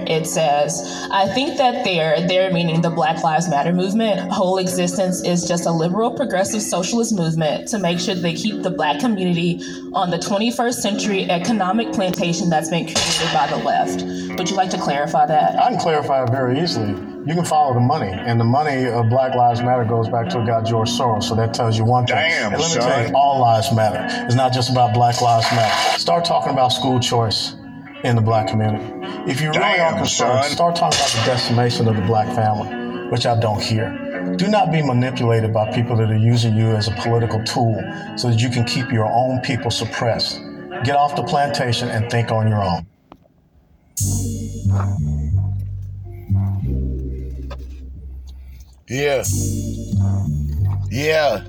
from. 0.00 0.08
It 0.08 0.26
says, 0.26 1.08
I 1.10 1.26
think 1.32 1.58
that 1.58 1.84
their, 1.84 2.26
their 2.26 2.52
meaning 2.52 2.80
the 2.80 2.90
Black 2.90 3.22
Lives 3.22 3.48
Matter 3.48 3.72
movement, 3.72 4.20
whole 4.32 4.58
existence 4.58 5.22
is 5.24 5.46
just 5.46 5.66
a 5.66 5.70
liberal 5.70 6.12
progressive 6.12 6.62
socialist 6.62 7.14
movement 7.14 7.68
to 7.68 7.78
make 7.78 7.98
sure 7.98 8.14
they 8.14 8.34
keep 8.34 8.62
the 8.62 8.70
black 8.70 9.00
community 9.00 9.60
on 9.92 10.10
the 10.10 10.18
21st 10.18 10.74
century 10.74 11.30
economic 11.30 11.92
plantation 11.92 12.50
that's 12.50 12.70
been 12.70 12.84
created 12.84 13.32
by 13.32 13.46
the 13.48 13.56
left. 13.56 14.02
Would 14.38 14.50
you 14.50 14.56
like 14.56 14.70
to 14.70 14.78
clarify 14.78 15.26
that? 15.26 15.58
I 15.58 15.70
can 15.70 15.80
clarify 15.80 16.24
it 16.24 16.30
very 16.30 16.60
easily. 16.60 16.90
You 17.26 17.34
can 17.34 17.44
follow 17.44 17.74
the 17.74 17.80
money, 17.80 18.10
and 18.10 18.40
the 18.40 18.44
money 18.44 18.86
of 18.86 19.10
Black 19.10 19.34
Lives 19.34 19.60
Matter 19.60 19.84
goes 19.84 20.08
back 20.08 20.30
to 20.30 20.40
a 20.40 20.46
guy 20.46 20.62
George 20.62 20.88
Soros. 20.88 21.24
So 21.24 21.34
that 21.34 21.52
tells 21.52 21.76
you 21.76 21.84
one 21.84 22.06
thing. 22.06 22.16
Damn, 22.16 22.54
and 22.54 22.62
let 22.62 22.74
me 22.74 22.80
son. 22.80 22.90
tell 22.90 23.06
you, 23.06 23.14
all 23.14 23.40
lives 23.40 23.70
matter. 23.74 24.06
It's 24.24 24.34
not 24.34 24.54
just 24.54 24.70
about 24.70 24.94
Black 24.94 25.20
Lives 25.20 25.46
Matter. 25.52 25.98
Start 25.98 26.24
talking 26.24 26.52
about 26.52 26.68
school 26.68 26.98
choice 26.98 27.54
in 28.04 28.16
the 28.16 28.22
black 28.22 28.48
community. 28.48 28.99
If 29.26 29.40
you 29.40 29.48
really 29.48 29.60
Damn, 29.60 29.94
are 29.94 29.98
concerned, 29.98 30.44
son. 30.44 30.52
start 30.52 30.76
talking 30.76 30.98
about 30.98 31.10
the 31.10 31.22
decimation 31.26 31.88
of 31.88 31.96
the 31.96 32.02
black 32.02 32.26
family, 32.34 33.08
which 33.10 33.26
I 33.26 33.38
don't 33.38 33.60
hear. 33.62 34.34
Do 34.36 34.48
not 34.48 34.72
be 34.72 34.82
manipulated 34.82 35.52
by 35.52 35.70
people 35.72 35.96
that 35.96 36.10
are 36.10 36.16
using 36.16 36.56
you 36.56 36.68
as 36.70 36.88
a 36.88 36.92
political 36.92 37.42
tool 37.44 37.78
so 38.16 38.28
that 38.30 38.40
you 38.40 38.48
can 38.48 38.64
keep 38.64 38.90
your 38.90 39.06
own 39.06 39.40
people 39.40 39.70
suppressed. 39.70 40.40
Get 40.84 40.96
off 40.96 41.16
the 41.16 41.22
plantation 41.22 41.88
and 41.88 42.10
think 42.10 42.30
on 42.30 42.48
your 42.48 42.62
own. 42.62 42.86
Yeah. 48.88 49.22
Yeah. 50.90 51.44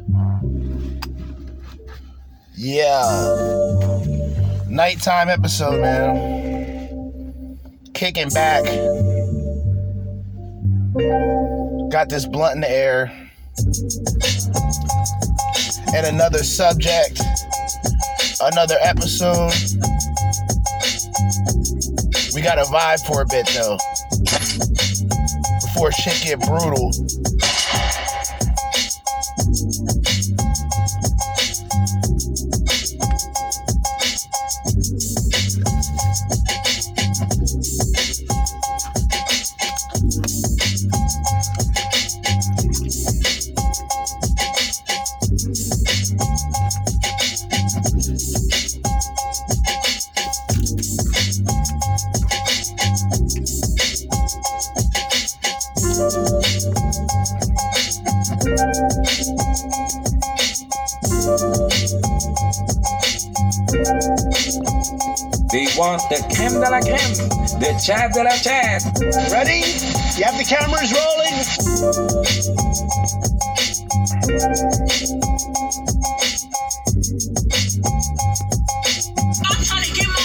Yeah. 2.56 4.02
Nighttime 4.68 5.30
episode, 5.30 5.82
man. 5.82 6.51
Kicking 7.94 8.30
back. 8.30 8.64
Got 11.92 12.10
this 12.10 12.26
blunt 12.26 12.56
in 12.56 12.62
the 12.62 12.70
air. 12.70 13.12
And 15.94 16.08
another 16.08 16.40
subject. 16.40 17.22
Another 18.42 18.78
episode. 18.82 19.54
We 22.34 22.42
got 22.42 22.56
to 22.56 22.64
vibe 22.72 23.06
for 23.06 23.22
a 23.22 23.26
bit 23.26 23.48
though. 23.54 23.78
Before 25.62 25.92
shit 25.92 26.22
get 26.24 26.40
brutal. 26.40 26.92
They 65.82 65.88
want 65.88 66.10
the 66.10 66.18
creme 66.36 66.62
de 66.62 66.70
la 66.70 66.80
creme, 66.80 67.16
the 67.60 67.74
chat 67.84 68.14
de 68.14 68.24
la 68.24 68.38
chat. 68.38 68.84
Ready? 69.32 69.66
You 70.16 70.26
have 70.26 70.38
the 70.38 70.46
cameras 70.48 70.94
rolling? 70.94 71.34
I'm 79.44 79.58
trying 79.66 79.84
to 79.84 79.92
get 79.98 80.08
my 80.08 80.22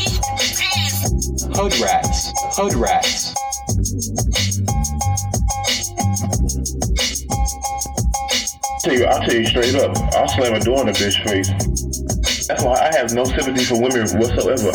eat 0.00 0.56
ass. 0.76 1.12
Hood 1.58 1.74
rats, 1.78 2.32
hood 2.56 2.74
rats. 2.74 3.34
I'll 8.88 9.20
tell 9.20 9.34
you 9.34 9.44
straight 9.44 9.74
up. 9.74 9.94
I'll 10.14 10.28
slam 10.28 10.54
a 10.54 10.60
door 10.60 10.80
in 10.80 10.88
a 10.88 10.92
bitch 10.92 11.22
face. 11.28 11.77
That's 12.58 12.66
why 12.66 12.88
I 12.88 12.98
have 12.98 13.14
no 13.14 13.22
sympathy 13.24 13.64
for 13.66 13.80
women 13.80 14.02
whatsoever. 14.18 14.72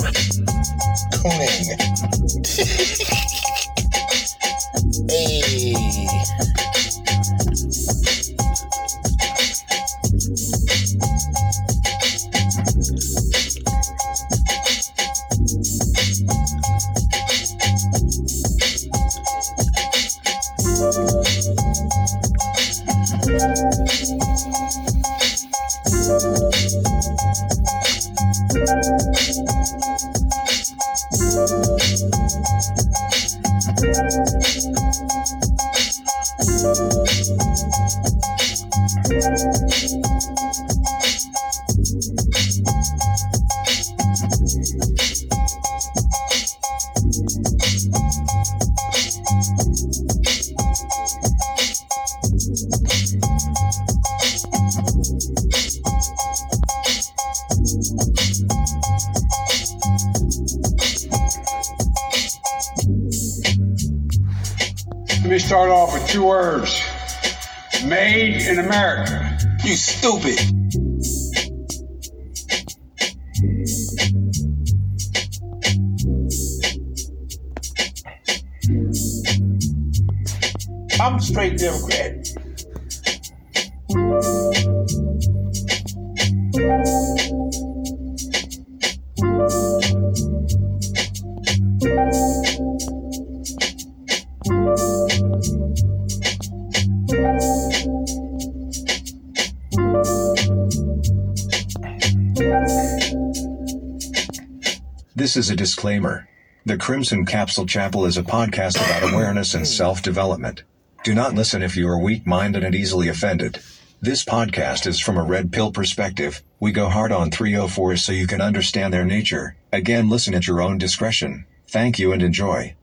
Is 105.44 105.50
a 105.50 105.56
disclaimer. 105.58 106.26
The 106.66 106.78
Crimson 106.78 107.26
Capsule 107.26 107.66
Chapel 107.66 108.06
is 108.06 108.16
a 108.16 108.24
podcast 108.24 108.78
about 108.78 109.12
awareness 109.12 109.54
and 109.54 109.68
self 109.68 110.02
development. 110.02 110.64
Do 111.04 111.14
not 111.14 111.34
listen 111.36 111.62
if 111.62 111.76
you 111.76 111.86
are 111.90 112.00
weak 112.00 112.26
minded 112.26 112.64
and 112.64 112.74
easily 112.74 113.10
offended. 113.10 113.60
This 114.02 114.24
podcast 114.24 114.88
is 114.88 115.02
from 115.02 115.18
a 115.18 115.24
red 115.24 115.52
pill 115.52 115.74
perspective. 115.74 116.42
We 116.62 116.72
go 116.72 116.88
hard 116.88 117.12
on 117.12 117.30
304s 117.30 118.00
so 118.00 118.14
you 118.14 118.26
can 118.26 118.40
understand 118.40 118.94
their 118.94 119.04
nature. 119.04 119.58
Again, 119.74 120.10
listen 120.10 120.34
at 120.34 120.48
your 120.48 120.62
own 120.62 120.78
discretion. 120.78 121.46
Thank 121.68 122.00
you 122.00 122.14
and 122.14 122.24
enjoy. 122.24 122.78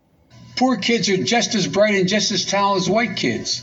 Poor 0.56 0.76
kids 0.76 1.08
are 1.08 1.24
just 1.24 1.54
as 1.54 1.66
bright 1.66 1.94
and 1.94 2.10
just 2.10 2.30
as 2.30 2.44
talented 2.44 2.82
as 2.82 2.90
white 2.90 3.16
kids. 3.16 3.62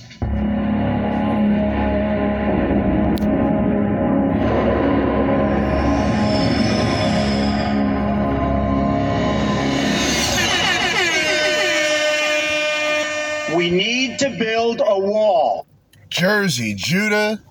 Jerzee, 16.10 16.76
Judah. 16.76 17.42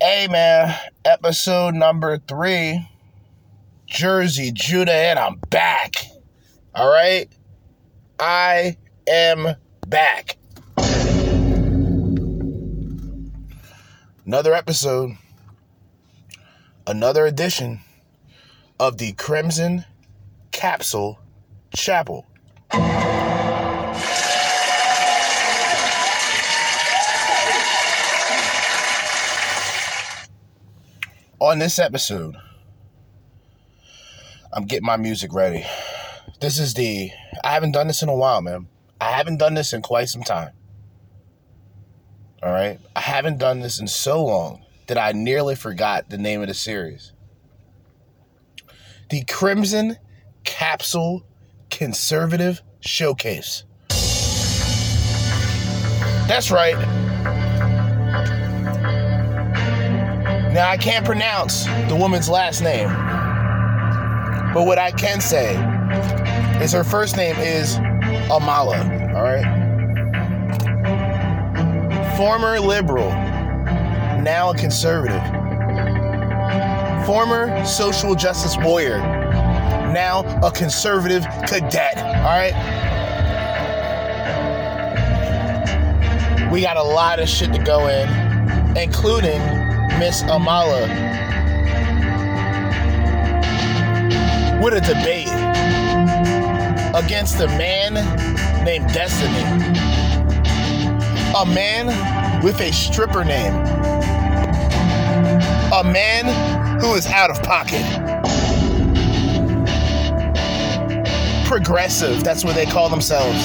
Hey, 0.00 0.28
man. 0.30 0.74
Episode 1.04 1.74
number 1.74 2.18
three. 2.18 2.88
Jerzee, 3.90 4.52
Judah, 4.52 4.92
and 4.92 5.18
I'm 5.18 5.36
back. 5.50 5.94
All 6.74 6.90
right? 6.90 7.28
I 8.20 8.76
am 9.08 9.56
back. 9.86 10.36
Another 14.26 14.52
episode, 14.52 15.12
another 16.86 17.24
edition 17.24 17.80
of 18.78 18.98
the 18.98 19.12
Crimson 19.14 19.86
Capsule 20.52 21.18
Chapel. 21.74 22.26
On 31.40 31.60
this 31.60 31.78
episode, 31.78 32.34
I'm 34.52 34.64
getting 34.64 34.86
my 34.86 34.96
music 34.96 35.32
ready. 35.32 35.64
This 36.40 36.58
is 36.58 36.74
the, 36.74 37.12
I 37.44 37.52
haven't 37.52 37.72
done 37.72 37.86
this 37.86 38.02
in 38.02 38.08
a 38.08 38.14
while, 38.14 38.42
man. 38.42 38.66
I 39.00 39.12
haven't 39.12 39.36
done 39.36 39.54
this 39.54 39.72
in 39.72 39.80
quite 39.80 40.08
some 40.08 40.24
time. 40.24 40.50
All 42.42 42.50
right. 42.50 42.80
I 42.96 43.00
haven't 43.00 43.38
done 43.38 43.60
this 43.60 43.78
in 43.78 43.86
so 43.86 44.24
long 44.24 44.64
that 44.88 44.98
I 44.98 45.12
nearly 45.12 45.54
forgot 45.54 46.10
the 46.10 46.18
name 46.18 46.42
of 46.42 46.48
the 46.48 46.54
series. 46.54 47.12
The 49.10 49.22
Crimson 49.24 49.96
Capsule 50.42 51.22
Conservative 51.70 52.62
Showcase. 52.80 53.62
That's 56.26 56.50
right. 56.50 56.97
Now, 60.58 60.68
I 60.68 60.76
can't 60.76 61.06
pronounce 61.06 61.66
the 61.88 61.94
woman's 61.94 62.28
last 62.28 62.62
name, 62.62 62.88
but 64.52 64.64
what 64.66 64.76
I 64.76 64.90
can 64.90 65.20
say 65.20 65.54
is 66.60 66.72
her 66.72 66.82
first 66.82 67.16
name 67.16 67.36
is 67.36 67.76
Amala, 68.28 69.14
all 69.14 69.22
right? 69.22 69.46
Former 72.16 72.58
liberal, 72.58 73.08
now 74.20 74.50
a 74.50 74.54
conservative. 74.56 75.22
Former 77.06 77.64
social 77.64 78.16
justice 78.16 78.56
warrior, 78.58 78.98
now 78.98 80.24
a 80.42 80.50
conservative 80.50 81.22
cadet, 81.46 81.98
all 81.98 82.36
right? 82.36 82.52
We 86.50 86.62
got 86.62 86.76
a 86.76 86.82
lot 86.82 87.20
of 87.20 87.28
shit 87.28 87.52
to 87.52 87.62
go 87.62 87.86
in, 87.86 88.76
including 88.76 89.67
Miss 89.96 90.22
Amala 90.24 90.86
with 94.62 94.74
a 94.74 94.80
debate 94.80 95.28
against 96.94 97.40
a 97.40 97.46
man 97.46 97.94
named 98.64 98.92
Destiny. 98.92 99.42
A 101.36 101.46
man 101.46 102.42
with 102.42 102.60
a 102.60 102.72
stripper 102.72 103.24
name. 103.24 103.54
A 105.72 105.84
man 105.84 106.80
who 106.80 106.94
is 106.94 107.06
out 107.06 107.30
of 107.30 107.42
pocket. 107.42 107.84
Progressive, 111.46 112.24
that's 112.24 112.44
what 112.44 112.54
they 112.54 112.66
call 112.66 112.88
themselves. 112.88 113.38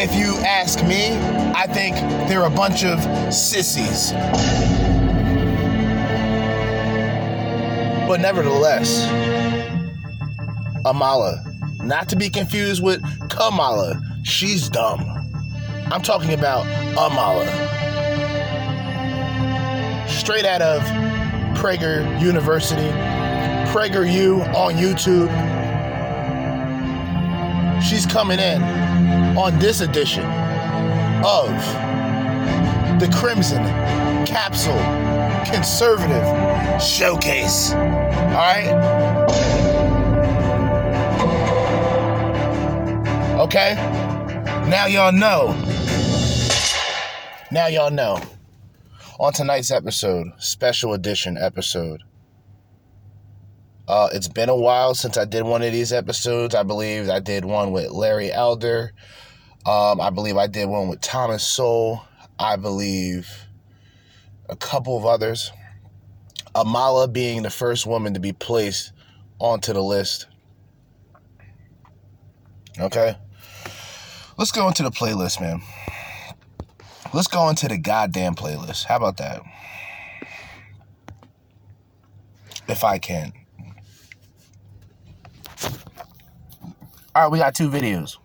If 0.00 0.14
you 0.14 0.36
ask 0.46 0.80
me, 0.84 1.18
I 1.56 1.66
think 1.66 1.96
they're 2.28 2.44
a 2.44 2.50
bunch 2.50 2.84
of 2.84 3.02
sissies. 3.34 4.12
But 8.06 8.20
nevertheless, 8.20 9.08
Amala, 10.84 11.44
not 11.82 12.08
to 12.10 12.16
be 12.16 12.30
confused 12.30 12.80
with 12.80 13.02
Kamala, 13.28 14.00
she's 14.22 14.68
dumb. 14.68 15.00
I'm 15.90 16.02
talking 16.02 16.32
about 16.32 16.64
Amala. 16.94 17.48
Straight 20.08 20.44
out 20.44 20.62
of 20.62 20.80
Prager 21.58 22.20
University, 22.20 22.88
Prager 23.72 24.08
U 24.10 24.42
on 24.54 24.74
YouTube. 24.74 25.28
She's 27.82 28.06
coming 28.06 28.38
in 28.38 28.97
on 29.38 29.56
this 29.60 29.80
edition 29.82 30.24
of 31.24 31.48
the 32.98 33.08
Crimson 33.14 33.62
Capsule 34.26 34.74
conservative 35.48 36.82
showcase. 36.82 37.70
All 37.70 38.34
right? 38.34 38.66
Okay? 43.38 43.74
Now 44.68 44.86
y'all 44.86 45.12
know. 45.12 45.52
Now 47.52 47.68
y'all 47.68 47.92
know. 47.92 48.20
On 49.20 49.32
tonight's 49.32 49.70
episode, 49.70 50.32
special 50.38 50.94
edition 50.94 51.38
episode. 51.38 52.02
Uh, 53.86 54.08
it's 54.12 54.28
been 54.28 54.48
a 54.48 54.56
while 54.56 54.96
since 54.96 55.16
I 55.16 55.24
did 55.24 55.44
one 55.44 55.62
of 55.62 55.70
these 55.70 55.92
episodes. 55.92 56.56
I 56.56 56.64
believe 56.64 57.08
I 57.08 57.20
did 57.20 57.44
one 57.44 57.70
with 57.70 57.92
Larry 57.92 58.32
Elder. 58.32 58.92
Um, 59.68 60.00
I 60.00 60.08
believe 60.08 60.38
I 60.38 60.46
did 60.46 60.66
one 60.66 60.88
with 60.88 61.02
Thomas 61.02 61.46
Sowell. 61.46 62.02
I 62.38 62.56
believe 62.56 63.30
a 64.48 64.56
couple 64.56 64.96
of 64.96 65.04
others. 65.04 65.52
Amala 66.54 67.12
being 67.12 67.42
the 67.42 67.50
first 67.50 67.84
woman 67.84 68.14
to 68.14 68.20
be 68.20 68.32
placed 68.32 68.92
onto 69.38 69.74
the 69.74 69.82
list. 69.82 70.26
Okay. 72.80 73.14
Let's 74.38 74.52
go 74.52 74.68
into 74.68 74.84
the 74.84 74.90
playlist, 74.90 75.38
man. 75.38 75.60
Let's 77.12 77.28
go 77.28 77.50
into 77.50 77.68
the 77.68 77.76
goddamn 77.76 78.36
playlist. 78.36 78.86
How 78.86 78.96
about 78.96 79.18
that? 79.18 79.42
If 82.68 82.84
I 82.84 82.98
can. 82.98 83.34
All 87.14 87.24
right, 87.24 87.30
we 87.30 87.36
got 87.36 87.54
two 87.54 87.68
videos. 87.68 88.16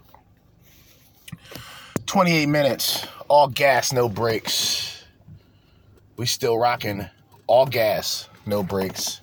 28 2.14 2.46
minutes, 2.46 3.08
all 3.28 3.48
gas, 3.48 3.92
no 3.92 4.08
brakes. 4.08 5.04
We 6.16 6.28
still 6.28 6.60
rocking 6.60 7.10
all 7.48 7.66
gas, 7.66 8.30
no 8.46 8.62
brakes. 8.62 9.22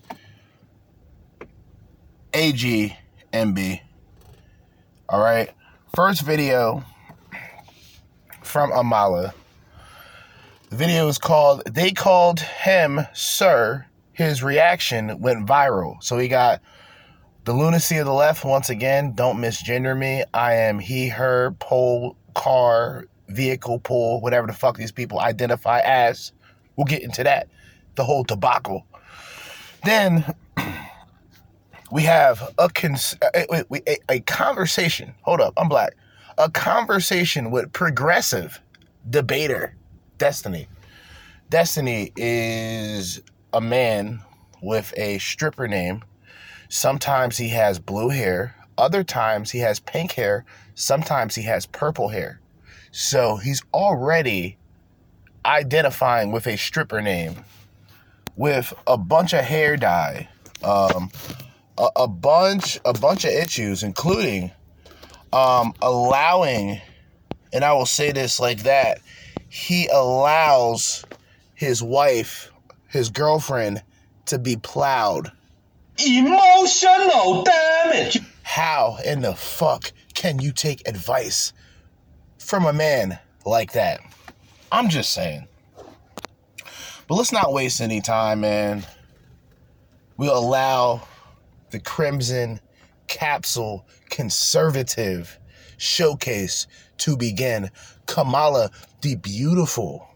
AG 2.35 2.97
MB. 3.33 3.81
All 5.09 5.23
right. 5.23 5.51
First 5.95 6.23
video 6.23 6.83
from 8.43 8.73
Amala. 8.73 9.35
The 10.71 10.77
video 10.77 11.07
is 11.07 11.19
called 11.19 11.63
They 11.73 11.93
Called 11.93 12.41
Him 12.41 13.03
Sir. 13.13 13.87
His 14.13 14.43
reaction 14.43 15.21
went 15.21 15.47
viral. 15.47 16.03
So 16.03 16.19
he 16.19 16.27
got 16.27 16.61
the 17.45 17.53
lunacy 17.53 17.99
of 17.99 18.07
the 18.07 18.13
left 18.13 18.45
once 18.45 18.69
again. 18.69 19.13
Don't 19.13 19.37
misgender 19.37 19.97
me. 19.97 20.25
I 20.35 20.55
am 20.55 20.81
he, 20.81 21.11
her, 21.11 21.53
pole, 21.53 22.17
car, 22.41 23.05
vehicle, 23.29 23.79
pull, 23.81 24.23
whatever 24.23 24.47
the 24.47 24.53
fuck 24.55 24.79
these 24.79 24.93
people 24.93 25.21
identify 25.21 25.81
as. 25.81 26.33
We'll 26.77 26.87
get 26.87 27.03
into 27.03 27.23
that. 27.23 27.49
The 27.97 28.05
whole 28.05 28.25
debacle. 28.25 28.87
Then 29.85 30.25
we 31.93 32.03
have 32.05 32.55
a, 32.57 32.71
cons- 32.71 33.15
uh, 33.21 33.45
a, 33.51 33.65
a, 33.87 33.97
a 34.09 34.21
conversation. 34.21 35.13
Hold 35.21 35.43
up, 35.43 35.53
I'm 35.59 35.69
black. 35.69 35.95
A 36.39 36.49
conversation 36.51 37.51
with 37.51 37.73
progressive 37.75 38.59
debater 39.11 39.75
Destiny. 40.17 40.67
Destiny 41.51 42.13
is 42.17 43.21
a 43.53 43.61
man 43.61 44.21
with 44.63 44.95
a 44.97 45.19
stripper 45.19 45.69
name. 45.69 46.03
Sometimes 46.71 47.37
he 47.37 47.49
has 47.49 47.79
blue 47.79 48.11
hair, 48.11 48.55
other 48.79 49.03
times 49.05 49.51
he 49.51 49.59
has 49.59 49.81
pink 49.81 50.13
hair, 50.13 50.45
sometimes 50.81 51.35
he 51.35 51.43
has 51.43 51.67
purple 51.67 52.09
hair. 52.09 52.41
So 52.91 53.37
he's 53.37 53.63
already 53.73 54.57
identifying 55.45 56.33
with 56.33 56.47
a 56.47 56.57
stripper 56.57 57.01
name 57.01 57.37
with 58.37 58.73
a 58.87 58.97
bunch 58.97 59.33
of 59.35 59.45
hair 59.45 59.77
dye, 59.77 60.29
um, 60.63 61.11
a, 61.77 61.89
a 61.97 62.09
bunch 62.09 62.81
a 62.85 62.93
bunch 62.93 63.25
of 63.25 63.31
issues, 63.31 63.83
including 63.83 64.51
um, 65.33 65.75
allowing, 65.83 66.81
and 67.53 67.65
I 67.65 67.73
will 67.75 67.87
say 67.87 68.13
this 68.13 68.41
like 68.41 68.63
that, 68.63 69.01
he 69.49 69.87
allows 69.89 71.05
his 71.55 71.83
wife, 71.83 72.51
his 72.89 73.11
girlfriend, 73.11 73.83
to 74.27 74.39
be 74.39 74.57
plowed. 74.57 75.31
Emotional 76.05 77.45
damage. 77.45 78.21
How 78.43 78.97
in 79.05 79.21
the 79.21 79.35
fuck 79.35 79.93
can 80.15 80.41
you 80.41 80.53
take 80.53 80.87
advice 80.89 81.53
from 82.39 82.67
a 82.67 82.73
man 82.73 83.19
like 83.45 83.73
that? 83.73 84.01
I'm 84.73 84.89
just 84.89 85.13
saying. 85.13 85.47
But 87.09 87.17
let's 87.17 87.33
not 87.33 87.53
waste 87.53 87.81
any 87.81 88.01
time, 88.01 88.41
man. 88.41 88.87
We'll 90.17 90.39
allow 90.39 91.03
the 91.71 91.81
Crimson 91.81 92.61
Capsule 93.09 93.87
Conservative 94.11 95.39
Showcase 95.77 96.67
to 96.99 97.17
begin. 97.17 97.71
Kamala 98.07 98.71
the 99.01 99.17
Beautiful. 99.17 100.07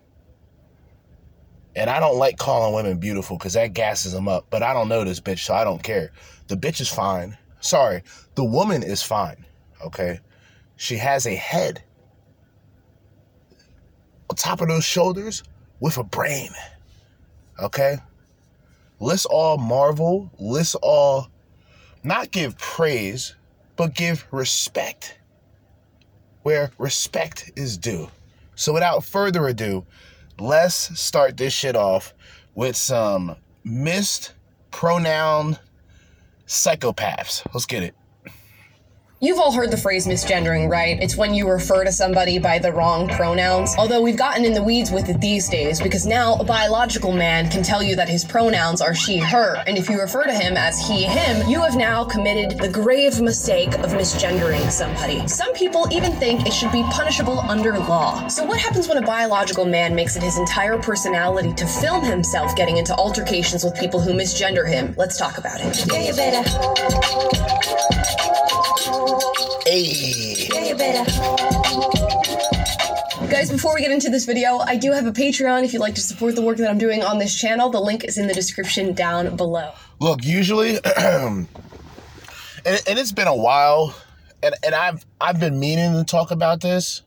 And 1.76 1.90
I 1.90 1.98
don't 1.98 2.18
like 2.18 2.38
calling 2.38 2.74
women 2.74 2.98
beautiful 2.98 3.36
because 3.36 3.54
that 3.54 3.72
gasses 3.72 4.12
them 4.12 4.28
up. 4.28 4.46
But 4.50 4.62
I 4.62 4.72
don't 4.72 4.88
know 4.88 5.02
this 5.02 5.20
bitch, 5.20 5.40
so 5.40 5.54
I 5.54 5.64
don't 5.64 5.82
care. 5.82 6.12
The 6.46 6.56
bitch 6.56 6.80
is 6.80 6.88
fine. 6.88 7.36
Sorry, 7.60 8.02
the 8.36 8.44
woman 8.44 8.82
is 8.82 9.02
fine. 9.02 9.44
Okay? 9.84 10.20
She 10.76 10.96
has 10.96 11.26
a 11.26 11.34
head 11.34 11.82
on 14.30 14.36
top 14.36 14.60
of 14.60 14.68
those 14.68 14.84
shoulders 14.84 15.42
with 15.80 15.98
a 15.98 16.04
brain. 16.04 16.50
Okay? 17.60 17.98
Let's 19.00 19.26
all 19.26 19.58
marvel. 19.58 20.30
Let's 20.38 20.74
all 20.76 21.28
not 22.02 22.30
give 22.30 22.58
praise, 22.58 23.34
but 23.76 23.94
give 23.94 24.26
respect 24.30 25.18
where 26.44 26.70
respect 26.78 27.50
is 27.56 27.76
due. 27.76 28.08
So 28.54 28.72
without 28.72 29.04
further 29.04 29.48
ado, 29.48 29.84
let's 30.38 30.98
start 31.00 31.36
this 31.36 31.52
shit 31.52 31.74
off 31.74 32.14
with 32.54 32.76
some 32.76 33.36
missed 33.64 34.34
pronoun 34.70 35.58
psychopaths. 36.46 37.42
Let's 37.52 37.66
get 37.66 37.82
it. 37.82 37.94
You've 39.24 39.38
all 39.38 39.52
heard 39.52 39.70
the 39.70 39.78
phrase 39.78 40.06
misgendering, 40.06 40.68
right? 40.68 41.02
It's 41.02 41.16
when 41.16 41.32
you 41.32 41.48
refer 41.48 41.82
to 41.82 41.90
somebody 41.90 42.38
by 42.38 42.58
the 42.58 42.70
wrong 42.70 43.08
pronouns. 43.08 43.74
Although 43.78 44.02
we've 44.02 44.18
gotten 44.18 44.44
in 44.44 44.52
the 44.52 44.62
weeds 44.62 44.90
with 44.90 45.08
it 45.08 45.18
these 45.18 45.48
days 45.48 45.80
because 45.80 46.04
now 46.04 46.34
a 46.34 46.44
biological 46.44 47.10
man 47.10 47.48
can 47.48 47.62
tell 47.62 47.82
you 47.82 47.96
that 47.96 48.06
his 48.06 48.22
pronouns 48.22 48.82
are 48.82 48.94
she, 48.94 49.16
her. 49.16 49.56
And 49.66 49.78
if 49.78 49.88
you 49.88 49.98
refer 49.98 50.24
to 50.24 50.34
him 50.34 50.58
as 50.58 50.86
he, 50.86 51.04
him, 51.04 51.48
you 51.48 51.62
have 51.62 51.74
now 51.74 52.04
committed 52.04 52.58
the 52.58 52.68
grave 52.68 53.18
mistake 53.22 53.72
of 53.78 53.92
misgendering 53.92 54.70
somebody. 54.70 55.26
Some 55.26 55.54
people 55.54 55.88
even 55.90 56.12
think 56.12 56.46
it 56.46 56.52
should 56.52 56.70
be 56.70 56.82
punishable 56.90 57.40
under 57.48 57.78
law. 57.78 58.28
So, 58.28 58.44
what 58.44 58.60
happens 58.60 58.88
when 58.88 58.98
a 58.98 59.06
biological 59.06 59.64
man 59.64 59.94
makes 59.94 60.16
it 60.16 60.22
his 60.22 60.36
entire 60.36 60.76
personality 60.76 61.54
to 61.54 61.66
film 61.66 62.04
himself 62.04 62.54
getting 62.56 62.76
into 62.76 62.94
altercations 62.94 63.64
with 63.64 63.74
people 63.74 64.00
who 64.00 64.12
misgender 64.12 64.68
him? 64.68 64.94
Let's 64.98 65.16
talk 65.16 65.38
about 65.38 65.60
it. 65.62 65.86
Yeah, 65.90 66.08
you 66.08 66.14
better. 66.14 67.64
Hey. 69.64 70.48
Guys, 73.30 73.50
before 73.50 73.74
we 73.74 73.80
get 73.80 73.92
into 73.92 74.10
this 74.10 74.24
video, 74.24 74.58
I 74.58 74.76
do 74.76 74.90
have 74.92 75.06
a 75.06 75.12
Patreon 75.12 75.64
if 75.64 75.72
you'd 75.72 75.78
like 75.78 75.94
to 75.94 76.00
support 76.00 76.34
the 76.34 76.42
work 76.42 76.56
that 76.58 76.68
I'm 76.68 76.78
doing 76.78 77.02
on 77.02 77.18
this 77.18 77.38
channel. 77.38 77.70
The 77.70 77.80
link 77.80 78.04
is 78.04 78.18
in 78.18 78.26
the 78.26 78.34
description 78.34 78.92
down 78.92 79.36
below. 79.36 79.72
Look, 80.00 80.24
usually, 80.24 80.78
and, 80.96 81.46
and 82.64 82.98
it's 82.98 83.12
been 83.12 83.28
a 83.28 83.36
while, 83.36 83.94
and, 84.42 84.54
and 84.64 84.74
I've 84.74 85.06
I've 85.20 85.38
been 85.38 85.60
meaning 85.60 85.92
to 85.92 86.04
talk 86.04 86.30
about 86.32 86.60
this, 86.60 87.02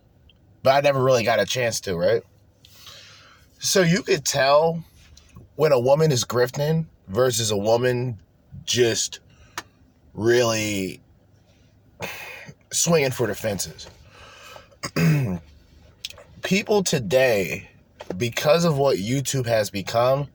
but 0.63 0.75
I 0.75 0.81
never 0.81 1.03
really 1.03 1.23
got 1.23 1.39
a 1.41 1.45
chance 1.45 1.81
to, 1.81 1.97
right? 1.97 2.23
So 3.59 3.81
you 3.81 4.01
could 4.01 4.23
tell 4.23 4.83
when 5.55 5.71
a 5.73 5.79
woman 5.79 6.11
is 6.11 6.23
grifting 6.23 6.85
versus 7.07 7.51
a 7.51 7.57
woman 7.57 8.19
just 8.65 9.19
really 10.13 11.01
swinging 12.71 13.11
for 13.11 13.27
the 13.27 13.35
fences. 13.35 13.87
people 16.43 16.83
today, 16.83 17.69
because 18.17 18.65
of 18.65 18.77
what 18.77 18.97
YouTube 18.97 19.45
has 19.45 19.69
become, 19.69 20.27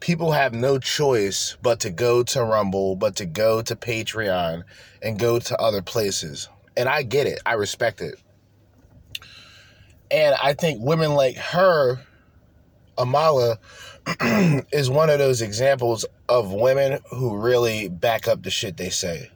people 0.00 0.32
have 0.32 0.52
no 0.52 0.78
choice 0.78 1.56
but 1.62 1.80
to 1.80 1.90
go 1.90 2.22
to 2.22 2.44
Rumble, 2.44 2.96
but 2.96 3.16
to 3.16 3.26
go 3.26 3.62
to 3.62 3.76
Patreon 3.76 4.64
and 5.02 5.18
go 5.18 5.38
to 5.38 5.56
other 5.58 5.82
places. 5.82 6.48
And 6.76 6.88
I 6.88 7.02
get 7.02 7.26
it, 7.26 7.40
I 7.46 7.54
respect 7.54 8.00
it. 8.00 8.18
And 10.10 10.34
I 10.42 10.52
think 10.54 10.80
women 10.82 11.14
like 11.14 11.36
her, 11.36 12.00
Amala, 12.98 13.58
is 14.72 14.90
one 14.90 15.10
of 15.10 15.18
those 15.18 15.40
examples 15.40 16.04
of 16.28 16.52
women 16.52 17.00
who 17.10 17.36
really 17.36 17.88
back 17.88 18.28
up 18.28 18.42
the 18.42 18.50
shit 18.50 18.76
they 18.76 18.90
say. 18.90 19.30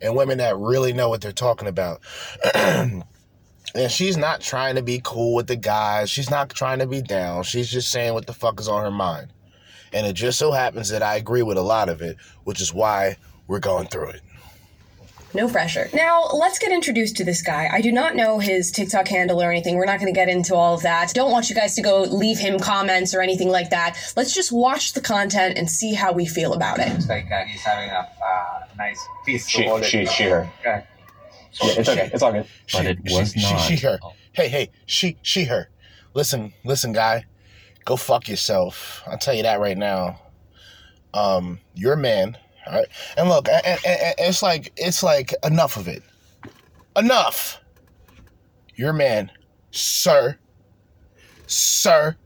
And 0.00 0.14
women 0.14 0.38
that 0.38 0.56
really 0.56 0.92
know 0.92 1.08
what 1.08 1.20
they're 1.20 1.32
talking 1.32 1.68
about. 1.68 2.00
and 2.54 3.04
she's 3.88 4.16
not 4.16 4.40
trying 4.40 4.74
to 4.76 4.82
be 4.82 5.00
cool 5.02 5.34
with 5.34 5.46
the 5.46 5.56
guys. 5.56 6.10
She's 6.10 6.30
not 6.30 6.50
trying 6.50 6.78
to 6.78 6.86
be 6.86 7.02
down. 7.02 7.42
She's 7.42 7.68
just 7.70 7.90
saying 7.90 8.14
what 8.14 8.26
the 8.26 8.32
fuck 8.32 8.60
is 8.60 8.68
on 8.68 8.82
her 8.82 8.90
mind. 8.90 9.32
And 9.92 10.06
it 10.06 10.14
just 10.14 10.38
so 10.38 10.52
happens 10.52 10.88
that 10.90 11.02
I 11.02 11.16
agree 11.16 11.42
with 11.42 11.56
a 11.56 11.62
lot 11.62 11.88
of 11.88 12.02
it, 12.02 12.16
which 12.44 12.60
is 12.60 12.74
why 12.74 13.16
we're 13.46 13.60
going 13.60 13.86
through 13.88 14.08
it. 14.08 14.20
No 15.36 15.48
pressure. 15.48 15.90
Now, 15.92 16.28
let's 16.32 16.58
get 16.58 16.72
introduced 16.72 17.16
to 17.18 17.24
this 17.24 17.42
guy. 17.42 17.68
I 17.70 17.82
do 17.82 17.92
not 17.92 18.16
know 18.16 18.38
his 18.38 18.70
TikTok 18.70 19.06
handle 19.06 19.42
or 19.42 19.50
anything. 19.50 19.76
We're 19.76 19.84
not 19.84 20.00
going 20.00 20.12
to 20.12 20.18
get 20.18 20.30
into 20.30 20.54
all 20.54 20.74
of 20.74 20.82
that. 20.82 21.12
Don't 21.12 21.30
want 21.30 21.50
you 21.50 21.54
guys 21.54 21.74
to 21.74 21.82
go 21.82 22.02
leave 22.04 22.38
him 22.38 22.58
comments 22.58 23.14
or 23.14 23.20
anything 23.20 23.50
like 23.50 23.68
that. 23.68 23.98
Let's 24.16 24.34
just 24.34 24.50
watch 24.50 24.94
the 24.94 25.02
content 25.02 25.58
and 25.58 25.70
see 25.70 25.92
how 25.92 26.12
we 26.12 26.26
feel 26.26 26.54
about 26.54 26.78
it. 26.78 26.88
It's 26.88 27.06
like 27.08 27.30
uh, 27.30 27.44
he's 27.44 27.60
having 27.60 27.90
a 27.90 27.98
uh, 28.24 28.60
nice 28.78 28.98
piece 29.26 29.46
She- 29.46 29.62
to 29.64 29.68
hold 29.68 29.82
it. 29.82 29.86
she- 29.86 30.06
she, 30.06 30.24
her. 30.24 30.50
Okay. 30.60 30.84
Yeah, 31.62 31.68
it's 31.78 31.88
okay. 31.88 32.10
It's 32.12 32.22
all 32.22 32.32
good. 32.32 32.46
But 32.72 32.96
She, 33.06 33.24
she, 33.26 33.40
she, 33.40 33.76
she, 33.76 33.86
her. 33.86 33.98
Hey, 34.32 34.48
hey, 34.48 34.70
she, 34.86 35.18
she, 35.22 35.44
her. 35.44 35.68
Listen, 36.14 36.54
listen, 36.64 36.92
guy. 36.92 37.26
Go 37.84 37.96
fuck 37.96 38.28
yourself. 38.28 39.02
I'll 39.06 39.18
tell 39.18 39.34
you 39.34 39.42
that 39.42 39.60
right 39.60 39.76
now. 39.76 40.20
Um, 41.14 41.60
you're 41.74 41.92
a 41.94 41.96
man, 41.98 42.36
all 42.66 42.74
right? 42.74 42.88
And 43.16 43.28
look, 43.28 43.48
it's 43.50 44.42
like, 44.42 44.72
it's 44.76 45.02
like 45.02 45.34
enough 45.44 45.76
of 45.76 45.88
it. 45.88 46.02
Enough. 46.96 47.60
You're 48.74 48.92
man, 48.92 49.30
sir. 49.70 50.38
Sir, 51.46 52.16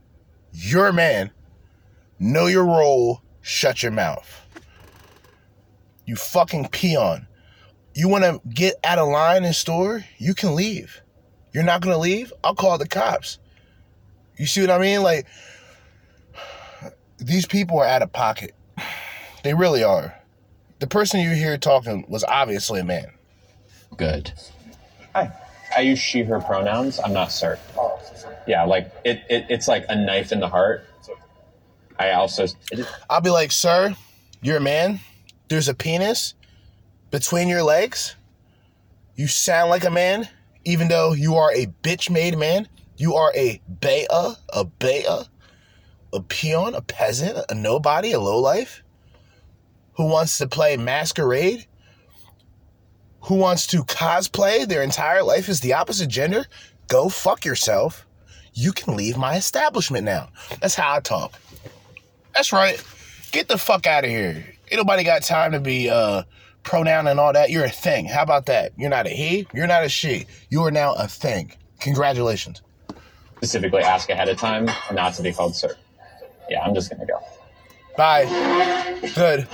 you're 0.53 0.93
man. 0.93 1.31
Know 2.19 2.47
your 2.47 2.65
role. 2.65 3.23
Shut 3.41 3.83
your 3.83 3.93
mouth. 3.93 4.47
You 6.07 6.17
fucking 6.17 6.69
peon. 6.69 7.27
You 7.95 8.09
want 8.09 8.25
to 8.25 8.41
get 8.49 8.75
out 8.85 8.99
of 8.99 9.09
line 9.09 9.45
in 9.45 9.53
store? 9.53 10.05
You 10.19 10.35
can 10.35 10.55
leave. 10.55 11.03
You're 11.53 11.65
not 11.65 11.83
to 11.83 11.97
leave? 11.97 12.33
I'll 12.45 12.55
call 12.55 12.79
the 12.79 12.87
cops. 12.89 13.39
You 14.37 14.47
see 14.47 14.61
what 14.61 14.71
I 14.71 14.79
mean? 14.79 15.03
Like, 15.03 15.27
these 17.19 17.47
people 17.47 17.79
are 17.79 17.87
out 17.87 18.03
of 18.03 18.13
pocket. 18.13 18.55
They 19.43 19.55
really 19.55 19.83
are. 19.83 20.20
The 20.81 20.87
person 20.87 21.21
you 21.21 21.31
hear 21.35 21.59
talking 21.59 22.07
was 22.09 22.25
obviously 22.25 22.81
a 22.81 22.85
man. 22.85 23.13
Good. 23.99 24.33
Hi. 25.15 25.31
I 25.77 25.81
use 25.83 25.99
she, 25.99 26.23
her 26.23 26.41
pronouns. 26.41 26.99
I'm 26.99 27.13
not 27.13 27.31
sir. 27.31 27.59
Yeah, 28.47 28.65
like 28.65 28.91
it, 29.05 29.23
it 29.29 29.47
it's 29.51 29.69
like 29.69 29.85
a 29.91 29.95
knife 29.95 30.33
in 30.33 30.41
the 30.41 30.49
heart. 30.49 30.87
I 31.99 32.13
also 32.13 32.47
I'll 33.11 33.21
be 33.21 33.29
like, 33.29 33.53
sir, 33.53 33.95
you're 34.41 34.57
a 34.57 34.61
man. 34.61 35.01
There's 35.49 35.69
a 35.69 35.75
penis 35.75 36.35
between 37.11 37.47
your 37.47 37.63
legs. 37.63 38.17
You 39.17 39.29
sound 39.29 39.69
like 39.69 39.85
a 39.85 39.91
man, 39.91 40.29
even 40.65 40.89
though 40.89 41.13
you 41.13 41.37
are 41.37 41.53
a 41.53 41.67
bitch 41.83 42.09
made 42.09 42.39
man. 42.39 42.67
You 42.97 43.15
are 43.17 43.33
a 43.37 43.61
bea, 43.81 44.07
a 44.11 44.65
bea, 44.65 45.07
a 46.15 46.21
peon, 46.23 46.75
a 46.75 46.81
peasant, 46.81 47.39
a 47.51 47.55
nobody, 47.55 48.13
a 48.13 48.19
lowlife 48.19 48.83
who 50.01 50.07
wants 50.07 50.39
to 50.39 50.49
play 50.49 50.79
masquerade, 50.79 51.67
who 53.25 53.35
wants 53.35 53.67
to 53.67 53.85
cosplay 53.85 54.67
their 54.67 54.83
entire 54.83 55.23
life 55.23 55.47
as 55.51 55.61
the 55.61 55.75
opposite 55.75 56.09
gender. 56.09 56.47
Go 56.89 57.11
fuck 57.11 57.45
yourself. 57.45 58.07
You 58.55 58.73
can 58.73 58.97
leave 58.97 59.19
my 59.19 59.37
establishment 59.37 60.05
now. 60.05 60.31
That's 60.63 60.75
how 60.75 60.97
I 60.97 61.01
talk. 61.01 61.35
That's 62.35 62.51
right. 62.51 62.83
Get 63.31 63.49
the 63.49 63.59
fuck 63.59 63.87
out 63.87 64.05
of 64.05 64.11
here. 64.11 64.43
Ain't 64.71 64.79
nobody 64.79 65.05
got 65.05 65.23
time 65.23 65.53
to 65.53 65.61
be 65.61 65.91
uh 65.91 66.23
pronoun 66.63 67.07
and 67.07 67.21
all 67.21 67.35
that. 67.35 67.51
You're 67.51 67.67
a 67.67 67.71
thing. 67.71 68.07
How 68.07 68.23
about 68.23 68.47
that? 68.47 68.73
You're 68.79 68.89
not 68.89 69.07
a 69.07 69.11
he, 69.11 69.47
you're 69.53 69.67
not 69.67 69.85
a 69.85 69.91
she. 69.91 70.25
You 70.49 70.63
are 70.65 70.71
now 70.71 70.95
a 70.95 71.09
thing. 71.09 71.53
Congratulations. 71.81 72.63
specifically 73.37 73.83
ask 73.83 74.09
ahead 74.09 74.31
of 74.31 74.39
time 74.39 74.67
not 74.95 75.13
to 75.17 75.23
be 75.23 75.31
called 75.31 75.55
sir. 75.55 75.77
Yeah, 76.49 76.63
I'm 76.65 76.75
just 76.75 76.91
gonna 76.91 77.05
go. 77.05 77.21
Bye. 77.99 78.25
Good. 79.15 79.47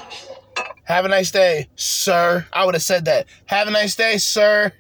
Have 0.87 1.05
a 1.05 1.09
nice 1.09 1.33
day, 1.33 1.69
sir. 1.75 2.47
I 2.53 2.65
would 2.65 2.75
have 2.75 2.83
said 2.83 3.07
that. 3.07 3.27
Have 3.47 3.67
a 3.67 3.73
nice 3.73 3.97
day, 3.97 4.19
sir. 4.19 4.73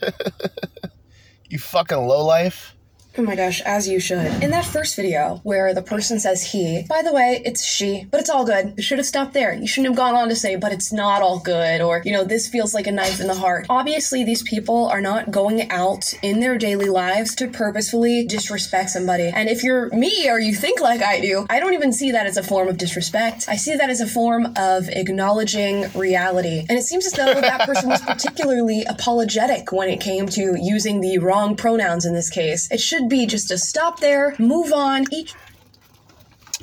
you 1.48 1.58
fucking 1.58 1.98
lowlife. 1.98 2.76
Oh 3.18 3.22
my 3.22 3.34
gosh, 3.34 3.60
as 3.62 3.88
you 3.88 3.98
should. 3.98 4.42
In 4.42 4.52
that 4.52 4.64
first 4.64 4.94
video 4.94 5.40
where 5.42 5.74
the 5.74 5.82
person 5.82 6.20
says 6.20 6.52
he, 6.52 6.84
by 6.88 7.02
the 7.02 7.12
way, 7.12 7.42
it's 7.44 7.64
she, 7.64 8.06
but 8.08 8.20
it's 8.20 8.30
all 8.30 8.44
good. 8.44 8.74
You 8.76 8.84
should 8.84 8.98
have 8.98 9.06
stopped 9.06 9.34
there. 9.34 9.52
You 9.52 9.66
shouldn't 9.66 9.88
have 9.88 9.96
gone 9.96 10.14
on 10.14 10.28
to 10.28 10.36
say, 10.36 10.54
but 10.54 10.72
it's 10.72 10.92
not 10.92 11.20
all 11.20 11.40
good, 11.40 11.80
or, 11.80 12.02
you 12.04 12.12
know, 12.12 12.22
this 12.22 12.48
feels 12.48 12.72
like 12.72 12.86
a 12.86 12.92
knife 12.92 13.20
in 13.20 13.26
the 13.26 13.34
heart. 13.34 13.66
Obviously, 13.68 14.22
these 14.22 14.44
people 14.44 14.86
are 14.86 15.00
not 15.00 15.32
going 15.32 15.70
out 15.72 16.14
in 16.22 16.38
their 16.38 16.56
daily 16.56 16.88
lives 16.88 17.34
to 17.34 17.48
purposefully 17.48 18.26
disrespect 18.26 18.90
somebody. 18.90 19.24
And 19.24 19.48
if 19.48 19.64
you're 19.64 19.90
me 19.90 20.30
or 20.30 20.38
you 20.38 20.54
think 20.54 20.80
like 20.80 21.02
I 21.02 21.20
do, 21.20 21.46
I 21.50 21.58
don't 21.58 21.74
even 21.74 21.92
see 21.92 22.12
that 22.12 22.26
as 22.26 22.36
a 22.36 22.44
form 22.44 22.68
of 22.68 22.78
disrespect. 22.78 23.46
I 23.48 23.56
see 23.56 23.74
that 23.74 23.90
as 23.90 24.00
a 24.00 24.06
form 24.06 24.54
of 24.56 24.88
acknowledging 24.88 25.90
reality. 25.94 26.64
And 26.68 26.78
it 26.78 26.84
seems 26.84 27.06
as 27.06 27.12
though 27.14 27.40
that 27.40 27.66
person 27.66 27.88
was 27.88 28.00
particularly 28.02 28.84
apologetic 28.84 29.72
when 29.72 29.88
it 29.88 30.00
came 30.00 30.26
to 30.28 30.56
using 30.60 31.00
the 31.00 31.18
wrong 31.18 31.56
pronouns 31.56 32.06
in 32.06 32.14
this 32.14 32.30
case. 32.30 32.70
It 32.70 32.80
should 32.80 32.99
be 33.08 33.26
just 33.26 33.50
a 33.50 33.58
stop 33.58 34.00
there, 34.00 34.34
move 34.38 34.72
on, 34.72 35.04
each 35.12 35.34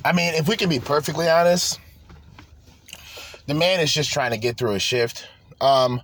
I 0.05 0.13
mean, 0.13 0.35
if 0.35 0.47
we 0.47 0.55
can 0.55 0.69
be 0.69 0.79
perfectly 0.79 1.27
honest, 1.27 1.79
the 3.45 3.53
man 3.53 3.79
is 3.79 3.91
just 3.91 4.11
trying 4.11 4.31
to 4.31 4.37
get 4.37 4.57
through 4.57 4.73
a 4.73 4.79
shift. 4.79 5.27
Um, 5.59 6.01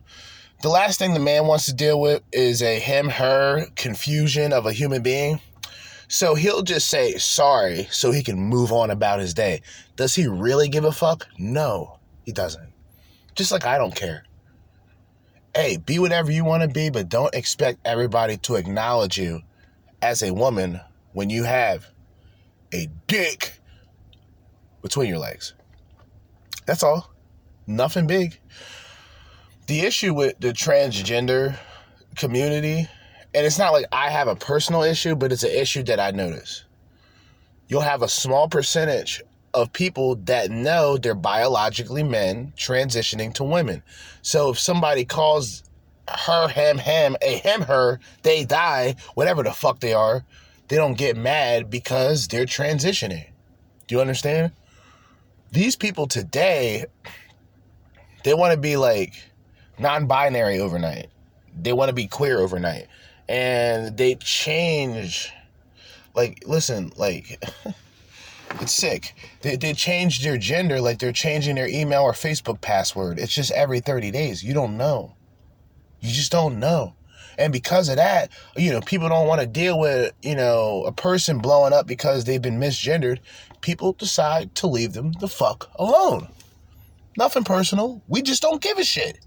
the 0.62 0.70
last 0.70 1.00
thing 1.00 1.14
the 1.14 1.20
man 1.20 1.48
wants 1.48 1.68
to 1.68 1.74
deal 1.74 2.00
with 2.00 2.22
is 2.32 2.62
a 2.62 2.80
him 2.80 3.10
her 3.10 3.66
confusion 3.76 4.52
of 4.52 4.66
a 4.66 4.74
human 4.74 5.04
being. 5.04 5.40
So 6.08 6.36
he'll 6.36 6.64
just 6.64 6.90
say 6.90 7.14
sorry 7.18 7.88
so 7.92 8.12
he 8.12 8.24
can 8.24 8.38
move 8.38 8.72
on 8.72 8.92
about 8.92 9.20
his 9.20 9.34
day. 9.34 9.62
Does 9.96 10.16
he 10.16 10.28
really 10.28 10.68
give 10.68 10.84
a 10.84 10.92
fuck? 10.92 11.28
No, 11.38 12.00
he 12.26 12.32
doesn't. 12.32 12.70
Just 13.36 13.52
like 13.52 13.66
I 13.66 13.78
don't 13.78 13.96
care. 13.96 14.26
Hey, 15.56 15.78
be 15.78 16.00
whatever 16.00 16.32
you 16.32 16.44
want 16.44 16.64
to 16.64 16.68
be, 16.68 16.90
but 16.90 17.10
don't 17.10 17.34
expect 17.34 17.80
everybody 17.86 18.38
to 18.38 18.56
acknowledge 18.56 19.18
you 19.18 19.42
as 20.04 20.22
a 20.22 20.34
woman 20.34 20.82
when 21.14 21.30
you 21.30 21.44
have 21.44 21.88
a 22.74 22.90
dick 23.08 23.62
between 24.82 25.08
your 25.08 25.18
legs. 25.18 25.54
That's 26.66 26.84
all. 26.84 27.10
Nothing 27.68 28.06
big. 28.06 28.38
The 29.68 29.80
issue 29.80 30.14
with 30.14 30.38
the 30.40 30.50
transgender 30.50 31.56
community, 32.18 32.90
and 33.34 33.46
it's 33.46 33.58
not 33.58 33.72
like 33.72 33.86
I 33.94 34.10
have 34.10 34.28
a 34.28 34.36
personal 34.36 34.84
issue, 34.84 35.16
but 35.16 35.32
it's 35.32 35.44
an 35.44 35.52
issue 35.52 35.84
that 35.84 36.02
I 36.02 36.12
notice. 36.12 36.66
You'll 37.70 37.80
have 37.80 38.02
a 38.02 38.10
small 38.10 38.50
percentage 38.50 39.24
of 39.54 39.72
people 39.72 40.16
that 40.26 40.52
know 40.52 40.98
they're 40.98 41.16
biologically 41.16 42.04
men 42.04 42.52
transitioning 42.58 43.34
to 43.36 43.46
women. 43.46 43.82
So 44.22 44.50
if 44.50 44.60
somebody 44.60 45.06
calls 45.06 45.63
her, 46.08 46.48
him, 46.48 46.78
him, 46.78 47.16
a 47.22 47.38
him, 47.38 47.62
her, 47.62 48.00
they 48.24 48.46
die, 48.46 48.96
whatever 49.16 49.44
the 49.44 49.52
fuck 49.52 49.80
they 49.80 49.94
are, 49.94 50.24
they 50.68 50.76
don't 50.76 50.98
get 50.98 51.18
mad 51.18 51.70
because 51.70 52.28
they're 52.28 52.46
transitioning. 52.46 53.26
Do 53.88 53.96
you 53.96 54.02
understand? 54.02 54.52
These 55.52 55.76
people 55.76 56.08
today, 56.08 56.86
they 58.24 58.34
want 58.34 58.54
to 58.54 58.60
be 58.60 58.78
like 58.78 59.14
non 59.78 60.08
binary 60.08 60.60
overnight. 60.60 61.08
They 61.56 61.74
want 61.74 61.90
to 61.90 61.94
be 61.94 62.08
queer 62.08 62.40
overnight. 62.40 62.88
And 63.30 63.96
they 63.98 64.16
change. 64.16 65.32
Like, 66.16 66.44
listen, 66.46 66.92
like, 66.96 67.44
it's 68.62 68.74
sick. 68.74 69.16
They, 69.42 69.56
they 69.56 69.74
change 69.74 70.24
their 70.24 70.38
gender 70.38 70.80
like 70.82 71.00
they're 71.00 71.12
changing 71.12 71.56
their 71.56 71.68
email 71.68 72.02
or 72.02 72.14
Facebook 72.14 72.62
password. 72.62 73.20
It's 73.20 73.34
just 73.34 73.52
every 73.52 73.80
30 73.80 74.12
days. 74.12 74.44
You 74.44 74.54
don't 74.54 74.78
know. 74.78 75.16
You 76.04 76.12
just 76.14 76.32
don't 76.32 76.60
know. 76.60 76.96
And 77.38 77.52
because 77.54 77.90
of 77.90 77.96
that, 77.96 78.30
you 78.58 78.72
know, 78.72 78.82
people 78.82 79.10
don't 79.10 79.28
want 79.28 79.42
to 79.42 79.48
deal 79.48 79.80
with, 79.80 80.14
you 80.22 80.36
know, 80.36 80.84
a 80.86 80.92
person 80.92 81.40
blowing 81.40 81.74
up 81.74 81.88
because 81.88 82.26
they've 82.26 82.42
been 82.42 82.60
misgendered. 82.60 83.20
People 83.62 83.94
decide 83.94 84.54
to 84.56 84.68
leave 84.68 84.94
them 84.94 85.14
the 85.22 85.28
fuck 85.30 85.72
alone. 85.78 86.28
Nothing 87.18 87.44
personal. 87.46 88.04
We 88.08 88.22
just 88.22 88.42
don't 88.44 88.62
give 88.62 88.78
a 88.78 88.84
shit. 88.84 89.20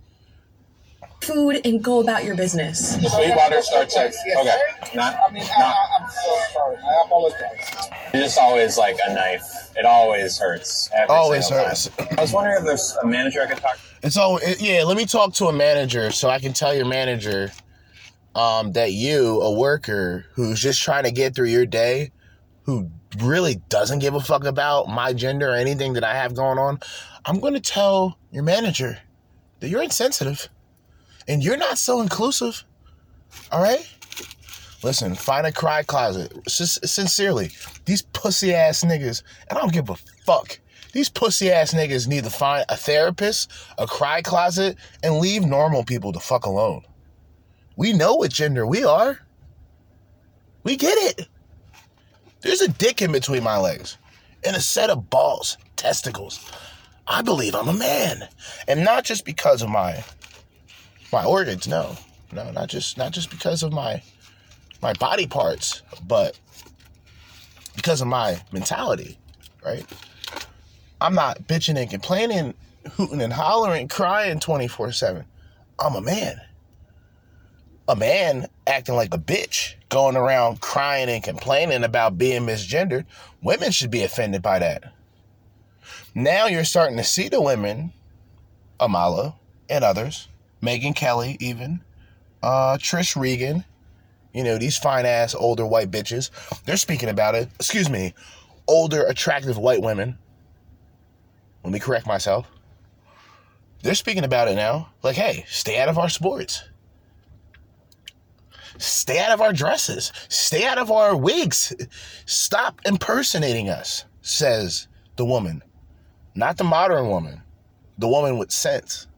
food 1.22 1.60
and 1.64 1.82
go 1.82 2.00
about 2.00 2.24
your 2.24 2.36
business. 2.36 2.96
The 2.96 3.08
Sweetwater 3.08 3.62
starts 3.62 3.96
at 3.96 4.08
okay. 4.38 4.58
Not, 4.94 5.16
I 5.28 5.32
mean, 5.32 5.42
I, 5.42 5.58
not 5.60 5.74
I, 5.74 6.04
I'm 6.04 6.10
so 6.10 6.38
sorry. 6.52 6.76
I 6.76 7.02
apologize. 7.06 7.88
it's 8.14 8.38
always 8.38 8.78
like 8.78 8.96
a 9.08 9.14
knife. 9.14 9.42
It 9.76 9.84
always 9.86 10.38
hurts. 10.38 10.90
Every 10.94 11.14
Always 11.14 11.48
hurts. 11.48 11.88
time. 11.88 12.08
I 12.18 12.20
was 12.22 12.32
wondering 12.32 12.58
if 12.58 12.64
there's 12.64 12.96
a 13.02 13.06
manager 13.06 13.42
I 13.42 13.46
could 13.46 13.58
talk. 13.58 13.78
It's 14.06 14.16
all 14.16 14.38
it, 14.38 14.60
yeah. 14.60 14.84
Let 14.84 14.96
me 14.96 15.04
talk 15.04 15.34
to 15.34 15.46
a 15.46 15.52
manager 15.52 16.12
so 16.12 16.30
I 16.30 16.38
can 16.38 16.52
tell 16.52 16.72
your 16.72 16.86
manager 16.86 17.50
um, 18.36 18.70
that 18.72 18.92
you, 18.92 19.40
a 19.40 19.50
worker 19.50 20.26
who's 20.34 20.60
just 20.60 20.80
trying 20.80 21.02
to 21.04 21.10
get 21.10 21.34
through 21.34 21.48
your 21.48 21.66
day, 21.66 22.12
who 22.62 22.88
really 23.18 23.56
doesn't 23.68 23.98
give 23.98 24.14
a 24.14 24.20
fuck 24.20 24.44
about 24.44 24.88
my 24.88 25.12
gender 25.12 25.50
or 25.50 25.54
anything 25.54 25.94
that 25.94 26.04
I 26.04 26.14
have 26.14 26.36
going 26.36 26.56
on, 26.56 26.78
I'm 27.24 27.40
going 27.40 27.54
to 27.54 27.60
tell 27.60 28.16
your 28.30 28.44
manager 28.44 28.96
that 29.58 29.70
you're 29.70 29.82
insensitive 29.82 30.48
and 31.26 31.42
you're 31.42 31.56
not 31.56 31.76
so 31.76 32.00
inclusive. 32.00 32.62
All 33.50 33.60
right. 33.60 33.92
Listen, 34.84 35.16
find 35.16 35.48
a 35.48 35.52
cry 35.52 35.82
closet. 35.82 36.32
S- 36.46 36.78
sincerely, 36.84 37.50
these 37.86 38.02
pussy 38.02 38.54
ass 38.54 38.84
niggas, 38.84 39.24
and 39.48 39.58
I 39.58 39.60
don't 39.60 39.72
give 39.72 39.90
a 39.90 39.96
fuck. 40.24 40.60
These 40.96 41.10
pussy 41.10 41.52
ass 41.52 41.74
niggas 41.74 42.08
need 42.08 42.24
to 42.24 42.30
find 42.30 42.64
a 42.70 42.76
therapist, 42.78 43.52
a 43.76 43.86
cry 43.86 44.22
closet, 44.22 44.78
and 45.02 45.18
leave 45.18 45.44
normal 45.44 45.84
people 45.84 46.10
to 46.10 46.18
fuck 46.18 46.46
alone. 46.46 46.86
We 47.76 47.92
know 47.92 48.14
what 48.14 48.32
gender 48.32 48.66
we 48.66 48.82
are. 48.82 49.18
We 50.64 50.74
get 50.74 50.96
it. 50.96 51.28
There's 52.40 52.62
a 52.62 52.68
dick 52.68 53.02
in 53.02 53.12
between 53.12 53.42
my 53.42 53.58
legs 53.58 53.98
and 54.42 54.56
a 54.56 54.60
set 54.62 54.88
of 54.88 55.10
balls, 55.10 55.58
testicles. 55.76 56.50
I 57.06 57.20
believe 57.20 57.54
I'm 57.54 57.68
a 57.68 57.74
man. 57.74 58.26
And 58.66 58.82
not 58.82 59.04
just 59.04 59.26
because 59.26 59.60
of 59.60 59.68
my 59.68 60.02
my 61.12 61.26
organs, 61.26 61.68
no. 61.68 61.94
No, 62.32 62.50
not 62.52 62.70
just 62.70 62.96
not 62.96 63.12
just 63.12 63.28
because 63.28 63.62
of 63.62 63.70
my 63.70 64.02
my 64.80 64.94
body 64.94 65.26
parts, 65.26 65.82
but 66.08 66.40
because 67.74 68.00
of 68.00 68.08
my 68.08 68.40
mentality, 68.50 69.18
right? 69.62 69.84
I'm 71.00 71.14
not 71.14 71.46
bitching 71.46 71.78
and 71.78 71.90
complaining, 71.90 72.54
hooting 72.92 73.20
and 73.20 73.32
hollering, 73.32 73.88
crying 73.88 74.40
24 74.40 74.92
7. 74.92 75.24
I'm 75.78 75.94
a 75.94 76.00
man. 76.00 76.40
A 77.88 77.94
man 77.94 78.48
acting 78.66 78.96
like 78.96 79.14
a 79.14 79.18
bitch, 79.18 79.74
going 79.90 80.16
around 80.16 80.60
crying 80.60 81.08
and 81.08 81.22
complaining 81.22 81.84
about 81.84 82.18
being 82.18 82.42
misgendered. 82.42 83.04
Women 83.42 83.70
should 83.70 83.90
be 83.90 84.02
offended 84.02 84.42
by 84.42 84.58
that. 84.58 84.92
Now 86.14 86.46
you're 86.46 86.64
starting 86.64 86.96
to 86.96 87.04
see 87.04 87.28
the 87.28 87.40
women, 87.40 87.92
Amala 88.80 89.34
and 89.68 89.84
others, 89.84 90.28
Megyn 90.62 90.96
Kelly, 90.96 91.36
even, 91.40 91.80
uh, 92.42 92.78
Trish 92.80 93.14
Regan, 93.14 93.64
you 94.32 94.42
know, 94.42 94.58
these 94.58 94.76
fine 94.76 95.06
ass 95.06 95.34
older 95.34 95.66
white 95.66 95.90
bitches, 95.90 96.30
they're 96.64 96.76
speaking 96.76 97.08
about 97.08 97.34
it. 97.34 97.48
Excuse 97.56 97.88
me, 97.88 98.14
older, 98.66 99.04
attractive 99.04 99.58
white 99.58 99.82
women. 99.82 100.18
Let 101.66 101.72
me 101.72 101.80
correct 101.80 102.06
myself. 102.06 102.48
They're 103.82 103.96
speaking 103.96 104.22
about 104.22 104.46
it 104.46 104.54
now. 104.54 104.90
Like, 105.02 105.16
hey, 105.16 105.44
stay 105.48 105.80
out 105.80 105.88
of 105.88 105.98
our 105.98 106.08
sports. 106.08 106.62
Stay 108.78 109.18
out 109.18 109.32
of 109.32 109.40
our 109.40 109.52
dresses. 109.52 110.12
Stay 110.28 110.64
out 110.64 110.78
of 110.78 110.92
our 110.92 111.16
wigs. 111.16 111.74
Stop 112.24 112.80
impersonating 112.86 113.68
us, 113.68 114.04
says 114.20 114.86
the 115.16 115.24
woman. 115.24 115.60
Not 116.36 116.56
the 116.56 116.62
modern 116.62 117.08
woman, 117.08 117.42
the 117.98 118.06
woman 118.06 118.38
with 118.38 118.52
sense, 118.52 119.08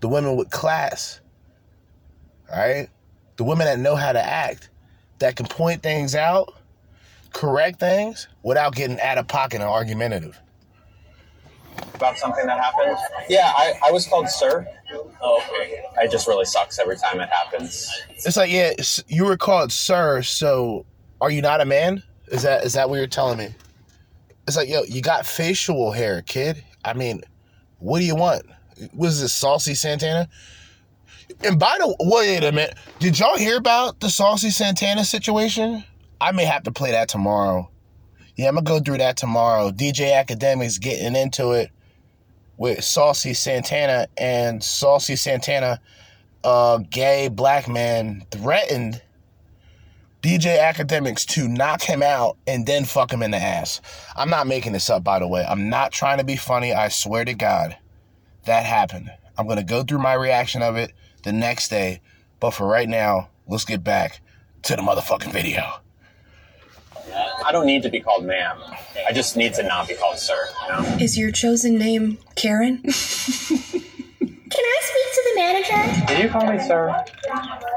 the 0.00 0.06
woman 0.06 0.36
with 0.36 0.48
class. 0.50 1.20
All 2.52 2.56
right? 2.56 2.88
The 3.34 3.42
women 3.42 3.66
that 3.66 3.80
know 3.80 3.96
how 3.96 4.12
to 4.12 4.24
act, 4.24 4.70
that 5.18 5.34
can 5.34 5.46
point 5.46 5.82
things 5.82 6.14
out, 6.14 6.54
correct 7.32 7.80
things 7.80 8.28
without 8.44 8.76
getting 8.76 9.00
out 9.00 9.18
of 9.18 9.26
pocket 9.26 9.56
and 9.60 9.68
argumentative. 9.68 10.40
About 11.94 12.16
something 12.18 12.46
that 12.46 12.58
happened? 12.58 12.96
Yeah, 13.28 13.52
I, 13.56 13.74
I 13.86 13.90
was 13.90 14.06
called 14.06 14.28
sir. 14.28 14.66
Oh, 15.20 15.42
okay. 15.50 15.82
It 15.98 16.10
just 16.10 16.28
really 16.28 16.44
sucks 16.44 16.78
every 16.78 16.96
time 16.96 17.20
it 17.20 17.28
happens. 17.28 17.90
It's 18.10 18.36
like, 18.36 18.50
yeah, 18.50 18.72
you 19.08 19.24
were 19.24 19.36
called 19.36 19.72
sir, 19.72 20.22
so 20.22 20.86
are 21.20 21.30
you 21.30 21.42
not 21.42 21.60
a 21.60 21.64
man? 21.64 22.02
Is 22.28 22.42
that 22.42 22.64
is 22.64 22.74
that 22.74 22.88
what 22.88 22.96
you're 22.96 23.06
telling 23.06 23.38
me? 23.38 23.48
It's 24.46 24.56
like, 24.56 24.68
yo, 24.68 24.82
you 24.84 25.02
got 25.02 25.26
facial 25.26 25.92
hair, 25.92 26.22
kid. 26.22 26.64
I 26.84 26.94
mean, 26.94 27.22
what 27.78 27.98
do 27.98 28.04
you 28.04 28.14
want? 28.14 28.42
Was 28.94 29.20
this 29.20 29.34
Saucy 29.34 29.74
Santana? 29.74 30.28
And 31.44 31.58
by 31.58 31.76
the 31.78 31.94
wait 32.00 32.44
a 32.44 32.52
minute, 32.52 32.76
did 32.98 33.18
y'all 33.18 33.36
hear 33.36 33.56
about 33.56 34.00
the 34.00 34.08
Saucy 34.08 34.50
Santana 34.50 35.04
situation? 35.04 35.84
I 36.20 36.32
may 36.32 36.44
have 36.44 36.62
to 36.64 36.72
play 36.72 36.90
that 36.92 37.08
tomorrow. 37.08 37.70
Yeah, 38.38 38.46
I'm 38.46 38.54
gonna 38.54 38.64
go 38.64 38.78
through 38.78 38.98
that 38.98 39.16
tomorrow. 39.16 39.72
DJ 39.72 40.12
Akademiks 40.12 40.80
getting 40.80 41.16
into 41.16 41.50
it 41.50 41.72
with 42.56 42.84
Saucy 42.84 43.34
Santana 43.34 44.06
and 44.16 44.62
Saucy 44.62 45.16
Santana, 45.16 45.80
uh, 46.44 46.78
gay 46.88 47.26
black 47.26 47.66
man 47.66 48.24
threatened 48.30 49.02
DJ 50.22 50.56
Akademiks 50.56 51.26
to 51.26 51.48
knock 51.48 51.82
him 51.82 52.00
out 52.00 52.36
and 52.46 52.64
then 52.64 52.84
fuck 52.84 53.12
him 53.12 53.24
in 53.24 53.32
the 53.32 53.38
ass. 53.38 53.80
I'm 54.16 54.30
not 54.30 54.46
making 54.46 54.72
this 54.72 54.88
up, 54.88 55.02
by 55.02 55.18
the 55.18 55.26
way. 55.26 55.44
I'm 55.44 55.68
not 55.68 55.90
trying 55.90 56.18
to 56.18 56.24
be 56.24 56.36
funny. 56.36 56.72
I 56.72 56.90
swear 56.90 57.24
to 57.24 57.34
God, 57.34 57.76
that 58.44 58.64
happened. 58.64 59.10
I'm 59.36 59.48
gonna 59.48 59.64
go 59.64 59.82
through 59.82 59.98
my 59.98 60.14
reaction 60.14 60.62
of 60.62 60.76
it 60.76 60.92
the 61.24 61.32
next 61.32 61.70
day. 61.70 62.00
But 62.38 62.52
for 62.52 62.68
right 62.68 62.88
now, 62.88 63.30
let's 63.48 63.64
get 63.64 63.82
back 63.82 64.20
to 64.62 64.76
the 64.76 64.82
motherfucking 64.82 65.32
video. 65.32 65.80
I 67.48 67.52
don't 67.52 67.64
need 67.64 67.82
to 67.84 67.88
be 67.88 67.98
called 68.00 68.26
ma'am. 68.26 68.58
I 69.08 69.12
just 69.14 69.34
need 69.34 69.54
to 69.54 69.62
not 69.62 69.88
be 69.88 69.94
called 69.94 70.18
sir. 70.18 70.36
You 70.66 70.68
know? 70.74 70.82
Is 71.00 71.16
your 71.16 71.30
chosen 71.32 71.78
name 71.78 72.18
Karen? 72.36 72.76
Can 72.82 72.92
I 74.64 74.80
speak 74.82 75.08
to 75.14 75.22
the 75.24 75.34
manager? 75.36 76.06
Can 76.06 76.22
you 76.22 76.28
call 76.28 76.52
me 76.52 76.58
sir? 76.58 77.04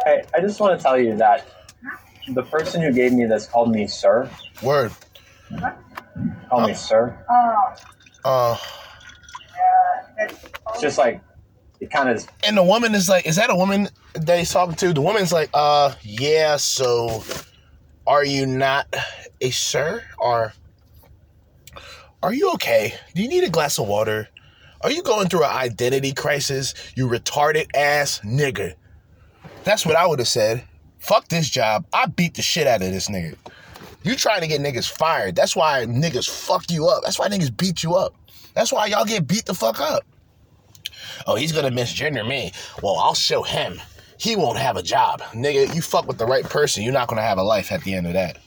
Hey, 0.04 0.24
I 0.36 0.42
just 0.42 0.60
want 0.60 0.78
to 0.78 0.84
tell 0.84 1.00
you 1.00 1.16
that 1.18 1.48
the 2.34 2.44
person 2.44 2.82
who 2.82 2.92
gave 2.92 3.14
me 3.14 3.26
this 3.26 3.46
called 3.48 3.72
me 3.72 3.88
sir. 3.88 4.30
Word. 4.62 4.92
Call 6.50 6.68
me 6.68 6.74
sir. 6.74 7.18
Oh. 7.30 7.76
Oh. 8.26 8.62
Uh, 10.20 10.28
It's 10.74 10.82
just 10.82 10.98
like 10.98 11.22
it 11.80 11.90
kind 11.92 12.10
of. 12.10 12.28
and 12.44 12.58
the 12.58 12.64
woman 12.64 12.94
is 12.94 13.08
like, 13.08 13.26
is 13.26 13.38
that 13.38 13.50
a 13.50 13.56
woman 13.56 13.88
that 14.16 14.38
he's 14.38 14.52
talking 14.52 14.76
to? 14.76 14.92
The 14.94 15.02
woman's 15.02 15.32
like, 15.32 15.50
uh, 15.54 15.94
yeah, 16.04 16.58
so 16.58 17.24
are 18.08 18.26
you 18.26 18.46
not 18.46 18.94
a 19.40 19.52
sir? 19.52 20.04
Or 20.18 20.54
are 22.24 22.34
you 22.34 22.52
okay? 22.54 22.96
Do 23.16 23.22
you 23.22 23.28
need 23.28 23.44
a 23.44 23.50
glass 23.50 23.80
of 23.80 23.88
water? 23.88 24.28
Are 24.82 24.92
you 24.92 25.04
going 25.04 25.30
through 25.30 25.44
an 25.44 25.56
identity 25.56 26.14
crisis? 26.14 26.74
You 26.96 27.08
retarded 27.08 27.68
ass 27.76 28.20
nigga. 28.24 28.74
That's 29.64 29.86
what 29.86 29.96
I 29.96 30.08
would 30.08 30.20
have 30.20 30.28
said. 30.28 30.64
Fuck 31.00 31.28
this 31.28 31.50
job. 31.50 31.86
I 31.94 32.08
beat 32.08 32.36
the 32.36 32.42
shit 32.42 32.68
out 32.68 32.82
of 32.82 32.92
this 32.92 33.10
nigga. 33.10 33.36
You 34.04 34.16
trying 34.16 34.42
to 34.42 34.48
get 34.48 34.62
niggas 34.62 34.90
fired. 34.90 35.36
That's 35.36 35.56
why 35.56 35.86
niggas 35.86 36.30
fuck 36.30 36.70
you 36.72 36.88
up. 36.88 37.04
That's 37.04 37.20
why 37.20 37.28
niggas 37.30 37.56
beat 37.56 37.84
you 37.84 37.94
up. 37.96 38.16
That's 38.56 38.72
why 38.72 38.88
y'all 38.88 39.06
get 39.06 39.28
beat 39.28 39.46
the 39.46 39.54
fuck 39.54 39.80
up. 39.80 40.04
Oh, 41.28 41.36
he's 41.36 41.52
gonna 41.52 41.70
misgender 41.70 42.28
me. 42.28 42.52
Well, 42.82 42.98
I'll 42.98 43.14
show 43.14 43.44
him. 43.44 43.80
He 44.22 44.36
won't 44.36 44.60
have 44.60 44.78
a 44.78 44.84
job. 44.84 45.24
Nigga, 45.34 45.74
you 45.74 45.82
fuck 45.82 46.08
with 46.08 46.20
the 46.20 46.28
right 46.28 46.44
person, 46.44 46.84
you're 46.84 46.94
not 46.94 47.08
gonna 47.08 47.24
have 47.24 47.40
a 47.40 47.44
life 47.44 47.72
at 47.72 47.84
the 47.84 47.96
end 47.96 48.06
of 48.06 48.14
that. 48.14 48.38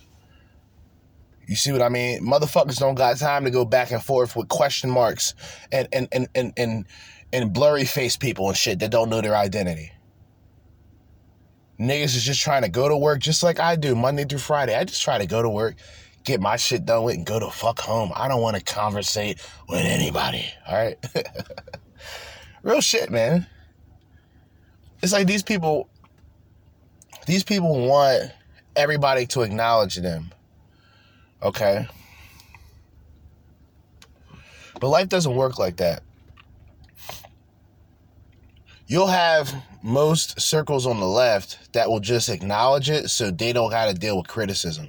You 1.48 1.56
see 1.56 1.72
what 1.72 1.82
I 1.82 1.88
mean? 1.88 2.20
Motherfuckers 2.24 2.78
don't 2.78 2.94
got 2.94 3.16
time 3.16 3.42
to 3.42 3.50
go 3.50 3.64
back 3.64 3.90
and 3.90 4.00
forth 4.00 4.36
with 4.36 4.46
question 4.46 4.88
marks 4.88 5.34
and 5.72 5.88
and 5.92 6.06
and 6.12 6.28
and 6.36 6.52
and, 6.56 6.86
and 7.32 7.52
blurry 7.52 7.84
face 7.86 8.16
people 8.16 8.46
and 8.46 8.56
shit 8.56 8.78
that 8.78 8.92
don't 8.92 9.10
know 9.10 9.20
their 9.20 9.34
identity. 9.34 9.90
Niggas 11.80 12.14
is 12.14 12.24
just 12.24 12.40
trying 12.40 12.62
to 12.62 12.68
go 12.68 12.88
to 12.88 12.96
work 12.96 13.18
just 13.18 13.42
like 13.42 13.58
I 13.58 13.74
do 13.74 13.96
Monday 13.96 14.24
through 14.26 14.38
Friday. 14.38 14.76
I 14.76 14.84
just 14.84 15.02
try 15.02 15.18
to 15.18 15.26
go 15.26 15.42
to 15.42 15.50
work, 15.50 15.74
get 16.22 16.40
my 16.40 16.54
shit 16.54 16.84
done 16.86 17.02
with, 17.02 17.16
and 17.16 17.26
go 17.26 17.40
to 17.40 17.50
fuck 17.50 17.80
home. 17.80 18.12
I 18.14 18.28
don't 18.28 18.40
want 18.40 18.56
to 18.56 18.62
conversate 18.62 19.44
with 19.68 19.84
anybody. 19.84 20.46
All 20.68 20.76
right. 20.76 21.04
Real 22.62 22.80
shit, 22.80 23.10
man. 23.10 23.48
It's 25.04 25.12
like 25.12 25.26
these 25.26 25.42
people, 25.42 25.90
these 27.26 27.44
people 27.44 27.86
want 27.86 28.32
everybody 28.74 29.26
to 29.26 29.42
acknowledge 29.42 29.96
them. 29.96 30.32
Okay. 31.42 31.86
But 34.80 34.88
life 34.88 35.10
doesn't 35.10 35.36
work 35.36 35.58
like 35.58 35.76
that. 35.76 36.02
You'll 38.86 39.08
have 39.08 39.54
most 39.82 40.40
circles 40.40 40.86
on 40.86 40.98
the 41.00 41.06
left 41.06 41.74
that 41.74 41.90
will 41.90 42.00
just 42.00 42.30
acknowledge 42.30 42.88
it 42.88 43.10
so 43.10 43.30
they 43.30 43.52
don't 43.52 43.68
got 43.68 43.88
to 43.88 43.94
deal 43.94 44.16
with 44.16 44.26
criticism. 44.26 44.88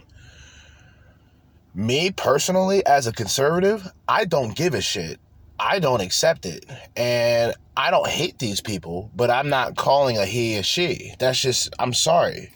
Me 1.74 2.10
personally, 2.10 2.86
as 2.86 3.06
a 3.06 3.12
conservative, 3.12 3.92
I 4.08 4.24
don't 4.24 4.56
give 4.56 4.76
a 4.76 4.82
shit. 4.82 5.20
I 5.60 5.80
don't 5.80 6.02
accept 6.02 6.46
it. 6.46 6.66
And 6.96 7.54
I 7.78 7.92
don't 7.92 8.08
hate 8.08 8.40
these 8.40 8.62
people, 8.62 9.12
but 9.16 9.30
I'm 9.30 9.50
not 9.50 9.76
calling 9.76 10.18
a 10.18 10.26
he 10.26 10.58
or 10.58 10.64
she. 10.64 11.14
That's 11.20 11.40
just, 11.40 11.74
I'm 11.80 11.94
sorry. 11.94 12.52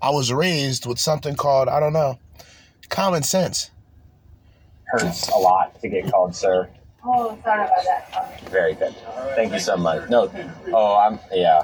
I 0.00 0.10
was 0.10 0.32
raised 0.32 0.86
with 0.86 0.98
something 0.98 1.34
called, 1.34 1.68
I 1.68 1.80
don't 1.80 1.92
know, 1.92 2.18
common 2.88 3.22
sense. 3.22 3.70
Hurts 4.86 5.28
a 5.28 5.38
lot 5.38 5.80
to 5.80 5.88
get 5.88 6.10
called 6.10 6.34
sir. 6.34 6.68
Oh, 7.04 7.38
sorry 7.42 7.64
about 7.64 7.84
that. 7.84 8.40
Very 8.50 8.74
good. 8.74 8.94
Thank 9.34 9.52
you 9.52 9.60
so 9.60 9.76
much. 9.76 10.08
No. 10.10 10.30
Oh, 10.72 10.96
I'm. 10.96 11.18
Yeah. 11.32 11.62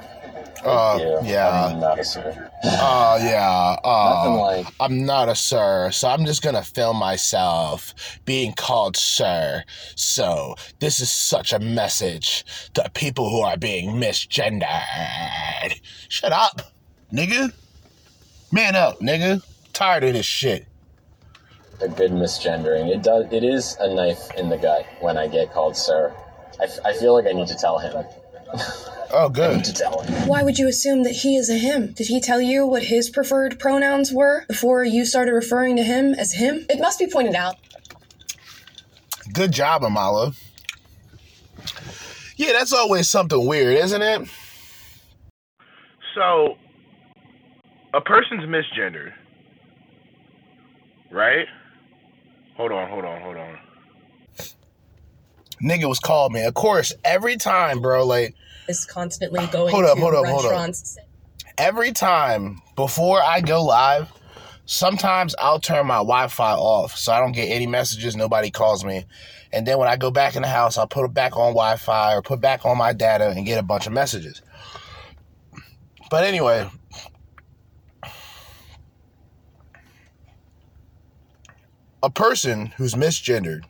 Uh, 0.64 0.98
you. 1.00 1.28
yeah. 1.28 1.66
I'm 1.72 1.80
not 1.80 1.98
a 1.98 2.04
sir. 2.04 2.50
Oh, 2.64 3.18
yeah. 3.20 3.76
Uh, 3.84 4.38
like. 4.40 4.66
I'm 4.80 5.04
not 5.04 5.28
a 5.28 5.34
sir, 5.34 5.90
so 5.92 6.08
I'm 6.08 6.24
just 6.24 6.42
gonna 6.42 6.62
film 6.62 6.96
myself 6.96 7.94
being 8.24 8.54
called 8.54 8.96
sir. 8.96 9.64
So, 9.96 10.54
this 10.80 11.00
is 11.00 11.12
such 11.12 11.52
a 11.52 11.58
message 11.58 12.44
to 12.74 12.90
people 12.94 13.28
who 13.30 13.40
are 13.40 13.56
being 13.58 13.90
misgendered. 13.96 15.80
Shut 16.08 16.32
up, 16.32 16.62
nigga. 17.12 17.52
Man 18.52 18.76
up, 18.76 19.00
nigga. 19.00 19.42
Tired 19.72 20.04
of 20.04 20.14
this 20.14 20.26
shit. 20.26 20.66
a 21.82 21.88
good 21.88 22.12
misgendering. 22.12 22.88
It 22.94 23.02
does. 23.02 23.26
It 23.32 23.44
is 23.44 23.76
a 23.80 23.92
knife 23.94 24.30
in 24.38 24.48
the 24.48 24.56
gut 24.56 24.86
when 25.00 25.18
I 25.18 25.26
get 25.28 25.52
called 25.52 25.76
sir. 25.76 26.14
I, 26.60 26.64
f- 26.64 26.78
I 26.84 26.92
feel 26.94 27.14
like 27.14 27.26
I 27.26 27.32
need 27.32 27.48
to 27.48 27.56
tell 27.56 27.78
him. 27.78 28.04
Oh, 29.16 29.26
I 29.26 29.32
good. 29.32 29.56
need 29.58 29.64
to 29.66 29.72
tell 29.72 30.00
him. 30.00 30.26
Why 30.26 30.42
would 30.42 30.58
you 30.58 30.66
assume 30.66 31.04
that 31.04 31.12
he 31.12 31.36
is 31.36 31.48
a 31.48 31.56
him? 31.56 31.92
Did 31.92 32.08
he 32.08 32.20
tell 32.20 32.40
you 32.40 32.66
what 32.66 32.82
his 32.84 33.08
preferred 33.10 33.60
pronouns 33.60 34.10
were 34.12 34.44
before 34.48 34.82
you 34.82 35.04
started 35.04 35.30
referring 35.32 35.76
to 35.76 35.84
him 35.84 36.14
as 36.14 36.32
him? 36.32 36.66
It 36.68 36.80
must 36.80 36.98
be 36.98 37.06
pointed 37.06 37.36
out 37.36 37.54
Good 39.32 39.52
job, 39.52 39.82
Amala. 39.82 40.36
Yeah, 42.36 42.52
that's 42.52 42.72
always 42.72 43.08
something 43.08 43.46
weird, 43.46 43.76
isn't 43.78 44.02
it? 44.02 44.28
So, 46.14 46.56
a 47.92 48.00
person's 48.00 48.44
misgendered, 48.44 49.12
right? 51.10 51.46
Hold 52.56 52.72
on, 52.72 52.88
hold 52.88 53.04
on, 53.04 53.22
hold 53.22 53.36
on. 53.36 53.58
Nigga 55.62 55.88
was 55.88 55.98
called 55.98 56.32
me. 56.32 56.44
Of 56.44 56.54
course, 56.54 56.92
every 57.04 57.36
time, 57.36 57.80
bro, 57.80 58.06
like, 58.06 58.34
is 58.68 58.84
constantly 58.84 59.46
going 59.48 59.72
Hold 59.72 59.84
up, 59.84 59.96
to 59.96 60.00
hold 60.00 60.14
up, 60.14 60.26
hold 60.26 60.44
up. 60.46 60.50
restaurants. 60.52 60.98
every 61.58 61.92
time 61.92 62.60
before 62.76 63.22
I 63.22 63.40
go 63.40 63.62
live, 63.64 64.10
sometimes 64.66 65.34
I'll 65.38 65.60
turn 65.60 65.86
my 65.86 65.96
Wi 65.96 66.28
Fi 66.28 66.54
off 66.54 66.96
so 66.96 67.12
I 67.12 67.20
don't 67.20 67.32
get 67.32 67.46
any 67.46 67.66
messages, 67.66 68.16
nobody 68.16 68.50
calls 68.50 68.84
me. 68.84 69.04
And 69.52 69.66
then 69.66 69.78
when 69.78 69.86
I 69.88 69.96
go 69.96 70.10
back 70.10 70.34
in 70.36 70.42
the 70.42 70.48
house, 70.48 70.76
I'll 70.78 70.88
put 70.88 71.04
it 71.04 71.14
back 71.14 71.36
on 71.36 71.52
Wi 71.52 71.76
Fi 71.76 72.14
or 72.14 72.22
put 72.22 72.40
back 72.40 72.64
on 72.66 72.76
my 72.76 72.92
data 72.92 73.28
and 73.30 73.46
get 73.46 73.58
a 73.58 73.62
bunch 73.62 73.86
of 73.86 73.92
messages. 73.92 74.42
But 76.10 76.24
anyway, 76.24 76.68
a 82.02 82.10
person 82.10 82.66
who's 82.76 82.94
misgendered 82.94 83.64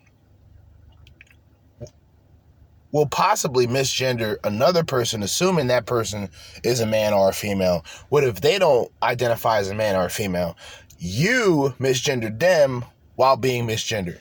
will 2.95 3.07
possibly 3.07 3.67
misgender 3.67 4.37
another 4.45 4.85
person, 4.85 5.25
assuming 5.25 5.67
that 5.67 5.85
person 5.85 6.31
is 6.63 6.79
a 6.79 6.87
man 6.87 7.13
or 7.13 7.29
a 7.29 7.33
female. 7.33 7.85
What 8.09 8.23
if 8.23 8.41
they 8.41 8.57
don't 8.57 8.89
identify 9.03 9.59
as 9.59 9.69
a 9.69 9.75
man 9.75 9.97
or 9.97 10.05
a 10.05 10.11
female? 10.11 10.57
You 10.97 11.75
misgendered 11.81 12.39
them 12.39 12.85
while 13.17 13.37
being 13.37 13.67
misgendered. 13.67 14.21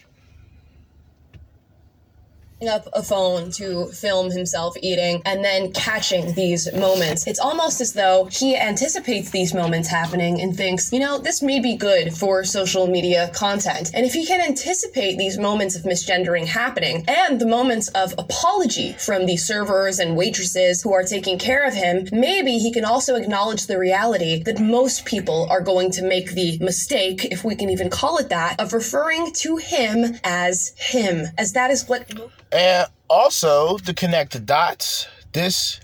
Up 2.67 2.87
a 2.93 3.03
phone 3.03 3.51
to 3.51 3.87
film 3.87 4.31
himself 4.31 4.75
eating 4.81 5.21
and 5.25 5.43
then 5.43 5.71
catching 5.71 6.33
these 6.33 6.71
moments. 6.73 7.27
It's 7.27 7.39
almost 7.39 7.81
as 7.81 7.93
though 7.93 8.25
he 8.31 8.55
anticipates 8.55 9.31
these 9.31 9.53
moments 9.53 9.87
happening 9.87 10.41
and 10.41 10.55
thinks, 10.55 10.91
you 10.91 10.99
know, 10.99 11.17
this 11.17 11.41
may 11.41 11.59
be 11.59 11.75
good 11.75 12.13
for 12.13 12.43
social 12.43 12.87
media 12.87 13.29
content. 13.33 13.91
And 13.93 14.05
if 14.05 14.13
he 14.13 14.25
can 14.25 14.41
anticipate 14.41 15.17
these 15.17 15.37
moments 15.37 15.75
of 15.75 15.83
misgendering 15.83 16.45
happening 16.45 17.05
and 17.07 17.39
the 17.39 17.45
moments 17.45 17.87
of 17.89 18.13
apology 18.17 18.93
from 18.93 19.25
the 19.25 19.37
servers 19.37 19.99
and 19.99 20.15
waitresses 20.15 20.81
who 20.81 20.93
are 20.93 21.03
taking 21.03 21.37
care 21.37 21.65
of 21.67 21.73
him, 21.73 22.07
maybe 22.11 22.57
he 22.57 22.71
can 22.71 22.85
also 22.85 23.15
acknowledge 23.15 23.67
the 23.67 23.77
reality 23.77 24.41
that 24.43 24.59
most 24.59 25.05
people 25.05 25.47
are 25.49 25.61
going 25.61 25.91
to 25.91 26.01
make 26.03 26.31
the 26.31 26.57
mistake, 26.59 27.25
if 27.25 27.43
we 27.43 27.55
can 27.55 27.69
even 27.69 27.89
call 27.89 28.17
it 28.17 28.29
that, 28.29 28.59
of 28.59 28.73
referring 28.73 29.31
to 29.33 29.57
him 29.57 30.17
as 30.23 30.73
him, 30.77 31.27
as 31.37 31.53
that 31.53 31.71
is 31.71 31.87
what 31.87 32.09
And 32.53 32.87
also 33.09 33.77
to 33.79 33.93
connect 33.93 34.33
the 34.33 34.39
dots, 34.39 35.07
this 35.33 35.79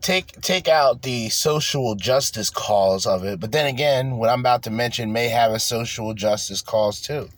take 0.00 0.40
take 0.40 0.66
out 0.66 1.02
the 1.02 1.28
social 1.28 1.94
justice 1.94 2.50
cause 2.50 3.06
of 3.06 3.24
it. 3.24 3.38
But 3.38 3.52
then 3.52 3.66
again, 3.66 4.16
what 4.16 4.28
I'm 4.28 4.40
about 4.40 4.64
to 4.64 4.70
mention 4.70 5.12
may 5.12 5.28
have 5.28 5.52
a 5.52 5.60
social 5.60 6.12
justice 6.14 6.62
cause 6.62 7.00
too. 7.00 7.28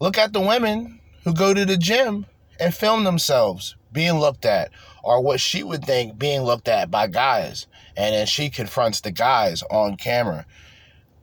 Look 0.00 0.18
at 0.18 0.32
the 0.32 0.40
women 0.40 0.98
who 1.22 1.32
go 1.32 1.54
to 1.54 1.64
the 1.64 1.76
gym 1.76 2.26
and 2.58 2.74
film 2.74 3.04
themselves 3.04 3.76
being 3.92 4.14
looked 4.14 4.44
at, 4.44 4.70
or 5.04 5.22
what 5.22 5.40
she 5.40 5.62
would 5.62 5.84
think 5.84 6.18
being 6.18 6.42
looked 6.42 6.66
at 6.66 6.90
by 6.90 7.06
guys, 7.06 7.68
and 7.96 8.12
then 8.12 8.26
she 8.26 8.50
confronts 8.50 9.00
the 9.00 9.12
guys 9.12 9.62
on 9.70 9.96
camera. 9.96 10.44